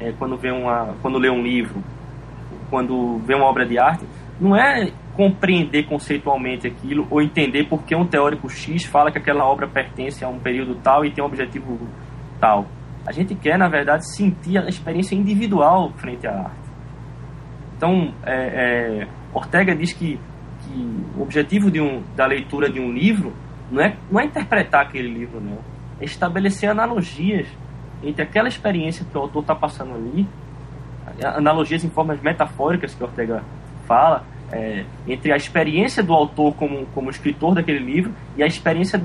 é, 0.00 0.12
quando, 0.18 0.36
vê 0.36 0.50
uma, 0.50 0.94
quando 1.00 1.18
lê 1.18 1.30
um 1.30 1.42
livro, 1.42 1.82
quando 2.68 3.18
vê 3.24 3.34
uma 3.34 3.46
obra 3.46 3.64
de 3.64 3.78
arte, 3.78 4.04
não 4.42 4.56
é 4.56 4.90
compreender 5.14 5.84
conceitualmente 5.84 6.66
aquilo 6.66 7.06
ou 7.08 7.22
entender 7.22 7.64
porque 7.68 7.94
um 7.94 8.06
teórico 8.06 8.48
X 8.48 8.84
fala 8.84 9.12
que 9.12 9.18
aquela 9.18 9.44
obra 9.44 9.68
pertence 9.68 10.24
a 10.24 10.28
um 10.28 10.38
período 10.40 10.74
tal 10.82 11.04
e 11.04 11.12
tem 11.12 11.22
um 11.22 11.26
objetivo 11.26 11.78
tal. 12.40 12.66
A 13.06 13.12
gente 13.12 13.34
quer, 13.34 13.56
na 13.56 13.68
verdade, 13.68 14.04
sentir 14.16 14.58
a 14.58 14.68
experiência 14.68 15.14
individual 15.14 15.92
frente 15.96 16.26
à 16.26 16.32
arte. 16.32 16.70
Então, 17.76 18.14
é, 18.24 19.02
é, 19.02 19.08
Ortega 19.32 19.74
diz 19.74 19.92
que, 19.92 20.18
que 20.60 21.04
o 21.16 21.22
objetivo 21.22 21.68
um, 21.80 22.02
da 22.16 22.26
leitura 22.26 22.70
de 22.70 22.80
um 22.80 22.92
livro 22.92 23.32
não 23.70 23.82
é, 23.82 23.96
não 24.10 24.20
é 24.20 24.24
interpretar 24.24 24.86
aquele 24.86 25.08
livro, 25.08 25.40
não. 25.40 25.58
É 26.00 26.04
estabelecer 26.04 26.68
analogias 26.68 27.46
entre 28.02 28.22
aquela 28.22 28.48
experiência 28.48 29.04
que 29.04 29.16
o 29.16 29.20
autor 29.20 29.42
está 29.42 29.54
passando 29.54 29.94
ali, 29.94 30.26
analogias 31.24 31.84
em 31.84 31.90
formas 31.90 32.20
metafóricas 32.20 32.94
que 32.94 33.02
Ortega 33.02 33.42
fala, 33.86 34.24
é, 34.52 34.84
entre 35.06 35.32
a 35.32 35.36
experiência 35.36 36.02
do 36.02 36.12
autor 36.12 36.54
como, 36.54 36.86
como 36.94 37.10
escritor 37.10 37.54
daquele 37.54 37.78
livro 37.78 38.12
e 38.36 38.42
a 38.42 38.46
experiência 38.46 39.02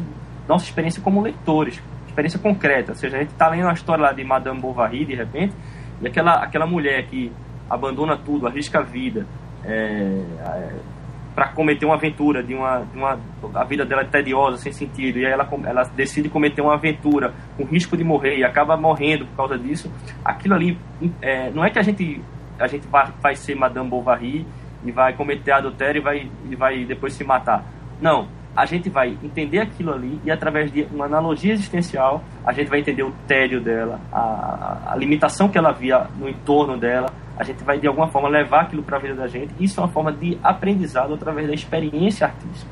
nossa 0.47 0.65
experiência 0.65 1.01
como 1.01 1.21
leitores, 1.21 1.81
experiência 2.07 2.39
concreta. 2.39 2.93
Ou 2.93 2.97
seja, 2.97 3.17
a 3.17 3.19
gente 3.19 3.31
está 3.31 3.49
lendo 3.49 3.63
uma 3.63 3.73
história 3.73 4.01
lá 4.01 4.13
de 4.13 4.23
Madame 4.23 4.59
Bovary, 4.59 5.05
de 5.05 5.13
repente, 5.13 5.53
e 6.01 6.07
aquela, 6.07 6.43
aquela 6.43 6.65
mulher 6.65 7.05
que 7.07 7.31
abandona 7.69 8.17
tudo, 8.17 8.47
arrisca 8.47 8.79
a 8.79 8.83
vida, 8.83 9.27
é, 9.65 10.23
é 10.45 10.97
para 11.35 11.49
cometer 11.49 11.85
uma 11.85 11.93
aventura 11.93 12.41
de 12.41 12.55
uma, 12.55 12.79
de 12.79 12.97
uma 12.97 13.19
a 13.53 13.63
vida 13.63 13.85
dela 13.85 14.01
é 14.01 14.05
tediosa 14.05 14.57
sem 14.57 14.71
sentido 14.71 15.19
e 15.19 15.25
aí 15.27 15.31
ela 15.31 15.47
ela 15.65 15.83
decide 15.95 16.29
cometer 16.29 16.61
uma 16.61 16.73
aventura 16.73 17.31
com 17.55 17.63
risco 17.63 17.95
de 17.95 18.03
morrer 18.03 18.39
e 18.39 18.43
acaba 18.43 18.75
morrendo 18.75 19.27
por 19.27 19.35
causa 19.35 19.55
disso 19.55 19.87
aquilo 20.25 20.55
ali 20.55 20.79
é, 21.21 21.51
não 21.51 21.63
é 21.63 21.69
que 21.69 21.77
a 21.77 21.83
gente 21.83 22.19
a 22.57 22.65
gente 22.65 22.87
vai, 22.87 23.13
vai 23.21 23.35
ser 23.35 23.53
Madame 23.53 23.87
Bovary 23.87 24.47
e 24.85 24.91
vai 24.91 25.13
cometer 25.13 25.51
adultério 25.51 25.99
e 25.99 26.03
vai 26.03 26.31
e 26.49 26.55
vai 26.55 26.85
depois 26.85 27.13
se 27.13 27.23
matar 27.23 27.63
não 28.01 28.27
a 28.55 28.65
gente 28.65 28.89
vai 28.89 29.17
entender 29.23 29.59
aquilo 29.59 29.93
ali 29.93 30.19
e 30.25 30.31
através 30.31 30.71
de 30.71 30.87
uma 30.91 31.05
analogia 31.05 31.53
existencial 31.53 32.23
a 32.45 32.51
gente 32.51 32.69
vai 32.69 32.79
entender 32.79 33.03
o 33.03 33.11
tédio 33.27 33.61
dela 33.61 33.99
a, 34.11 34.93
a 34.93 34.95
limitação 34.95 35.47
que 35.49 35.57
ela 35.57 35.71
via 35.71 36.07
no 36.17 36.27
entorno 36.27 36.77
dela 36.77 37.11
a 37.37 37.43
gente 37.43 37.63
vai 37.63 37.79
de 37.79 37.87
alguma 37.87 38.07
forma 38.07 38.27
levar 38.27 38.61
aquilo 38.61 38.81
para 38.81 38.97
a 38.97 38.99
vida 38.99 39.13
da 39.13 39.27
gente. 39.27 39.53
Isso 39.59 39.79
é 39.79 39.83
uma 39.83 39.89
forma 39.89 40.11
de 40.11 40.37
aprendizado 40.43 41.13
através 41.13 41.47
da 41.47 41.53
experiência 41.53 42.25
artística. 42.25 42.71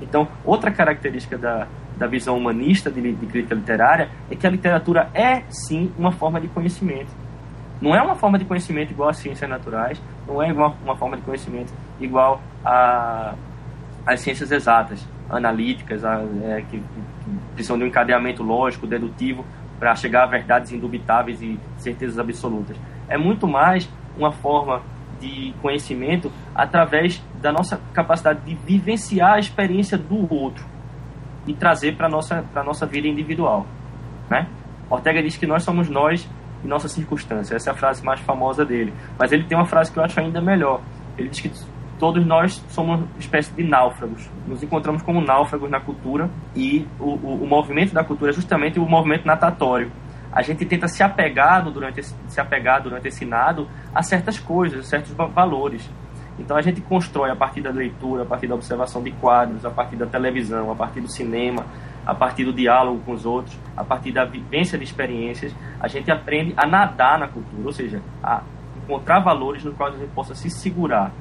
Então, 0.00 0.26
outra 0.44 0.72
característica 0.72 1.38
da, 1.38 1.68
da 1.96 2.08
visão 2.08 2.36
humanista 2.36 2.90
de, 2.90 3.12
de 3.12 3.26
crítica 3.26 3.54
literária 3.54 4.10
é 4.28 4.34
que 4.34 4.44
a 4.44 4.50
literatura 4.50 5.08
é 5.14 5.44
sim 5.48 5.92
uma 5.96 6.10
forma 6.10 6.40
de 6.40 6.48
conhecimento. 6.48 7.21
Não 7.82 7.94
é 7.94 8.00
uma 8.00 8.14
forma 8.14 8.38
de 8.38 8.46
conhecimento 8.46 8.92
igual 8.92 9.10
às 9.10 9.18
ciências 9.18 9.50
naturais, 9.50 10.00
não 10.26 10.42
é 10.42 10.48
igual 10.48 10.74
uma 10.82 10.96
forma 10.96 11.16
de 11.16 11.22
conhecimento 11.22 11.70
igual 12.00 12.40
às 12.64 14.20
ciências 14.20 14.50
exatas, 14.50 15.06
analíticas, 15.28 16.04
a, 16.04 16.22
é, 16.44 16.62
que, 16.70 16.78
que 16.78 16.84
precisam 17.54 17.76
de 17.76 17.84
um 17.84 17.86
encadeamento 17.88 18.42
lógico, 18.42 18.86
dedutivo, 18.86 19.44
para 19.78 19.94
chegar 19.96 20.22
a 20.22 20.26
verdades 20.26 20.72
indubitáveis 20.72 21.42
e 21.42 21.58
certezas 21.76 22.18
absolutas 22.18 22.76
é 23.12 23.18
muito 23.18 23.46
mais 23.46 23.88
uma 24.16 24.32
forma 24.32 24.80
de 25.20 25.54
conhecimento 25.60 26.32
através 26.54 27.22
da 27.42 27.52
nossa 27.52 27.78
capacidade 27.92 28.40
de 28.40 28.54
vivenciar 28.54 29.34
a 29.34 29.38
experiência 29.38 29.98
do 29.98 30.32
outro 30.32 30.64
e 31.46 31.52
trazer 31.52 31.94
para 31.94 32.06
a 32.06 32.10
nossa, 32.10 32.42
nossa 32.64 32.86
vida 32.86 33.06
individual. 33.06 33.66
Né? 34.30 34.46
Ortega 34.88 35.22
diz 35.22 35.36
que 35.36 35.46
nós 35.46 35.62
somos 35.62 35.90
nós 35.90 36.28
e 36.64 36.68
nossa 36.68 36.88
circunstância. 36.88 37.56
Essa 37.56 37.70
é 37.70 37.72
a 37.72 37.76
frase 37.76 38.04
mais 38.04 38.20
famosa 38.20 38.64
dele. 38.64 38.92
Mas 39.18 39.32
ele 39.32 39.44
tem 39.44 39.56
uma 39.56 39.66
frase 39.66 39.90
que 39.90 39.98
eu 39.98 40.04
acho 40.04 40.18
ainda 40.18 40.40
melhor. 40.40 40.80
Ele 41.18 41.28
diz 41.28 41.40
que 41.40 41.50
todos 41.98 42.24
nós 42.26 42.62
somos 42.68 43.00
uma 43.00 43.08
espécie 43.18 43.52
de 43.52 43.62
náufragos. 43.62 44.28
Nos 44.46 44.62
encontramos 44.62 45.02
como 45.02 45.20
náufragos 45.20 45.70
na 45.70 45.80
cultura 45.80 46.28
e 46.54 46.86
o, 46.98 47.10
o, 47.10 47.44
o 47.44 47.46
movimento 47.46 47.94
da 47.94 48.02
cultura 48.02 48.30
é 48.30 48.34
justamente 48.34 48.78
o 48.80 48.86
movimento 48.86 49.24
natatório. 49.26 49.90
A 50.32 50.42
gente 50.42 50.64
tenta 50.64 50.88
se 50.88 51.02
apegar 51.02 51.62
durante 51.70 52.00
esse, 52.00 52.14
se 52.26 52.40
apegar 52.40 52.82
durante 52.82 53.06
esse 53.06 53.24
nado 53.24 53.68
a 53.94 54.02
certas 54.02 54.38
coisas, 54.38 54.80
a 54.80 54.82
certos 54.82 55.12
valores. 55.12 55.88
Então 56.38 56.56
a 56.56 56.62
gente 56.62 56.80
constrói 56.80 57.30
a 57.30 57.36
partir 57.36 57.60
da 57.60 57.70
leitura, 57.70 58.22
a 58.22 58.26
partir 58.26 58.46
da 58.46 58.54
observação 58.54 59.02
de 59.02 59.12
quadros, 59.12 59.64
a 59.64 59.70
partir 59.70 59.96
da 59.96 60.06
televisão, 60.06 60.72
a 60.72 60.74
partir 60.74 61.00
do 61.00 61.08
cinema, 61.08 61.64
a 62.04 62.14
partir 62.14 62.44
do 62.44 62.52
diálogo 62.52 63.00
com 63.04 63.12
os 63.12 63.24
outros, 63.24 63.56
a 63.76 63.84
partir 63.84 64.12
da 64.12 64.24
vivência 64.24 64.76
de 64.76 64.84
experiências, 64.84 65.54
a 65.80 65.88
gente 65.88 66.10
aprende 66.10 66.52
a 66.56 66.66
nadar 66.66 67.18
na 67.18 67.28
cultura, 67.28 67.62
ou 67.64 67.72
seja, 67.72 68.02
a 68.22 68.42
encontrar 68.82 69.20
valores 69.20 69.64
nos 69.64 69.74
quais 69.76 69.94
a 69.94 69.98
gente 69.98 70.10
possa 70.10 70.34
se 70.34 70.50
segurar. 70.50 71.12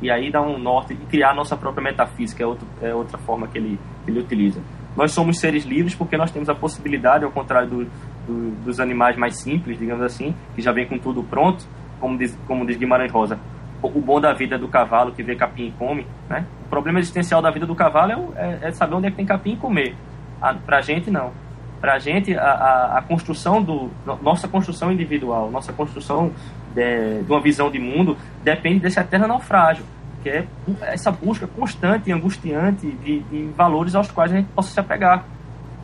E 0.00 0.10
aí 0.10 0.30
dar 0.30 0.40
um 0.42 0.58
norte 0.58 0.94
e 0.94 0.96
criar 1.06 1.30
a 1.30 1.34
nossa 1.34 1.56
própria 1.56 1.82
metafísica, 1.82 2.42
é, 2.42 2.46
outro, 2.46 2.66
é 2.80 2.94
outra 2.94 3.18
forma 3.18 3.46
que 3.46 3.58
ele, 3.58 3.78
ele 4.06 4.20
utiliza. 4.20 4.60
Nós 4.96 5.12
somos 5.12 5.38
seres 5.38 5.64
livres 5.64 5.94
porque 5.94 6.16
nós 6.16 6.30
temos 6.30 6.48
a 6.48 6.54
possibilidade, 6.54 7.24
ao 7.24 7.30
contrário 7.30 7.68
do, 7.68 7.84
do, 8.26 8.50
dos 8.64 8.80
animais 8.80 9.16
mais 9.16 9.36
simples, 9.40 9.78
digamos 9.78 10.02
assim, 10.02 10.34
que 10.54 10.62
já 10.62 10.72
vem 10.72 10.86
com 10.86 10.98
tudo 10.98 11.22
pronto, 11.22 11.66
como 12.00 12.16
diz, 12.16 12.36
como 12.46 12.66
diz 12.66 12.76
Guimarães 12.76 13.12
Rosa, 13.12 13.38
o 13.82 14.00
bom 14.00 14.20
da 14.20 14.32
vida 14.32 14.56
é 14.56 14.58
do 14.58 14.68
cavalo 14.68 15.12
que 15.12 15.22
vê 15.22 15.34
capim 15.34 15.68
e 15.68 15.72
come, 15.72 16.06
né? 16.28 16.44
O 16.66 16.68
problema 16.68 16.98
existencial 16.98 17.40
da 17.40 17.50
vida 17.50 17.66
do 17.66 17.74
cavalo 17.74 18.32
é, 18.36 18.58
é, 18.62 18.68
é 18.68 18.72
saber 18.72 18.94
onde 18.94 19.06
é 19.06 19.10
que 19.10 19.16
tem 19.16 19.26
capim 19.26 19.52
e 19.52 19.56
comer. 19.56 19.94
A, 20.40 20.54
pra 20.54 20.80
gente, 20.80 21.10
não. 21.10 21.32
Pra 21.80 21.98
gente, 21.98 22.36
a, 22.36 22.42
a, 22.42 22.98
a, 22.98 23.02
construção 23.02 23.62
do... 23.62 23.90
Nossa 24.22 24.46
construção 24.46 24.92
individual, 24.92 25.50
nossa 25.50 25.72
construção 25.72 26.30
de, 26.74 27.22
de 27.22 27.30
uma 27.30 27.40
visão 27.40 27.70
de 27.70 27.78
mundo 27.78 28.16
depende 28.42 28.80
desse 28.80 29.00
eterno 29.00 29.26
naufrágio, 29.26 29.84
que 30.22 30.28
é 30.28 30.46
essa 30.82 31.10
busca 31.10 31.46
constante 31.46 32.10
e 32.10 32.12
angustiante 32.12 32.86
de, 32.86 33.20
de 33.20 33.46
valores 33.56 33.94
aos 33.94 34.10
quais 34.10 34.32
a 34.32 34.36
gente 34.36 34.48
possa 34.48 34.72
se 34.72 34.80
apegar. 34.80 35.24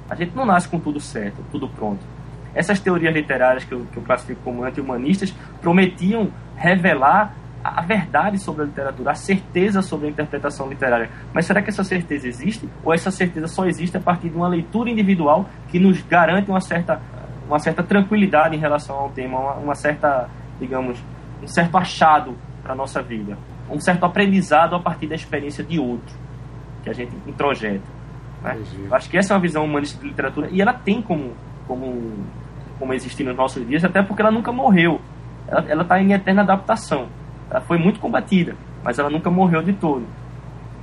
A 0.09 0.15
gente 0.15 0.37
não 0.37 0.45
nasce 0.45 0.69
com 0.69 0.79
tudo 0.79 1.01
certo, 1.01 1.43
tudo 1.51 1.69
pronto. 1.69 2.01
Essas 2.55 2.79
teorias 2.81 3.13
literárias 3.13 3.65
que 3.65 3.73
eu, 3.73 3.87
que 3.93 3.97
eu 3.97 4.03
classifico 4.03 4.41
como 4.43 4.65
anti-humanistas 4.65 5.35
prometiam 5.61 6.31
revelar 6.57 7.35
a 7.75 7.81
verdade 7.83 8.39
sobre 8.39 8.63
a 8.63 8.67
literatura, 8.67 9.11
a 9.11 9.15
certeza 9.15 9.83
sobre 9.83 10.07
a 10.09 10.11
interpretação 10.11 10.69
literária. 10.69 11.11
Mas 11.33 11.47
será 11.47 11.63
que 11.63 11.71
essa 11.71 11.83
certeza 11.83 12.29
existe? 12.29 12.69
Ou 12.85 12.93
essa 12.93 13.11
certeza 13.11 13.47
só 13.49 13.65
existe 13.67 13.97
a 13.97 14.01
partir 14.01 14.29
de 14.29 14.37
uma 14.37 14.49
leitura 14.49 14.91
individual 14.91 15.47
que 15.69 15.79
nos 15.79 16.01
garante 16.03 16.51
uma 16.51 16.61
certa, 16.61 17.01
uma 17.47 17.59
certa 17.59 17.83
tranquilidade 17.83 18.55
em 18.55 18.59
relação 18.59 18.97
ao 18.97 19.11
tema, 19.11 19.39
uma, 19.39 19.55
uma 19.55 19.75
certa, 19.75 20.29
digamos, 20.61 21.03
um 21.43 21.47
certo 21.47 21.77
achado 21.77 22.37
para 22.63 22.73
a 22.73 22.77
nossa 22.77 23.03
vida? 23.03 23.37
Um 23.71 23.81
certo 23.81 24.05
aprendizado 24.05 24.77
a 24.77 24.81
partir 24.81 25.07
da 25.07 25.15
experiência 25.15 25.65
de 25.65 25.79
outro, 25.79 26.15
que 26.85 26.91
a 26.91 26.93
gente 26.93 27.17
introjeta. 27.27 27.91
Né? 28.43 28.59
Acho 28.93 29.11
que 29.11 29.19
essa 29.19 29.33
é 29.33 29.35
uma 29.35 29.43
visão 29.43 29.65
humanista 29.65 30.01
de 30.01 30.09
literatura 30.09 30.49
e 30.51 30.61
ela 30.61 30.73
tem 30.73 31.03
como, 31.03 31.33
como, 31.67 32.13
como 32.79 32.95
existir 32.95 33.25
nos 33.25 33.37
nossos 33.37 33.67
dias, 33.67 33.85
até 33.85 34.03
porque 34.03 34.23
ela 34.23 34.31
nunca 34.31 34.53
morreu. 34.53 35.01
Ela 35.49 35.83
está 35.83 36.01
em 36.01 36.13
eterna 36.13 36.43
adaptação 36.43 37.09
ela 37.51 37.61
foi 37.61 37.79
muito 37.79 38.01
combatida, 38.01 38.55
mas 38.83 38.99
ela 38.99 39.11
nunca 39.11 39.31
morreu 39.31 39.63
de 39.63 39.73
todo. 39.73 40.07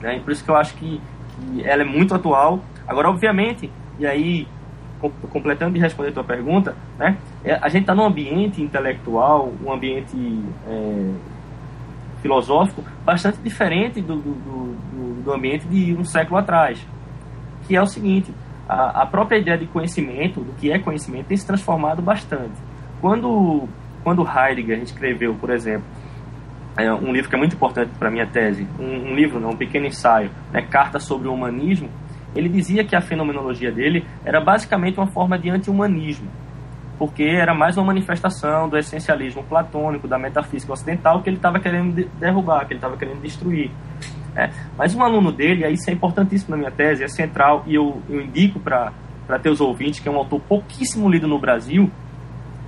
Né? 0.01 0.17
E 0.17 0.19
por 0.19 0.31
isso 0.31 0.43
que 0.43 0.51
eu 0.51 0.55
acho 0.55 0.75
que, 0.75 1.01
que 1.35 1.63
ela 1.63 1.81
é 1.81 1.85
muito 1.85 2.13
atual. 2.13 2.59
Agora, 2.87 3.09
obviamente, 3.09 3.69
e 3.99 4.05
aí 4.05 4.47
completando 5.31 5.73
de 5.73 5.79
responder 5.79 6.09
a 6.09 6.13
tua 6.13 6.23
pergunta, 6.23 6.75
né? 6.97 7.17
É, 7.43 7.55
a 7.55 7.67
gente 7.67 7.81
está 7.81 7.93
num 7.93 8.05
ambiente 8.05 8.61
intelectual, 8.61 9.51
um 9.61 9.71
ambiente 9.71 10.15
é, 10.65 11.11
filosófico 12.21 12.83
bastante 13.03 13.39
diferente 13.39 14.01
do, 14.01 14.15
do, 14.15 14.33
do, 14.33 15.23
do, 15.23 15.33
ambiente 15.33 15.67
de 15.67 15.93
um 15.93 16.05
século 16.05 16.37
atrás, 16.37 16.85
que 17.67 17.75
é 17.75 17.81
o 17.81 17.85
seguinte: 17.85 18.33
a, 18.67 19.01
a, 19.01 19.05
própria 19.05 19.37
ideia 19.37 19.57
de 19.57 19.65
conhecimento, 19.65 20.39
do 20.39 20.53
que 20.53 20.71
é 20.71 20.79
conhecimento, 20.79 21.27
tem 21.27 21.35
se 21.35 21.45
transformado 21.45 22.01
bastante. 22.01 22.53
Quando 23.01 23.67
quando 24.03 24.27
Heidegger 24.27 24.79
escreveu, 24.79 25.33
por 25.35 25.49
exemplo, 25.49 25.85
é 26.77 26.91
um 26.91 27.11
livro 27.11 27.29
que 27.29 27.35
é 27.35 27.37
muito 27.37 27.55
importante 27.55 27.91
para 27.99 28.09
minha 28.09 28.25
tese, 28.25 28.67
um, 28.79 29.11
um, 29.11 29.15
livro, 29.15 29.39
não, 29.39 29.51
um 29.51 29.55
pequeno 29.55 29.85
ensaio, 29.85 30.31
né, 30.51 30.61
Carta 30.61 30.99
sobre 30.99 31.27
o 31.27 31.33
Humanismo, 31.33 31.89
ele 32.35 32.49
dizia 32.49 32.83
que 32.83 32.95
a 32.95 33.01
fenomenologia 33.01 33.71
dele 33.71 34.05
era 34.25 34.41
basicamente 34.41 34.97
uma 34.97 35.07
forma 35.07 35.37
de 35.37 35.49
anti-humanismo, 35.49 36.27
porque 36.97 37.23
era 37.23 37.53
mais 37.53 37.77
uma 37.77 37.85
manifestação 37.85 38.67
do 38.67 38.77
essencialismo 38.77 39.43
platônico, 39.43 40.07
da 40.07 40.17
metafísica 40.17 40.73
ocidental 40.73 41.21
que 41.21 41.29
ele 41.29 41.37
estava 41.37 41.59
querendo 41.59 42.09
derrubar, 42.19 42.65
que 42.65 42.73
ele 42.73 42.79
estava 42.79 42.97
querendo 42.97 43.21
destruir. 43.21 43.69
É. 44.35 44.49
Mas 44.75 44.95
um 44.95 45.03
aluno 45.03 45.31
dele, 45.31 45.63
aí 45.63 45.73
isso 45.73 45.87
é 45.91 45.93
importantíssimo 45.93 46.51
na 46.51 46.57
minha 46.57 46.71
tese, 46.71 47.03
é 47.03 47.07
central, 47.07 47.63
e 47.67 47.75
eu, 47.75 48.01
eu 48.09 48.19
indico 48.19 48.59
para 48.59 48.91
teus 49.43 49.61
ouvintes, 49.61 49.99
que 49.99 50.09
é 50.09 50.11
um 50.11 50.17
autor 50.17 50.41
pouquíssimo 50.41 51.07
lido 51.07 51.27
no 51.27 51.37
Brasil, 51.37 51.91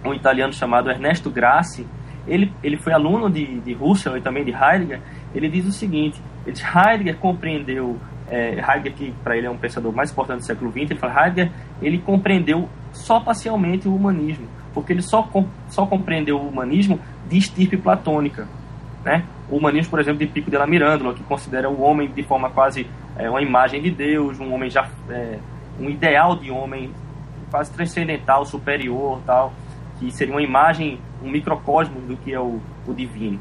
um 0.03 0.13
italiano 0.13 0.53
chamado 0.53 0.91
Ernesto 0.91 1.31
Grassi, 1.31 1.87
ele, 2.27 2.51
ele 2.63 2.77
foi 2.77 2.93
aluno 2.93 3.29
de, 3.29 3.59
de 3.59 3.77
Husserl 3.79 4.17
e 4.17 4.21
também 4.21 4.43
de 4.43 4.51
Heidegger, 4.51 5.01
ele 5.33 5.49
diz 5.49 5.65
o 5.65 5.71
seguinte, 5.71 6.19
ele 6.45 6.53
diz, 6.53 6.63
Heidegger 6.63 7.17
compreendeu, 7.17 7.97
é, 8.29 8.53
Heidegger 8.53 8.93
que 8.93 9.13
para 9.23 9.37
ele 9.37 9.47
é 9.47 9.49
um 9.49 9.57
pensador 9.57 9.93
mais 9.93 10.11
importante 10.11 10.39
do 10.39 10.45
século 10.45 10.71
XX, 10.71 10.91
ele 10.91 10.95
fala, 10.95 11.25
Heidegger, 11.25 11.51
ele 11.81 11.97
compreendeu 11.99 12.67
só 12.91 13.19
parcialmente 13.19 13.87
o 13.87 13.95
humanismo, 13.95 14.47
porque 14.73 14.93
ele 14.93 15.01
só, 15.01 15.29
só 15.69 15.85
compreendeu 15.85 16.37
o 16.37 16.47
humanismo 16.47 16.99
de 17.29 17.37
estirpe 17.37 17.77
platônica, 17.77 18.47
né? 19.03 19.23
O 19.49 19.57
humanismo, 19.57 19.91
por 19.91 19.99
exemplo, 19.99 20.19
de 20.19 20.25
Pico 20.25 20.49
della 20.49 20.65
Mirandola, 20.65 21.13
que 21.13 21.23
considera 21.23 21.69
o 21.69 21.81
homem 21.81 22.09
de 22.09 22.23
forma 22.23 22.49
quase 22.49 22.87
é, 23.15 23.29
uma 23.29 23.41
imagem 23.41 23.79
de 23.79 23.91
Deus, 23.91 24.39
um 24.39 24.51
homem 24.51 24.69
já 24.69 24.89
é, 25.09 25.37
um 25.79 25.87
ideal 25.87 26.35
de 26.35 26.49
homem 26.49 26.89
quase 27.51 27.71
transcendental, 27.71 28.43
superior, 28.43 29.21
tal 29.23 29.53
que 29.99 30.11
seria 30.11 30.33
uma 30.33 30.41
imagem, 30.41 30.99
um 31.23 31.29
microcosmo 31.29 31.99
do 32.01 32.17
que 32.17 32.33
é 32.33 32.39
o, 32.39 32.59
o 32.87 32.93
divino. 32.93 33.39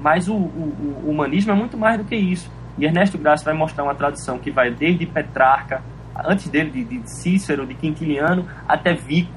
Mas 0.00 0.28
o, 0.28 0.34
o, 0.34 1.02
o, 1.04 1.10
humanismo 1.10 1.52
é 1.52 1.54
muito 1.54 1.76
mais 1.76 1.98
do 1.98 2.04
que 2.04 2.14
isso. 2.14 2.50
E 2.78 2.84
Ernesto 2.84 3.18
Graça 3.18 3.44
vai 3.44 3.54
mostrar 3.54 3.84
uma 3.84 3.94
tradição 3.94 4.38
que 4.38 4.50
vai 4.50 4.70
desde 4.70 5.06
Petrarca, 5.06 5.82
antes 6.24 6.48
dele, 6.48 6.70
de, 6.70 6.84
de 6.84 7.10
Cícero, 7.10 7.66
de 7.66 7.74
Quintiliano, 7.74 8.46
até 8.68 8.94
Vico, 8.94 9.32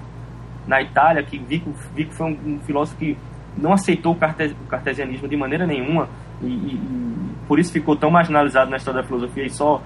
na 0.67 0.81
Itália, 0.81 1.23
que 1.23 1.37
Vico, 1.37 1.73
Vico 1.95 2.13
foi 2.13 2.27
um, 2.27 2.55
um 2.55 2.59
filósofo 2.59 2.97
que 2.97 3.17
não 3.57 3.73
aceitou 3.73 4.13
o, 4.13 4.15
cartes, 4.15 4.51
o 4.51 4.67
cartesianismo 4.67 5.27
de 5.27 5.35
maneira 5.35 5.65
nenhuma, 5.65 6.07
e, 6.41 6.45
e, 6.45 6.49
e 6.49 7.29
por 7.47 7.59
isso 7.59 7.71
ficou 7.71 7.95
tão 7.95 8.11
marginalizado 8.11 8.69
na 8.69 8.77
história 8.77 9.01
da 9.01 9.07
filosofia 9.07 9.45
e 9.45 9.49
só 9.49 9.81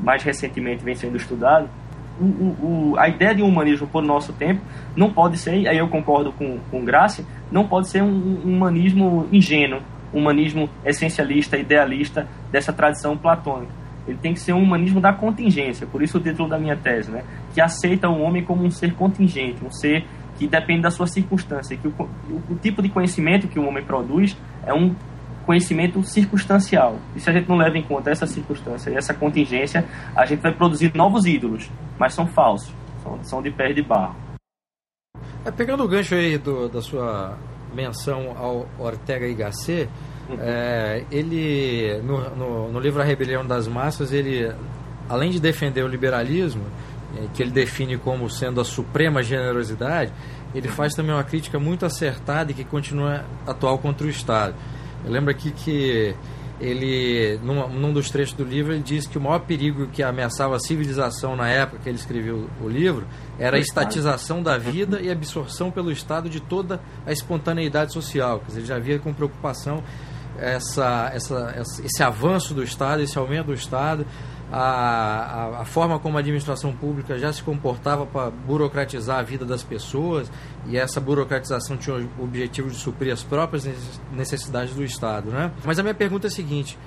mais 0.00 0.22
recentemente 0.22 0.84
vem 0.84 0.94
sendo 0.94 1.16
estudado 1.16 1.68
o, 2.20 2.92
o, 2.92 2.94
a 2.98 3.08
ideia 3.08 3.34
de 3.34 3.42
um 3.42 3.48
humanismo 3.48 3.86
por 3.86 4.02
nosso 4.02 4.32
tempo 4.32 4.60
não 4.96 5.10
pode 5.10 5.38
ser, 5.38 5.66
aí 5.68 5.78
eu 5.78 5.88
concordo 5.88 6.32
com, 6.32 6.58
com 6.70 6.84
Graça, 6.84 7.24
não 7.50 7.66
pode 7.66 7.88
ser 7.88 8.02
um, 8.02 8.40
um 8.44 8.56
humanismo 8.56 9.28
ingênuo, 9.32 9.80
um 10.12 10.20
humanismo 10.20 10.68
essencialista, 10.84 11.56
idealista 11.56 12.26
dessa 12.50 12.72
tradição 12.72 13.16
platônica. 13.16 13.72
Ele 14.06 14.18
tem 14.18 14.32
que 14.32 14.40
ser 14.40 14.52
um 14.52 14.62
humanismo 14.62 15.00
da 15.00 15.12
contingência, 15.12 15.86
por 15.86 16.02
isso 16.02 16.18
o 16.18 16.20
título 16.20 16.48
da 16.48 16.58
minha 16.58 16.76
tese, 16.76 17.10
né? 17.10 17.24
que 17.52 17.60
aceita 17.60 18.08
o 18.08 18.20
homem 18.20 18.42
como 18.42 18.64
um 18.64 18.70
ser 18.70 18.94
contingente, 18.94 19.64
um 19.64 19.70
ser 19.70 20.04
que 20.38 20.46
depende 20.46 20.82
da 20.82 20.90
sua 20.90 21.06
circunstância, 21.06 21.76
que 21.76 21.88
o, 21.88 21.94
o, 21.98 22.52
o 22.52 22.54
tipo 22.56 22.82
de 22.82 22.88
conhecimento 22.88 23.48
que 23.48 23.58
o 23.58 23.66
homem 23.66 23.82
produz 23.82 24.36
é 24.64 24.72
um 24.72 24.94
conhecimento 25.46 26.02
circunstancial. 26.02 26.98
E 27.14 27.20
se 27.20 27.30
a 27.30 27.32
gente 27.32 27.48
não 27.48 27.56
leva 27.56 27.78
em 27.78 27.82
conta 27.82 28.10
essa 28.10 28.26
circunstância 28.26 28.90
e 28.90 28.96
essa 28.96 29.14
contingência, 29.14 29.86
a 30.14 30.26
gente 30.26 30.40
vai 30.40 30.52
produzir 30.52 30.92
novos 30.94 31.24
ídolos, 31.24 31.70
mas 31.98 32.12
são 32.12 32.26
falsos, 32.26 32.74
são, 33.02 33.18
são 33.22 33.42
de 33.42 33.50
pé 33.50 33.72
de 33.72 33.82
barro. 33.82 34.16
É, 35.44 35.50
pegando 35.52 35.84
o 35.84 35.88
gancho 35.88 36.16
aí 36.16 36.36
do, 36.36 36.68
da 36.68 36.82
sua 36.82 37.38
menção 37.72 38.36
ao 38.36 38.66
Ortega 38.78 39.26
y 39.26 39.34
Gasset, 39.36 39.88
uhum. 40.28 40.36
é, 40.40 41.04
ele, 41.10 42.00
no, 42.02 42.30
no, 42.34 42.72
no, 42.72 42.80
livro 42.80 43.00
A 43.00 43.04
Rebelião 43.04 43.46
das 43.46 43.68
Massas, 43.68 44.12
ele, 44.12 44.52
além 45.08 45.30
de 45.30 45.38
defender 45.38 45.84
o 45.84 45.88
liberalismo, 45.88 46.64
é, 47.16 47.28
que 47.32 47.42
ele 47.42 47.52
define 47.52 47.96
como 47.96 48.28
sendo 48.28 48.60
a 48.60 48.64
suprema 48.64 49.22
generosidade, 49.22 50.12
ele 50.52 50.68
faz 50.68 50.94
também 50.94 51.14
uma 51.14 51.22
crítica 51.22 51.58
muito 51.60 51.86
acertada 51.86 52.50
e 52.50 52.54
que 52.54 52.64
continua 52.64 53.24
atual 53.46 53.78
contra 53.78 54.06
o 54.06 54.10
Estado. 54.10 54.54
Eu 55.06 55.12
lembro 55.12 55.30
aqui 55.30 55.52
que 55.52 56.14
ele, 56.60 57.38
num, 57.42 57.68
num, 57.68 57.92
dos 57.92 58.10
trechos 58.10 58.34
do 58.34 58.42
livro, 58.42 58.72
ele 58.72 58.82
diz 58.82 59.06
que 59.06 59.16
o 59.16 59.20
maior 59.20 59.40
perigo 59.40 59.86
que 59.88 60.02
ameaçava 60.02 60.56
a 60.56 60.58
civilização 60.58 61.36
na 61.36 61.48
época 61.48 61.78
que 61.82 61.88
ele 61.88 61.98
escreveu 61.98 62.48
o 62.60 62.68
livro 62.68 63.06
era 63.38 63.56
a 63.56 63.60
estatização 63.60 64.42
da 64.42 64.56
vida 64.56 65.00
e 65.00 65.10
absorção 65.10 65.70
pelo 65.70 65.92
Estado 65.92 66.28
de 66.28 66.40
toda 66.40 66.80
a 67.06 67.12
espontaneidade 67.12 67.92
social. 67.92 68.40
Quer 68.40 68.46
dizer, 68.46 68.60
ele 68.60 68.66
já 68.66 68.78
via 68.78 68.98
com 68.98 69.12
preocupação 69.12 69.82
essa, 70.38 71.10
essa, 71.12 71.54
esse 71.84 72.02
avanço 72.02 72.54
do 72.54 72.62
Estado, 72.62 73.02
esse 73.02 73.18
aumento 73.18 73.46
do 73.46 73.54
Estado, 73.54 74.06
a, 74.52 74.58
a, 74.58 75.60
a, 75.62 75.64
forma 75.64 75.98
como 75.98 76.16
a 76.16 76.20
administração 76.20 76.72
pública 76.72 77.18
já 77.18 77.32
se 77.32 77.42
comportava 77.42 78.06
para 78.06 78.30
burocratizar 78.30 79.18
a 79.18 79.22
vida 79.22 79.44
das 79.44 79.62
pessoas 79.62 80.30
e 80.66 80.76
essa 80.76 81.00
burocratização 81.00 81.76
tinha 81.76 81.96
o 81.96 82.24
objetivo 82.24 82.70
de 82.70 82.76
suprir 82.76 83.12
as 83.12 83.22
próprias 83.22 83.68
necessidades 84.12 84.74
do 84.74 84.84
Estado. 84.84 85.30
Né? 85.30 85.50
Mas 85.64 85.78
a 85.78 85.82
minha 85.82 85.94
pergunta 85.94 86.26
é 86.26 86.28
a 86.28 86.30
seguinte: 86.30 86.78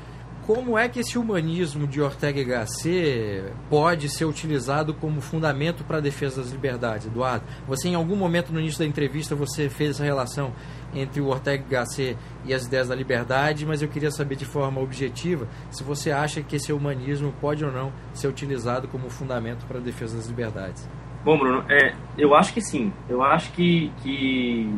como 0.49 0.75
é 0.75 0.89
que 0.89 1.01
esse 1.01 1.15
humanismo 1.15 1.85
de 1.85 2.01
Ortega 2.01 2.39
y 2.39 2.43
Gasset 2.43 3.53
pode 3.69 4.09
ser 4.09 4.25
utilizado 4.25 4.95
como 4.95 5.21
fundamento 5.21 5.83
para 5.83 5.97
a 5.97 6.01
defesa 6.01 6.41
das 6.41 6.49
liberdades, 6.51 7.05
Eduardo? 7.05 7.45
Você, 7.67 7.89
em 7.89 7.93
algum 7.93 8.15
momento 8.15 8.51
no 8.51 8.59
início 8.59 8.79
da 8.79 8.85
entrevista, 8.87 9.35
você 9.35 9.69
fez 9.69 9.91
essa 9.91 10.03
relação 10.03 10.51
entre 10.93 11.21
o 11.21 11.27
Ortega 11.27 11.63
Gasset 11.69 12.17
e 12.45 12.53
as 12.53 12.65
ideias 12.65 12.87
da 12.87 12.95
liberdade, 12.95 13.65
mas 13.65 13.81
eu 13.81 13.87
queria 13.87 14.11
saber 14.11 14.35
de 14.35 14.45
forma 14.45 14.81
objetiva 14.81 15.47
se 15.69 15.83
você 15.83 16.11
acha 16.11 16.41
que 16.41 16.55
esse 16.55 16.71
humanismo 16.73 17.33
pode 17.39 17.63
ou 17.63 17.71
não 17.71 17.91
ser 18.13 18.27
utilizado 18.27 18.87
como 18.87 19.09
fundamento 19.09 19.65
para 19.65 19.77
a 19.77 19.81
defesa 19.81 20.17
das 20.17 20.27
liberdades. 20.27 20.87
Bom, 21.23 21.37
Bruno, 21.37 21.65
é, 21.69 21.93
eu 22.17 22.33
acho 22.33 22.53
que 22.53 22.61
sim. 22.61 22.93
Eu 23.09 23.21
acho 23.21 23.51
que, 23.51 23.91
que 24.01 24.73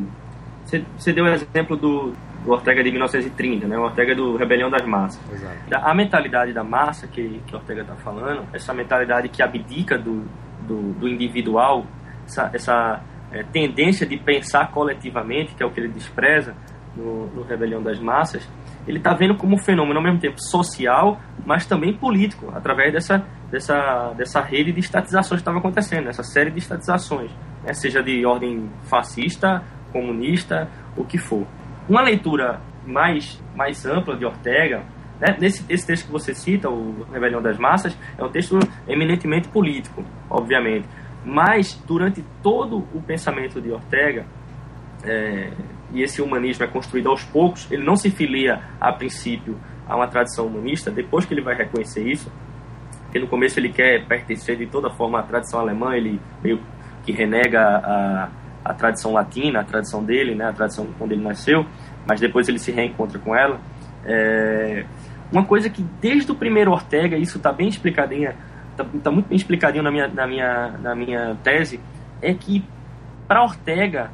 você 0.97 1.14
deu 1.14 1.26
o 1.26 1.28
exemplo 1.28 1.78
do, 1.78 2.14
do 2.43 2.51
Ortega 2.51 2.84
de 2.84 2.91
1930, 2.91 3.68
né? 3.68 3.78
O 3.78 3.84
Ortega 3.84 4.16
do 4.16 4.36
Rebelião 4.36 4.70
das 4.70 4.86
Massas. 4.86 5.22
Exato. 5.32 5.55
A 5.72 5.93
mentalidade 5.93 6.51
da 6.51 6.64
massa 6.64 7.07
que, 7.07 7.41
que 7.45 7.55
Ortega 7.55 7.82
está 7.82 7.95
falando, 7.95 8.47
essa 8.53 8.74
mentalidade 8.74 9.30
que 9.30 9.43
abdica 9.43 9.97
do, 9.97 10.26
do, 10.68 10.93
do 10.93 11.07
individual, 11.07 11.86
essa, 12.26 12.49
essa 12.53 13.01
é, 13.32 13.44
tendência 13.44 14.06
de 14.06 14.18
pensar 14.18 14.72
coletivamente, 14.72 15.56
que 15.56 15.64
é 15.64 15.66
o 15.66 15.72
que 15.72 15.80
ele 15.80 15.90
despreza 15.90 16.56
no, 16.96 17.28
no 17.28 17.44
Rebelião 17.44 17.82
das 17.82 18.00
Massas, 18.00 18.48
ele 18.88 18.98
está 18.98 19.14
vendo 19.14 19.36
como 19.36 19.56
um 19.56 19.60
fenômeno 19.60 19.98
ao 19.98 20.04
mesmo 20.04 20.20
tempo 20.20 20.42
social, 20.42 21.20
mas 21.46 21.66
também 21.66 21.94
político, 21.94 22.52
através 22.54 22.92
dessa, 22.92 23.24
dessa, 23.50 24.14
dessa 24.18 24.42
rede 24.42 24.72
de 24.72 24.80
estatizações 24.80 25.40
que 25.40 25.42
estava 25.42 25.60
acontecendo, 25.60 26.10
essa 26.10 26.24
série 26.24 26.50
de 26.50 26.60
estatizações, 26.60 27.32
né? 27.64 27.74
seja 27.74 28.02
de 28.02 28.26
ordem 28.26 28.70
fascista, 28.84 29.64
comunista, 29.92 30.68
o 30.98 31.06
que 31.06 31.18
for. 31.18 31.46
Uma 31.88 32.02
leitura 32.02 32.60
mais, 32.86 33.42
mais 33.56 33.86
ampla 33.86 34.18
de 34.18 34.26
Ortega, 34.26 34.84
né? 35.22 35.38
Nesse 35.40 35.64
esse 35.70 35.86
texto 35.86 36.08
que 36.08 36.12
você 36.12 36.34
cita, 36.34 36.68
o 36.68 37.06
Rebelião 37.14 37.42
das 37.42 37.58
Massas, 37.58 37.96
é 38.18 38.24
um 38.24 38.30
texto 38.30 38.58
eminentemente 38.88 39.48
político, 39.50 40.04
obviamente. 40.28 40.88
Mas, 41.24 41.76
durante 41.88 42.24
todo 42.42 42.78
o 42.94 43.02
pensamento 43.02 43.62
de 43.62 43.72
Ortega, 43.72 44.26
é, 45.04 45.52
e 45.94 46.02
esse 46.02 46.22
humanismo 46.22 46.64
é 46.64 46.68
construído 46.68 47.10
aos 47.10 47.24
poucos, 47.24 47.70
ele 47.72 47.84
não 47.84 47.96
se 47.96 48.10
filia, 48.10 48.62
a 48.80 48.92
princípio, 48.92 49.58
a 49.88 49.96
uma 49.96 50.08
tradição 50.08 50.48
humanista, 50.48 50.90
depois 50.90 51.26
que 51.26 51.34
ele 51.34 51.42
vai 51.42 51.56
reconhecer 51.56 52.08
isso, 52.08 52.32
porque 53.04 53.20
no 53.20 53.28
começo 53.28 53.60
ele 53.60 53.70
quer 53.70 54.06
pertencer 54.08 54.56
de 54.58 54.66
toda 54.66 54.90
forma 54.90 55.20
à 55.20 55.24
tradição 55.24 55.60
alemã, 55.60 55.96
ele 55.96 56.20
meio 56.42 56.62
que 57.04 57.12
renega 57.12 57.60
a, 57.60 58.30
a 58.64 58.74
tradição 58.74 59.12
latina, 59.12 59.60
a 59.60 59.64
tradição 59.64 60.04
dele, 60.04 60.34
né, 60.34 60.46
a 60.46 60.54
tradição 60.54 60.88
quando 60.98 61.12
ele 61.12 61.22
nasceu, 61.22 61.66
mas 62.08 62.20
depois 62.20 62.48
ele 62.48 62.60
se 62.60 62.72
reencontra 62.72 63.20
com 63.20 63.36
ela. 63.36 63.60
É, 64.06 64.86
uma 65.32 65.46
coisa 65.46 65.70
que 65.70 65.84
desde 66.00 66.32
o 66.32 66.36
primeiro 66.36 66.72
Ortega, 66.72 67.18
isso 67.18 67.38
está 67.38 67.52
bem 67.52 67.68
explicadinha, 67.68 68.36
está 68.82 69.00
tá 69.04 69.12
muito 69.12 69.28
bem 69.28 69.36
explicadinho 69.36 69.84
na 69.84 69.92
minha, 69.92 70.08
na 70.08 70.28
minha, 70.28 70.68
na 70.82 70.96
minha 70.96 71.38
tese, 71.44 71.80
é 72.22 72.34
que 72.34 72.64
para 73.28 73.44
Ortega 73.44 74.12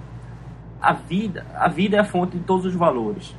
a 0.82 0.94
vida, 0.94 1.46
a 1.56 1.68
vida 1.68 1.98
é 1.98 2.00
a 2.00 2.04
fonte 2.04 2.38
de 2.38 2.44
todos 2.44 2.66
os 2.66 2.76
valores. 2.76 3.36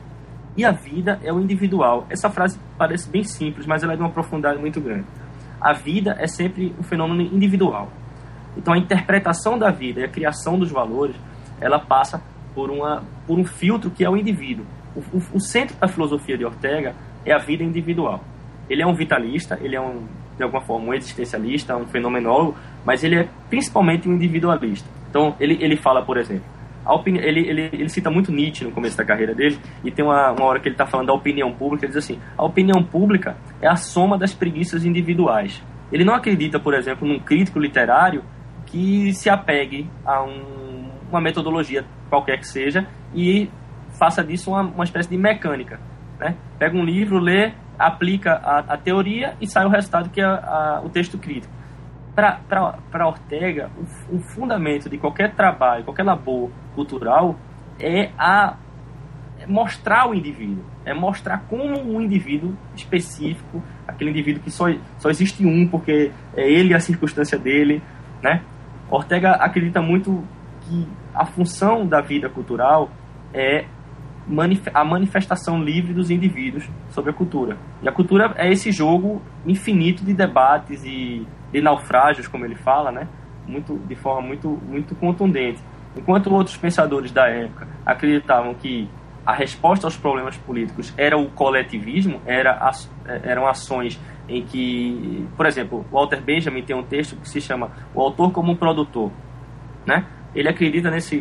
E 0.57 0.65
a 0.65 0.73
vida 0.73 1.21
é 1.23 1.33
o 1.33 1.41
individual. 1.41 2.05
Essa 2.11 2.29
frase 2.29 2.59
parece 2.77 3.09
bem 3.09 3.23
simples, 3.23 3.65
mas 3.65 3.83
ela 3.83 3.93
é 3.93 3.97
de 3.97 4.03
uma 4.03 4.11
profundidade 4.11 4.59
muito 4.59 4.81
grande. 4.81 5.05
A 5.61 5.73
vida 5.73 6.17
é 6.19 6.27
sempre 6.27 6.75
um 6.79 6.83
fenômeno 6.83 7.23
individual. 7.23 7.89
Então 8.57 8.75
a 8.75 8.79
interpretação 8.79 9.57
da 9.57 9.71
vida 9.71 10.01
e 10.01 10.05
a 10.05 10.09
criação 10.09 10.59
dos 10.59 10.71
valores, 10.71 11.15
ela 11.61 11.79
passa 11.79 12.21
por, 12.55 12.71
uma, 12.71 13.05
por 13.27 13.39
um 13.39 13.45
filtro 13.45 13.91
que 13.91 14.05
é 14.05 14.11
o 14.11 14.17
indivíduo. 14.17 14.67
O, 14.97 15.01
o, 15.17 15.23
o 15.35 15.41
centro 15.41 15.77
da 15.77 15.87
filosofia 15.87 16.37
de 16.37 16.45
Ortega 16.45 16.95
é 17.25 17.33
a 17.33 17.39
vida 17.39 17.63
individual. 17.63 18.21
Ele 18.69 18.83
é 18.83 18.87
um 18.87 18.95
vitalista, 18.95 19.59
ele 19.63 19.77
é 19.77 19.81
um, 19.81 20.03
de 20.39 20.45
alguma 20.45 20.63
forma 20.63 20.87
um 20.87 20.95
existencialista, 20.95 21.77
um 21.77 21.87
fenomenólogo, 21.87 22.57
mas 22.87 23.05
ele 23.05 23.17
é 23.17 23.29
principalmente 23.51 24.09
um 24.09 24.15
individualista. 24.15 24.89
Então 25.11 25.35
ele, 25.39 25.59
ele 25.61 25.77
fala, 25.77 26.03
por 26.03 26.17
exemplo, 26.17 26.45
opini... 26.87 27.19
ele, 27.19 27.41
ele, 27.41 27.69
ele 27.73 27.89
cita 27.89 28.11
muito 28.11 28.33
Nietzsche 28.33 28.65
no 28.65 28.71
começo 28.71 28.97
da 28.97 29.05
carreira 29.05 29.35
dele, 29.35 29.59
e 29.85 29.91
tem 29.91 30.05
uma, 30.05 30.31
uma 30.31 30.45
hora 30.45 30.61
que 30.61 30.69
ele 30.69 30.75
está 30.75 30.87
falando 30.87 31.09
da 31.09 31.13
opinião 31.13 31.53
pública, 31.53 31.85
ele 31.85 31.93
diz 31.93 32.03
assim, 32.03 32.19
a 32.37 32.45
opinião 32.45 32.83
pública 32.83 33.37
é 33.61 33.69
a 33.69 33.77
soma 33.77 34.17
das 34.17 34.33
preguiças 34.33 34.85
individuais. 34.85 35.63
Ele 35.93 36.05
não 36.05 36.15
acredita, 36.15 36.61
por 36.61 36.75
exemplo, 36.75 37.07
num 37.07 37.19
crítico 37.19 37.59
literário 37.59 38.23
que 38.67 39.13
se 39.15 39.29
apegue 39.31 39.89
a 40.05 40.23
um, 40.23 40.91
uma 41.11 41.21
metodologia 41.21 41.85
qualquer 42.09 42.39
que 42.39 42.47
seja 42.47 42.87
e 43.15 43.51
faça 43.99 44.23
disso 44.23 44.51
uma, 44.51 44.63
uma 44.63 44.85
espécie 44.85 45.09
de 45.09 45.17
mecânica. 45.17 45.81
Né? 46.19 46.35
Pega 46.59 46.77
um 46.77 46.85
livro, 46.85 47.19
lê, 47.19 47.53
aplica 47.79 48.33
a, 48.33 48.59
a 48.59 48.77
teoria 48.77 49.37
e 49.41 49.47
sai 49.47 49.65
o 49.65 49.69
resultado 49.69 50.11
que 50.11 50.21
é 50.21 50.25
a, 50.25 50.81
o 50.85 50.89
texto 50.89 51.17
crítico. 51.19 51.53
Para 52.15 53.07
Ortega, 53.07 53.71
o, 54.11 54.17
o, 54.17 54.21
fundamento 54.21 54.91
de 54.91 54.99
qualquer 54.99 55.35
trabalho, 55.35 55.85
qualquer 55.85 56.03
labor 56.03 56.51
cultural 56.75 57.37
é 57.79 58.11
a 58.19 58.57
é 59.41 59.47
mostrar 59.47 60.09
o 60.09 60.15
indivíduo, 60.15 60.65
é 60.85 60.93
mostrar 60.93 61.45
como 61.49 61.79
um 61.79 62.01
indivíduo 62.01 62.57
específico, 62.75 63.63
aquele 63.87 64.11
indivíduo 64.11 64.43
que 64.43 64.51
só, 64.51 64.65
só 64.99 65.09
existe 65.09 65.47
um 65.47 65.69
porque 65.69 66.11
é 66.37 66.51
ele 66.51 66.75
a 66.75 66.81
circunstância 66.81 67.39
dele, 67.39 67.81
né? 68.21 68.43
Ortega 68.91 69.33
acredita 69.33 69.81
muito 69.81 70.25
que 70.63 70.89
a 71.15 71.25
função 71.25 71.87
da 71.87 72.01
vida 72.01 72.29
cultural 72.29 72.91
é 73.33 73.67
a 74.75 74.85
manifestação 74.85 75.63
livre 75.63 75.93
dos 75.93 76.11
indivíduos 76.11 76.69
sobre 76.91 77.11
a 77.11 77.15
cultura. 77.15 77.57
E 77.83 77.89
a 77.89 77.93
cultura 77.93 78.35
é 78.37 78.51
esse 78.51 78.71
jogo 78.71 79.23
infinito 79.47 80.05
de 80.05 80.13
debates 80.13 80.85
e 80.85 81.27
de 81.53 81.61
naufrágios, 81.61 82.29
como 82.29 82.45
ele 82.45 82.55
fala, 82.55 82.93
né? 82.93 83.09
Muito, 83.47 83.79
de 83.89 83.95
forma 83.95 84.27
muito, 84.27 84.49
muito 84.69 84.95
contundente. 84.95 85.63
Enquanto 85.97 86.33
outros 86.33 86.57
pensadores 86.57 87.11
da 87.11 87.27
época 87.29 87.67
acreditavam 87.85 88.55
que 88.55 88.89
a 89.25 89.33
resposta 89.33 89.87
aos 89.87 89.97
problemas 89.97 90.37
políticos 90.37 90.93
era 90.97 91.17
o 91.17 91.29
coletivismo, 91.31 92.21
era, 92.25 92.71
eram 93.23 93.47
ações 93.47 94.01
em 94.29 94.43
que, 94.43 95.27
por 95.37 95.47
exemplo, 95.47 95.85
Walter 95.91 96.21
Benjamin 96.21 96.63
tem 96.63 96.77
um 96.77 96.83
texto 96.83 97.17
que 97.17 97.29
se 97.29 97.41
chama 97.41 97.71
O 97.95 98.01
Autor 98.01 98.31
como 98.33 98.53
um 98.53 98.57
Produtor. 98.57 99.11
Né? 99.87 100.05
Ele 100.35 100.49
acredita 100.49 100.91
nesse, 100.91 101.17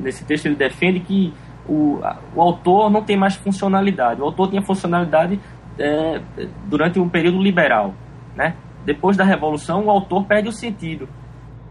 nesse 0.00 0.24
texto, 0.24 0.46
ele 0.46 0.56
defende 0.56 1.00
que 1.00 1.32
o, 1.70 2.00
o 2.34 2.42
autor 2.42 2.90
não 2.90 3.02
tem 3.02 3.16
mais 3.16 3.36
funcionalidade. 3.36 4.20
O 4.20 4.24
autor 4.24 4.50
tinha 4.50 4.60
funcionalidade 4.60 5.38
é, 5.78 6.20
durante 6.66 6.98
um 6.98 7.08
período 7.08 7.40
liberal. 7.40 7.94
Né? 8.34 8.56
Depois 8.84 9.16
da 9.16 9.22
Revolução, 9.22 9.84
o 9.84 9.90
autor 9.90 10.24
perde 10.24 10.48
o 10.48 10.52
sentido. 10.52 11.08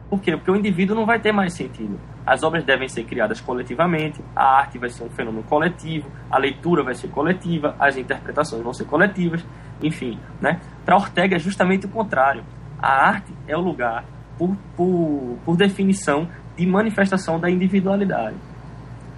Por 0.09 0.21
quê? 0.21 0.35
Porque 0.37 0.49
o 0.49 0.55
indivíduo 0.55 0.95
não 0.95 1.05
vai 1.05 1.19
ter 1.19 1.33
mais 1.33 1.53
sentido. 1.53 1.99
As 2.25 2.43
obras 2.43 2.63
devem 2.63 2.87
ser 2.87 3.03
criadas 3.03 3.41
coletivamente, 3.41 4.23
a 4.35 4.59
arte 4.59 4.77
vai 4.77 4.89
ser 4.89 5.03
um 5.03 5.09
fenômeno 5.09 5.43
coletivo, 5.43 6.09
a 6.31 6.37
leitura 6.39 6.83
vai 6.83 6.95
ser 6.95 7.09
coletiva, 7.09 7.75
as 7.79 7.97
interpretações 7.97 8.63
vão 8.63 8.73
ser 8.73 8.85
coletivas, 8.85 9.45
enfim. 9.83 10.17
Né? 10.39 10.59
Para 10.85 10.95
Ortega 10.95 11.35
é 11.35 11.39
justamente 11.39 11.85
o 11.85 11.89
contrário. 11.89 12.43
A 12.81 13.07
arte 13.07 13.33
é 13.47 13.55
o 13.55 13.59
lugar, 13.59 14.05
por, 14.37 14.55
por, 14.75 15.37
por 15.45 15.57
definição, 15.57 16.27
de 16.55 16.65
manifestação 16.65 17.39
da 17.39 17.49
individualidade. 17.49 18.35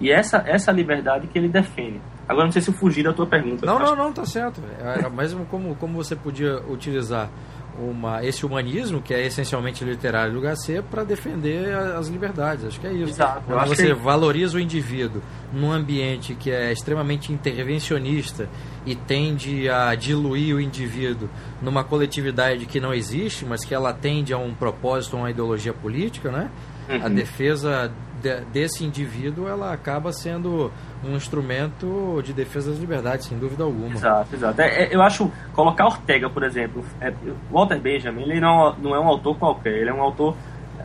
E 0.02 0.10
essa, 0.10 0.42
essa 0.46 0.72
liberdade 0.72 1.28
que 1.28 1.38
ele 1.38 1.48
defende. 1.48 2.00
Agora 2.28 2.46
não 2.46 2.52
sei 2.52 2.60
se 2.60 2.70
eu 2.70 2.74
fugi 2.74 3.02
da 3.02 3.12
tua 3.12 3.26
pergunta. 3.26 3.64
Não, 3.64 3.78
não, 3.78 3.94
não, 3.94 4.12
tá 4.12 4.26
certo. 4.26 4.60
Era 4.80 5.08
mesmo 5.08 5.46
como, 5.46 5.76
como 5.76 5.94
você 5.94 6.16
podia 6.16 6.60
utilizar 6.68 7.30
uma, 7.78 8.24
esse 8.24 8.44
humanismo, 8.44 9.00
que 9.00 9.14
é 9.14 9.24
essencialmente 9.26 9.84
literário 9.84 10.34
do 10.34 10.40
Gasset, 10.40 10.82
para 10.82 11.04
defender 11.04 11.74
as 11.74 12.08
liberdades. 12.08 12.64
Acho 12.64 12.80
que 12.80 12.86
é 12.86 12.92
isso. 12.92 13.12
Exato. 13.12 13.42
Quando 13.46 13.68
você 13.68 13.88
que... 13.88 13.94
valoriza 13.94 14.56
o 14.56 14.60
indivíduo 14.60 15.22
num 15.52 15.70
ambiente 15.70 16.34
que 16.34 16.50
é 16.50 16.72
extremamente 16.72 17.32
intervencionista 17.32 18.48
e 18.84 18.94
tende 18.94 19.68
a 19.68 19.94
diluir 19.94 20.56
o 20.56 20.60
indivíduo 20.60 21.28
numa 21.60 21.84
coletividade 21.84 22.66
que 22.66 22.80
não 22.80 22.92
existe, 22.92 23.44
mas 23.44 23.64
que 23.64 23.74
ela 23.74 23.92
tende 23.92 24.32
a 24.32 24.38
um 24.38 24.54
propósito, 24.54 25.16
a 25.16 25.20
uma 25.20 25.30
ideologia 25.30 25.72
política, 25.72 26.30
né? 26.30 26.50
Uhum. 26.88 27.06
A 27.06 27.08
defesa 27.08 27.92
de, 28.22 28.40
desse 28.52 28.84
indivíduo 28.84 29.48
ela 29.48 29.72
acaba 29.72 30.12
sendo 30.12 30.70
um 31.04 31.16
instrumento 31.16 32.22
de 32.24 32.32
defesa 32.32 32.70
das 32.70 32.78
liberdades, 32.78 33.26
sem 33.26 33.36
dúvida 33.36 33.64
alguma. 33.64 33.92
Exato, 33.92 34.34
exato. 34.34 34.60
É, 34.60 34.84
é, 34.84 34.94
eu 34.94 35.02
acho, 35.02 35.30
colocar 35.52 35.86
Ortega, 35.86 36.30
por 36.30 36.44
exemplo, 36.44 36.84
é, 37.00 37.12
Walter 37.50 37.80
Benjamin, 37.80 38.22
ele 38.22 38.40
não, 38.40 38.74
não 38.76 38.94
é 38.94 39.00
um 39.00 39.08
autor 39.08 39.36
qualquer, 39.36 39.72
ele 39.72 39.90
é 39.90 39.94
um 39.94 40.00
autor, 40.00 40.36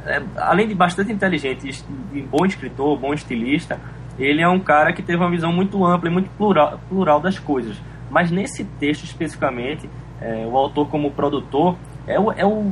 é, 0.05 0.21
além 0.37 0.67
de 0.67 0.73
bastante 0.73 1.11
inteligente, 1.11 1.83
de 2.11 2.21
bom 2.23 2.45
escritor, 2.45 2.97
bom 2.97 3.13
estilista, 3.13 3.79
ele 4.17 4.41
é 4.41 4.47
um 4.47 4.59
cara 4.59 4.91
que 4.91 5.03
teve 5.03 5.19
uma 5.19 5.29
visão 5.29 5.53
muito 5.53 5.85
ampla 5.85 6.09
e 6.09 6.11
muito 6.11 6.29
plural, 6.31 6.79
plural 6.89 7.19
das 7.19 7.37
coisas. 7.37 7.77
Mas 8.09 8.31
nesse 8.31 8.63
texto 8.63 9.03
especificamente, 9.03 9.87
é, 10.19 10.47
o 10.47 10.57
autor 10.57 10.87
como 10.89 11.11
produtor 11.11 11.75
é 12.07 12.19
o, 12.19 12.31
é 12.31 12.45
o 12.45 12.71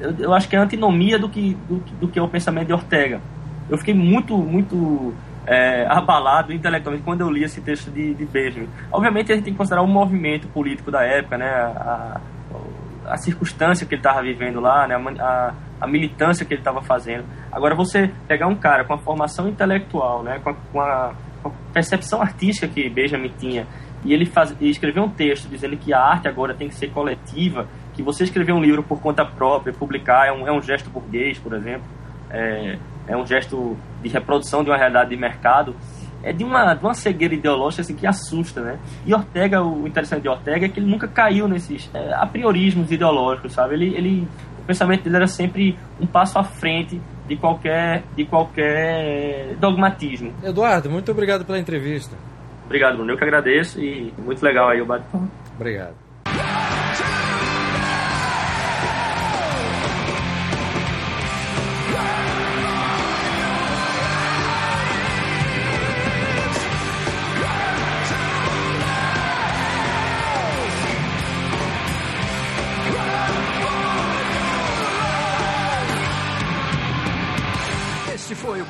eu, 0.00 0.14
eu, 0.18 0.34
acho 0.34 0.48
que 0.48 0.54
é 0.54 0.58
a 0.58 0.62
antinomia 0.62 1.18
do 1.18 1.28
que, 1.28 1.56
do, 1.68 1.76
do 2.00 2.08
que 2.08 2.18
é 2.18 2.22
o 2.22 2.28
pensamento 2.28 2.66
de 2.66 2.72
Ortega. 2.72 3.20
Eu 3.68 3.78
fiquei 3.78 3.94
muito, 3.94 4.36
muito 4.36 5.14
é, 5.46 5.86
abalado 5.88 6.52
intelectualmente 6.52 7.04
quando 7.04 7.20
eu 7.20 7.30
li 7.30 7.44
esse 7.44 7.60
texto 7.60 7.90
de, 7.90 8.14
de 8.14 8.24
Benjamin. 8.24 8.68
Obviamente, 8.92 9.32
a 9.32 9.34
gente 9.34 9.44
tem 9.44 9.52
que 9.52 9.58
considerar 9.58 9.82
o 9.82 9.86
movimento 9.86 10.48
político 10.48 10.90
da 10.90 11.02
época, 11.02 11.38
né? 11.38 11.48
A, 11.48 12.20
a 13.06 13.16
circunstância 13.16 13.86
que 13.86 13.94
ele 13.94 14.00
estava 14.00 14.20
vivendo 14.22 14.60
lá, 14.60 14.86
né? 14.86 14.96
A, 15.20 15.54
a 15.80 15.86
militância 15.86 16.44
que 16.44 16.54
ele 16.54 16.60
estava 16.60 16.82
fazendo. 16.82 17.24
Agora, 17.52 17.74
você 17.74 18.10
pegar 18.26 18.46
um 18.46 18.56
cara 18.56 18.84
com 18.84 18.94
a 18.94 18.98
formação 18.98 19.48
intelectual, 19.48 20.22
né? 20.22 20.40
com, 20.42 20.50
a, 20.50 20.54
com 20.54 20.80
a, 20.80 21.14
com 21.42 21.48
a 21.48 21.52
percepção 21.72 22.20
artística 22.20 22.66
que 22.66 22.88
Benjamin 22.88 23.32
tinha, 23.38 23.66
e 24.04 24.12
ele, 24.12 24.26
faz, 24.26 24.54
e 24.60 24.68
escreveu 24.68 25.04
um 25.04 25.10
texto 25.10 25.48
dizendo 25.48 25.76
que 25.76 25.92
a 25.92 26.00
arte 26.00 26.28
agora 26.28 26.54
tem 26.54 26.68
que 26.68 26.74
ser 26.74 26.90
coletiva, 26.90 27.66
que 27.94 28.02
você 28.02 28.24
escrever 28.24 28.52
um 28.52 28.60
livro 28.60 28.82
por 28.82 29.00
conta 29.00 29.24
própria, 29.24 29.72
publicar, 29.72 30.26
é 30.26 30.32
um, 30.32 30.46
é 30.46 30.52
um 30.52 30.62
gesto 30.62 30.88
burguês, 30.90 31.38
por 31.38 31.54
exemplo, 31.54 31.86
é, 32.30 32.78
é 33.06 33.16
um 33.16 33.26
gesto 33.26 33.76
de 34.02 34.08
reprodução 34.08 34.62
de 34.62 34.70
uma 34.70 34.76
realidade 34.76 35.10
de 35.10 35.16
mercado, 35.16 35.74
é 36.22 36.32
de 36.32 36.42
uma, 36.42 36.74
de 36.74 36.84
uma 36.84 36.94
cegueira 36.94 37.34
ideológica 37.34 37.82
assim, 37.82 37.94
que 37.94 38.06
assusta, 38.06 38.60
né? 38.60 38.78
E 39.04 39.14
Ortega, 39.14 39.62
o 39.62 39.86
interessante 39.86 40.22
de 40.22 40.28
Ortega 40.28 40.66
é 40.66 40.68
que 40.68 40.80
ele 40.80 40.90
nunca 40.90 41.06
caiu 41.06 41.46
nesses 41.46 41.88
é, 41.94 42.14
apriorismos 42.14 42.90
ideológicos, 42.90 43.52
sabe? 43.52 43.74
Ele, 43.74 43.94
ele, 43.94 44.28
o 44.60 44.64
pensamento 44.66 45.04
dele 45.04 45.16
era 45.16 45.26
sempre 45.26 45.78
um 46.00 46.06
passo 46.06 46.38
à 46.38 46.42
frente 46.42 47.00
de 47.28 47.36
qualquer, 47.36 48.02
de 48.16 48.24
qualquer 48.24 49.54
dogmatismo. 49.60 50.32
Eduardo, 50.42 50.90
muito 50.90 51.10
obrigado 51.12 51.44
pela 51.44 51.58
entrevista. 51.58 52.16
Obrigado, 52.64 52.96
Bruno. 52.96 53.12
Eu 53.12 53.16
que 53.16 53.24
agradeço 53.24 53.80
e 53.80 54.12
muito 54.18 54.42
legal 54.42 54.68
aí 54.68 54.80
o 54.80 54.86
bate-papo. 54.86 55.28
Obrigado. 55.54 56.05